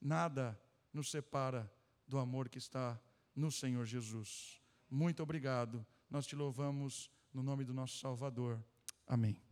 Nada 0.00 0.60
nos 0.92 1.08
separa 1.08 1.72
do 2.08 2.18
amor 2.18 2.48
que 2.48 2.58
está 2.58 3.00
no 3.36 3.52
Senhor 3.52 3.84
Jesus. 3.84 4.60
Muito 4.90 5.22
obrigado. 5.22 5.86
Nós 6.10 6.26
te 6.26 6.34
louvamos 6.34 7.08
no 7.32 7.44
nome 7.44 7.64
do 7.64 7.72
nosso 7.72 7.96
Salvador. 7.98 8.60
Amém. 9.06 9.51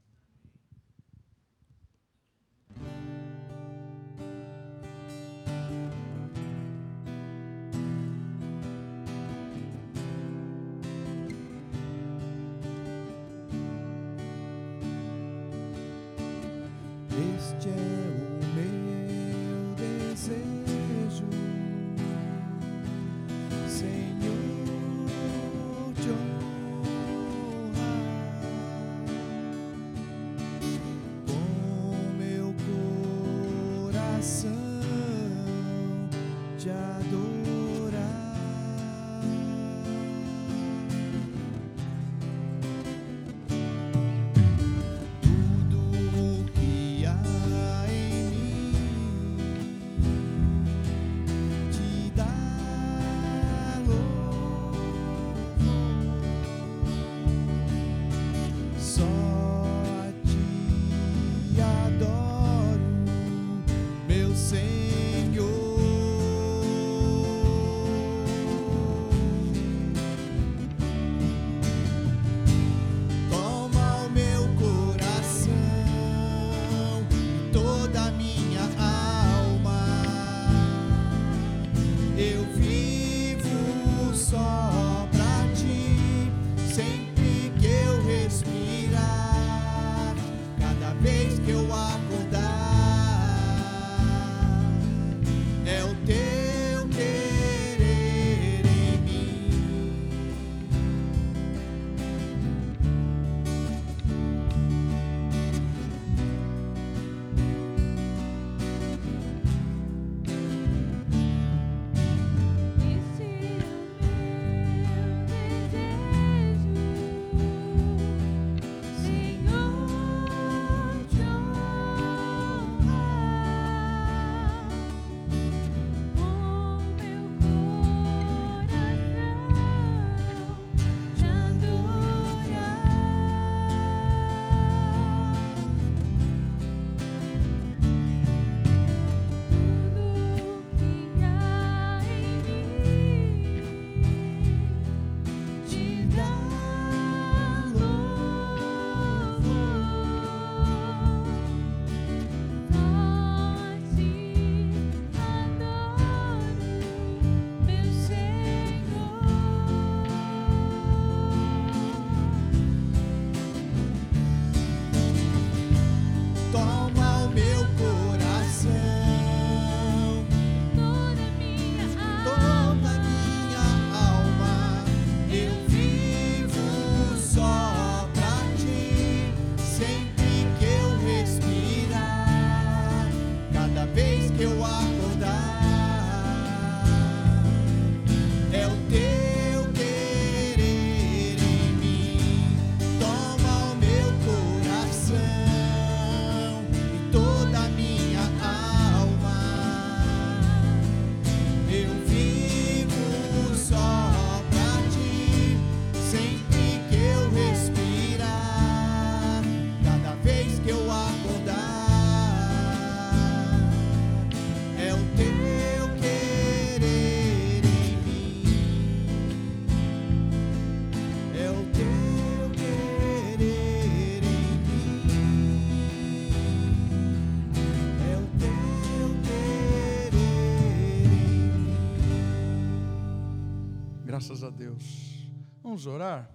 Vamos 235.80 235.94
orar? 235.94 236.30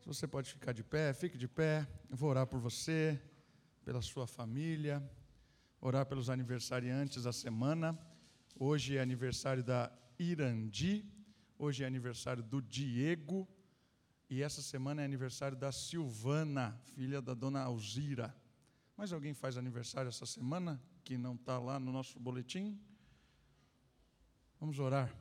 Se 0.00 0.06
você 0.06 0.26
pode 0.26 0.50
ficar 0.50 0.72
de 0.72 0.82
pé, 0.82 1.12
fique 1.12 1.36
de 1.36 1.46
pé. 1.46 1.86
Eu 2.08 2.16
vou 2.16 2.30
orar 2.30 2.46
por 2.46 2.58
você, 2.58 3.20
pela 3.84 4.00
sua 4.00 4.26
família, 4.26 5.06
orar 5.82 6.06
pelos 6.06 6.30
aniversariantes 6.30 7.24
da 7.24 7.30
semana. 7.30 7.98
Hoje 8.58 8.96
é 8.96 9.02
aniversário 9.02 9.62
da 9.62 9.92
Irandi, 10.18 11.04
hoje 11.58 11.84
é 11.84 11.86
aniversário 11.86 12.42
do 12.42 12.62
Diego, 12.62 13.46
e 14.30 14.42
essa 14.42 14.62
semana 14.62 15.02
é 15.02 15.04
aniversário 15.04 15.54
da 15.54 15.70
Silvana, 15.70 16.74
filha 16.94 17.20
da 17.20 17.34
dona 17.34 17.60
Alzira. 17.60 18.34
Mais 18.96 19.12
alguém 19.12 19.34
faz 19.34 19.58
aniversário 19.58 20.08
essa 20.08 20.24
semana 20.24 20.82
que 21.04 21.18
não 21.18 21.34
está 21.34 21.58
lá 21.58 21.78
no 21.78 21.92
nosso 21.92 22.18
boletim? 22.18 22.80
Vamos 24.58 24.78
orar. 24.78 25.14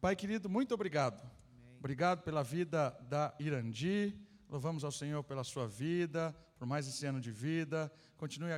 Pai 0.00 0.16
querido, 0.16 0.48
muito 0.48 0.74
obrigado. 0.74 1.38
Obrigado 1.80 2.20
pela 2.20 2.42
vida 2.42 2.90
da 3.08 3.34
Irandi. 3.40 4.14
Louvamos 4.50 4.84
ao 4.84 4.92
Senhor 4.92 5.24
pela 5.24 5.42
sua 5.42 5.66
vida, 5.66 6.36
por 6.58 6.66
mais 6.66 6.86
esse 6.86 7.06
ano 7.06 7.18
de 7.18 7.32
vida. 7.32 7.90
Continue 8.18 8.50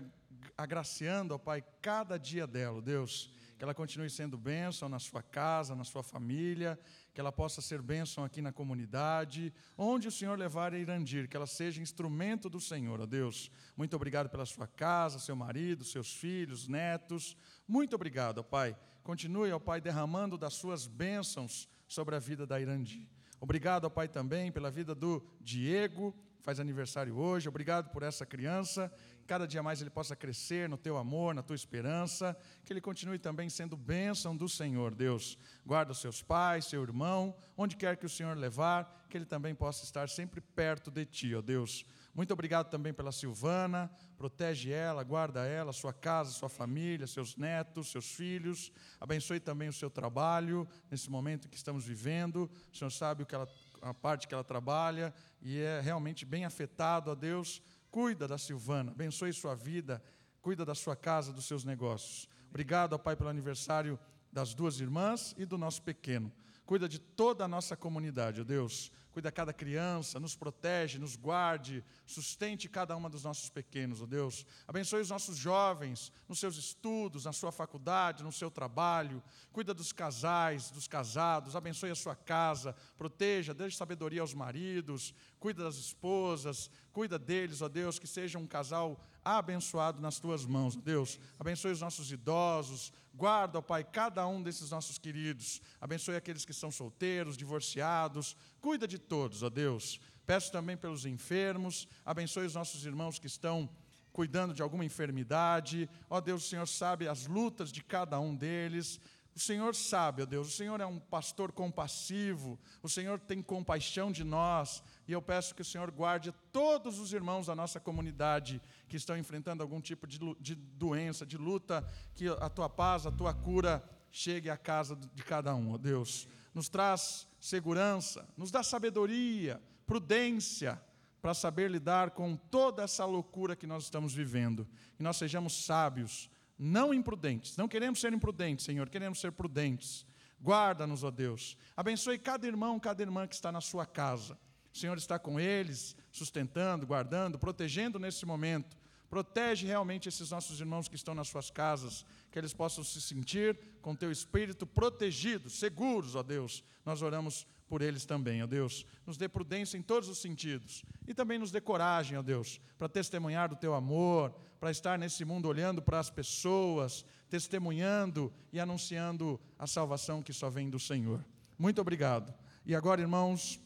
agraciando, 0.59 1.33
ó 1.33 1.39
Pai, 1.39 1.63
cada 1.81 2.19
dia 2.19 2.49
dela, 2.49 2.83
Deus. 2.83 3.33
Que 3.57 3.63
ela 3.63 3.75
continue 3.75 4.11
sendo 4.11 4.37
bênção 4.37 4.89
na 4.89 4.99
sua 4.99 5.23
casa, 5.23 5.77
na 5.77 5.85
sua 5.85 6.03
família, 6.03 6.77
que 7.15 7.21
ela 7.21 7.31
possa 7.31 7.63
ser 7.63 7.81
bênção 7.81 8.25
aqui 8.25 8.43
na 8.43 8.51
comunidade, 8.51 9.55
onde 9.79 10.09
o 10.09 10.11
Senhor 10.11 10.37
levar 10.37 10.75
a 10.75 10.79
Irandir, 10.79 11.29
que 11.29 11.37
ela 11.37 11.47
seja 11.47 11.81
instrumento 11.81 12.51
do 12.51 12.59
Senhor, 12.59 13.01
ó 13.01 13.07
Deus. 13.07 13.53
Muito 13.77 13.95
obrigado 13.95 14.29
pela 14.29 14.45
sua 14.45 14.67
casa, 14.67 15.21
seu 15.21 15.37
marido, 15.37 15.85
seus 15.85 16.13
filhos, 16.13 16.67
netos. 16.67 17.37
Muito 17.69 17.95
obrigado, 17.95 18.39
ó 18.39 18.43
Pai. 18.43 18.77
Continue, 19.05 19.53
ó 19.53 19.61
Pai, 19.61 19.81
derramando 19.81 20.37
das 20.37 20.55
suas 20.55 20.89
bênçãos 20.89 21.69
sobre 21.93 22.17
a 22.17 22.19
vida 22.19 22.47
da 22.47 22.61
Irandi. 22.61 23.09
Obrigado, 23.41 23.91
Pai, 23.91 24.09
também 24.09 24.51
pela 24.51 24.71
vida 24.71 24.95
do 24.95 25.23
Diego, 25.41 26.15
faz 26.41 26.59
aniversário 26.59 27.17
hoje. 27.17 27.49
Obrigado 27.49 27.91
por 27.91 28.03
essa 28.03 28.25
criança 28.25 28.93
cada 29.33 29.47
dia 29.47 29.63
mais 29.63 29.81
ele 29.81 29.89
possa 29.89 30.15
crescer 30.15 30.69
no 30.69 30.77
teu 30.77 30.97
amor, 30.99 31.35
na 31.35 31.43
tua 31.43 31.57
esperança, 31.57 32.37
que 32.65 32.73
ele 32.73 32.81
continue 32.81 33.19
também 33.19 33.49
sendo 33.49 33.77
bênção 33.77 34.37
do 34.37 34.49
Senhor, 34.49 34.95
Deus. 34.95 35.39
Guarda 35.65 35.93
os 35.93 36.01
seus 36.03 36.23
pais, 36.23 36.67
seu 36.67 36.83
irmão, 36.83 37.35
onde 37.57 37.77
quer 37.77 37.97
que 37.97 38.07
o 38.07 38.11
Senhor 38.11 38.37
levar, 38.37 39.07
que 39.09 39.17
ele 39.17 39.25
também 39.25 39.55
possa 39.55 39.85
estar 39.85 40.09
sempre 40.09 40.41
perto 40.41 40.91
de 40.91 41.07
ti, 41.07 41.35
ó 41.35 41.41
Deus. 41.41 41.85
Muito 42.15 42.33
obrigado 42.33 42.69
também 42.69 42.93
pela 42.93 43.11
Silvana, 43.11 43.91
protege 44.19 44.71
ela, 44.71 45.03
guarda 45.03 45.47
ela, 45.47 45.73
sua 45.73 45.93
casa, 45.93 46.31
sua 46.31 46.49
família, 46.49 47.07
seus 47.07 47.37
netos, 47.37 47.91
seus 47.91 48.13
filhos. 48.15 48.71
Abençoe 49.01 49.41
também 49.41 49.69
o 49.69 49.73
seu 49.73 49.89
trabalho 49.89 50.69
nesse 50.91 51.11
momento 51.11 51.49
que 51.49 51.57
estamos 51.57 51.87
vivendo. 51.87 52.51
O 52.71 52.77
Senhor 52.77 52.91
sabe 52.91 53.23
o 53.23 53.27
que 53.27 53.35
ela, 53.35 53.49
a 53.81 53.95
parte 53.95 54.29
que 54.29 54.35
ela 54.35 54.45
trabalha 54.45 55.15
e 55.41 55.59
é 55.59 55.81
realmente 55.81 56.27
bem 56.27 56.45
afetado, 56.45 57.11
ó 57.11 57.15
Deus 57.15 57.63
Cuida 57.93 58.27
da 58.27 58.39
Silvana, 58.39 58.91
abençoe 58.91 59.35
sua 59.35 59.55
vida, 59.55 60.03
cuida 60.41 60.65
da 60.65 60.75
sua 60.75 60.97
casa, 60.97 61.31
dos 61.31 61.45
seus 61.45 61.63
negócios. 61.63 62.27
Obrigado, 62.49 62.99
Pai, 62.99 63.15
pelo 63.15 63.29
aniversário 63.29 63.99
das 64.33 64.55
duas 64.55 64.81
irmãs 64.81 65.35
e 65.37 65.45
do 65.45 65.59
nosso 65.59 65.83
pequeno. 65.83 66.33
Cuida 66.65 66.89
de 66.89 66.99
toda 66.99 67.45
a 67.45 67.49
nossa 67.49 67.77
comunidade, 67.77 68.41
ó 68.41 68.45
Deus. 68.45 68.93
Cuida 69.13 69.31
cada 69.31 69.53
criança, 69.53 70.19
nos 70.19 70.35
protege, 70.35 70.99
nos 70.99 71.17
guarde, 71.17 71.85
sustente 72.07 72.67
cada 72.67 72.97
uma 72.97 73.11
dos 73.11 73.25
nossos 73.25 73.51
pequenos, 73.51 74.01
ó 74.01 74.07
Deus. 74.07 74.47
Abençoe 74.67 75.03
os 75.03 75.11
nossos 75.11 75.37
jovens 75.37 76.11
nos 76.27 76.39
seus 76.39 76.57
estudos, 76.57 77.27
na 77.27 77.33
sua 77.33 77.53
faculdade, 77.53 78.25
no 78.25 78.33
seu 78.33 78.51
trabalho. 78.51 79.23
Cuida 79.53 79.75
dos 79.75 79.93
casais, 79.93 80.71
dos 80.71 80.89
casados, 80.89 81.55
abençoe 81.55 81.91
a 81.91 81.95
sua 81.95 82.17
casa, 82.17 82.75
proteja, 82.97 83.53
dê 83.53 83.71
sabedoria 83.71 84.23
aos 84.23 84.33
maridos, 84.33 85.15
cuida 85.39 85.65
das 85.65 85.77
esposas, 85.77 86.71
cuida 86.91 87.19
deles, 87.19 87.61
ó 87.61 87.69
Deus, 87.69 87.99
que 87.99 88.07
seja 88.07 88.39
um 88.39 88.47
casal 88.47 88.99
abençoado 89.23 90.01
nas 90.01 90.19
tuas 90.19 90.47
mãos, 90.47 90.75
ó 90.75 90.81
Deus. 90.81 91.21
Abençoe 91.39 91.73
os 91.73 91.83
nossos 91.83 92.11
idosos, 92.11 92.93
Guarda, 93.15 93.59
ó 93.59 93.63
Pai, 93.63 93.85
cada 93.85 94.27
um 94.27 94.43
desses 94.43 94.71
nossos 94.71 94.99
queridos. 94.99 95.61
Abençoe 95.81 96.17
aqueles 96.17 96.45
que 96.45 96.53
são 96.53 96.71
solteiros, 96.71 97.37
divorciados. 97.37 98.37
Cuida 98.61 98.89
de 98.89 98.99
todos, 98.99 99.43
ó 99.43 99.51
Deus. 99.51 100.01
Peço 100.25 100.51
também 100.51 100.77
pelos 100.77 101.05
enfermos. 101.05 101.87
Abençoe 102.05 102.47
os 102.47 102.55
nossos 102.55 102.87
irmãos 102.87 103.19
que 103.19 103.27
estão 103.27 103.69
cuidando 104.13 104.55
de 104.55 104.63
alguma 104.63 104.85
enfermidade. 104.85 105.89
Ó 106.09 106.21
Deus, 106.21 106.45
o 106.45 106.49
Senhor 106.49 106.67
sabe 106.67 107.09
as 107.09 107.27
lutas 107.27 107.71
de 107.71 107.83
cada 107.83 108.19
um 108.19 108.35
deles. 108.35 109.01
O 109.35 109.41
Senhor 109.41 109.75
sabe, 109.75 110.23
ó 110.23 110.27
Deus, 110.27 110.49
o 110.49 110.51
Senhor 110.51 110.79
é 110.81 110.85
um 110.85 110.99
pastor 110.99 111.53
compassivo, 111.53 112.61
o 112.83 112.89
Senhor 112.89 113.19
tem 113.19 113.41
compaixão 113.41 114.13
de 114.13 114.25
nós, 114.25 114.83
e 115.13 115.15
eu 115.15 115.21
peço 115.21 115.55
que 115.55 115.61
o 115.61 115.65
Senhor 115.65 115.91
guarde 115.91 116.33
todos 116.51 116.99
os 116.99 117.13
irmãos 117.13 117.47
da 117.47 117.55
nossa 117.55 117.79
comunidade 117.79 118.63
que 118.89 118.97
estão 118.97 119.15
enfrentando 119.15 119.63
algum 119.63 119.79
tipo 119.79 120.07
de, 120.07 120.19
de 120.41 120.55
doença, 120.55 121.27
de 121.27 121.37
luta, 121.37 121.87
que 122.15 122.29
a 122.29 122.49
tua 122.49 122.67
paz, 122.67 123.07
a 123.07 123.13
tua 123.13 123.35
cura 123.35 123.85
chegue 124.11 124.49
à 124.49 124.57
casa 124.57 124.97
de 124.97 125.23
cada 125.23 125.55
um, 125.55 125.73
ó 125.75 125.77
Deus. 125.77 126.27
Nos 126.55 126.71
traz 126.71 127.29
segurança, 127.39 128.27
nos 128.39 128.51
dá 128.51 128.63
sabedoria, 128.63 129.61
prudência, 129.87 130.83
para 131.21 131.35
saber 131.35 131.71
lidar 131.71 132.13
com 132.13 132.35
toda 132.35 132.83
essa 132.83 133.05
loucura 133.05 133.55
que 133.55 133.67
nós 133.67 133.85
estamos 133.85 134.15
vivendo. 134.15 134.67
Que 134.97 135.03
nós 135.03 135.19
sejamos 135.19 135.67
sábios, 135.67 136.31
não 136.59 136.95
imprudentes. 136.95 137.55
Não 137.59 137.69
queremos 137.69 138.01
ser 138.01 138.15
imprudentes, 138.15 138.65
Senhor, 138.65 138.89
queremos 138.89 139.21
ser 139.21 139.31
prudentes. 139.33 140.07
Guarda-nos, 140.41 141.05
ó 141.05 141.11
Deus. 141.11 141.59
Abençoe 141.77 142.19
cada 142.19 142.47
irmão, 142.47 142.81
cada 142.81 143.03
irmã 143.03 143.29
que 143.29 143.35
está 143.35 143.53
na 143.53 143.61
sua 143.61 143.85
casa. 143.85 144.39
O 144.73 144.79
Senhor 144.79 144.97
está 144.97 145.19
com 145.19 145.39
eles, 145.39 145.95
sustentando, 146.11 146.87
guardando, 146.87 147.39
protegendo 147.39 147.99
nesse 147.99 148.25
momento. 148.25 148.77
Protege 149.11 149.67
realmente 149.67 150.09
esses 150.09 150.31
nossos 150.31 150.59
irmãos 150.59 150.89
que 150.89 150.97
estão 150.97 151.15
nas 151.15 151.29
suas 151.29 151.51
casas, 151.51 152.07
que 152.31 152.39
eles 152.39 152.55
possam 152.55 152.83
se 152.83 152.99
sentir 152.99 153.59
com 153.83 153.95
teu 153.95 154.11
espírito 154.11 154.67
protegidos, 154.67 155.59
seguros, 155.59 156.15
ó 156.15 156.23
Deus. 156.23 156.65
Nós 156.83 157.03
oramos 157.03 157.47
por 157.69 157.83
eles 157.83 158.07
também, 158.07 158.43
ó 158.43 158.47
Deus. 158.47 158.87
Nos 159.07 159.19
dê 159.19 159.29
prudência 159.29 159.77
em 159.77 159.83
todos 159.83 160.09
os 160.09 160.19
sentidos 160.19 160.83
e 161.07 161.13
também 161.13 161.39
nos 161.39 161.51
dê 161.51 161.61
coragem, 161.61 162.17
ó 162.17 162.23
Deus, 162.23 162.59
para 162.79 162.89
testemunhar 162.89 163.51
do 163.51 163.57
teu 163.57 163.75
amor, 163.75 164.35
para 164.59 164.71
estar 164.71 164.99
nesse 164.99 165.25
mundo 165.25 165.47
olhando 165.47 165.83
para 165.83 165.99
as 165.99 166.09
pessoas, 166.09 167.05
testemunhando 167.29 168.33
e 168.53 168.61
anunciando 168.61 169.39
a 169.59 169.67
salvação 169.67 170.23
que 170.23 170.33
só 170.33 170.49
vem 170.49 170.71
do 170.71 170.79
Senhor. 170.79 171.23
Muito 171.59 171.81
obrigado. 171.81 172.33
E 172.65 172.75
agora, 172.75 173.01
irmãos, 173.01 173.61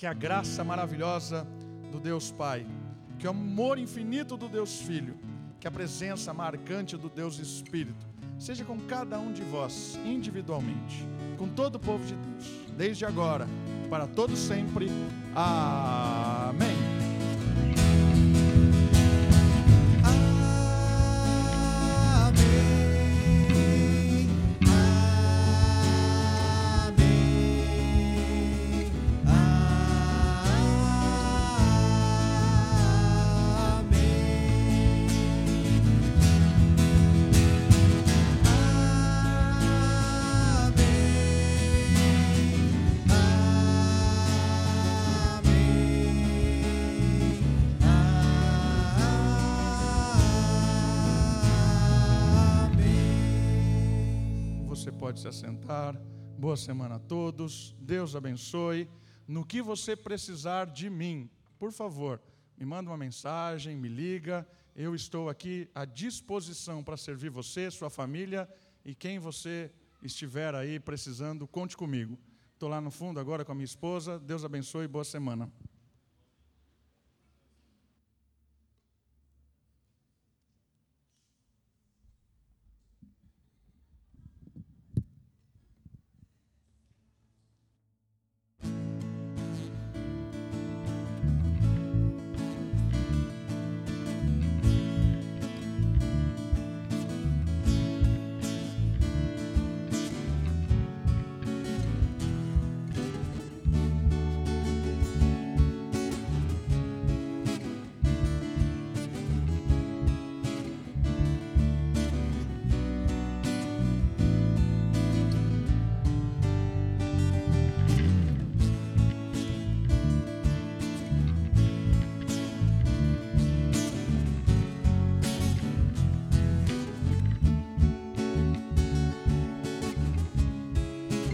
que 0.00 0.06
a 0.06 0.14
graça 0.14 0.64
maravilhosa 0.64 1.46
do 1.92 2.00
Deus 2.00 2.30
Pai, 2.32 2.66
que 3.18 3.26
o 3.26 3.30
amor 3.30 3.78
infinito 3.78 4.34
do 4.34 4.48
Deus 4.48 4.80
Filho, 4.80 5.14
que 5.60 5.68
a 5.68 5.70
presença 5.70 6.32
marcante 6.32 6.96
do 6.96 7.10
Deus 7.10 7.38
Espírito, 7.38 8.06
seja 8.38 8.64
com 8.64 8.80
cada 8.80 9.18
um 9.18 9.30
de 9.30 9.42
vós 9.42 10.00
individualmente, 10.02 11.06
com 11.36 11.46
todo 11.46 11.74
o 11.74 11.78
povo 11.78 12.02
de 12.06 12.14
Deus, 12.14 12.46
desde 12.78 13.04
agora, 13.04 13.46
para 13.90 14.06
todos 14.06 14.38
sempre. 14.38 14.86
Amém. 15.34 16.29
Se 55.20 55.28
assentar. 55.28 56.00
Boa 56.38 56.56
semana 56.56 56.94
a 56.94 56.98
todos. 56.98 57.76
Deus 57.78 58.16
abençoe. 58.16 58.88
No 59.28 59.44
que 59.44 59.60
você 59.60 59.94
precisar 59.94 60.64
de 60.64 60.88
mim, 60.88 61.28
por 61.58 61.72
favor, 61.72 62.22
me 62.56 62.64
manda 62.64 62.88
uma 62.88 62.96
mensagem, 62.96 63.76
me 63.76 63.86
liga. 63.86 64.48
Eu 64.74 64.94
estou 64.94 65.28
aqui 65.28 65.68
à 65.74 65.84
disposição 65.84 66.82
para 66.82 66.96
servir 66.96 67.28
você, 67.28 67.70
sua 67.70 67.90
família 67.90 68.48
e 68.82 68.94
quem 68.94 69.18
você 69.18 69.70
estiver 70.02 70.54
aí 70.54 70.80
precisando, 70.80 71.46
conte 71.46 71.76
comigo. 71.76 72.18
Estou 72.54 72.70
lá 72.70 72.80
no 72.80 72.90
fundo 72.90 73.20
agora 73.20 73.44
com 73.44 73.52
a 73.52 73.54
minha 73.54 73.66
esposa. 73.66 74.18
Deus 74.18 74.42
abençoe 74.42 74.86
e 74.86 74.88
boa 74.88 75.04
semana. 75.04 75.52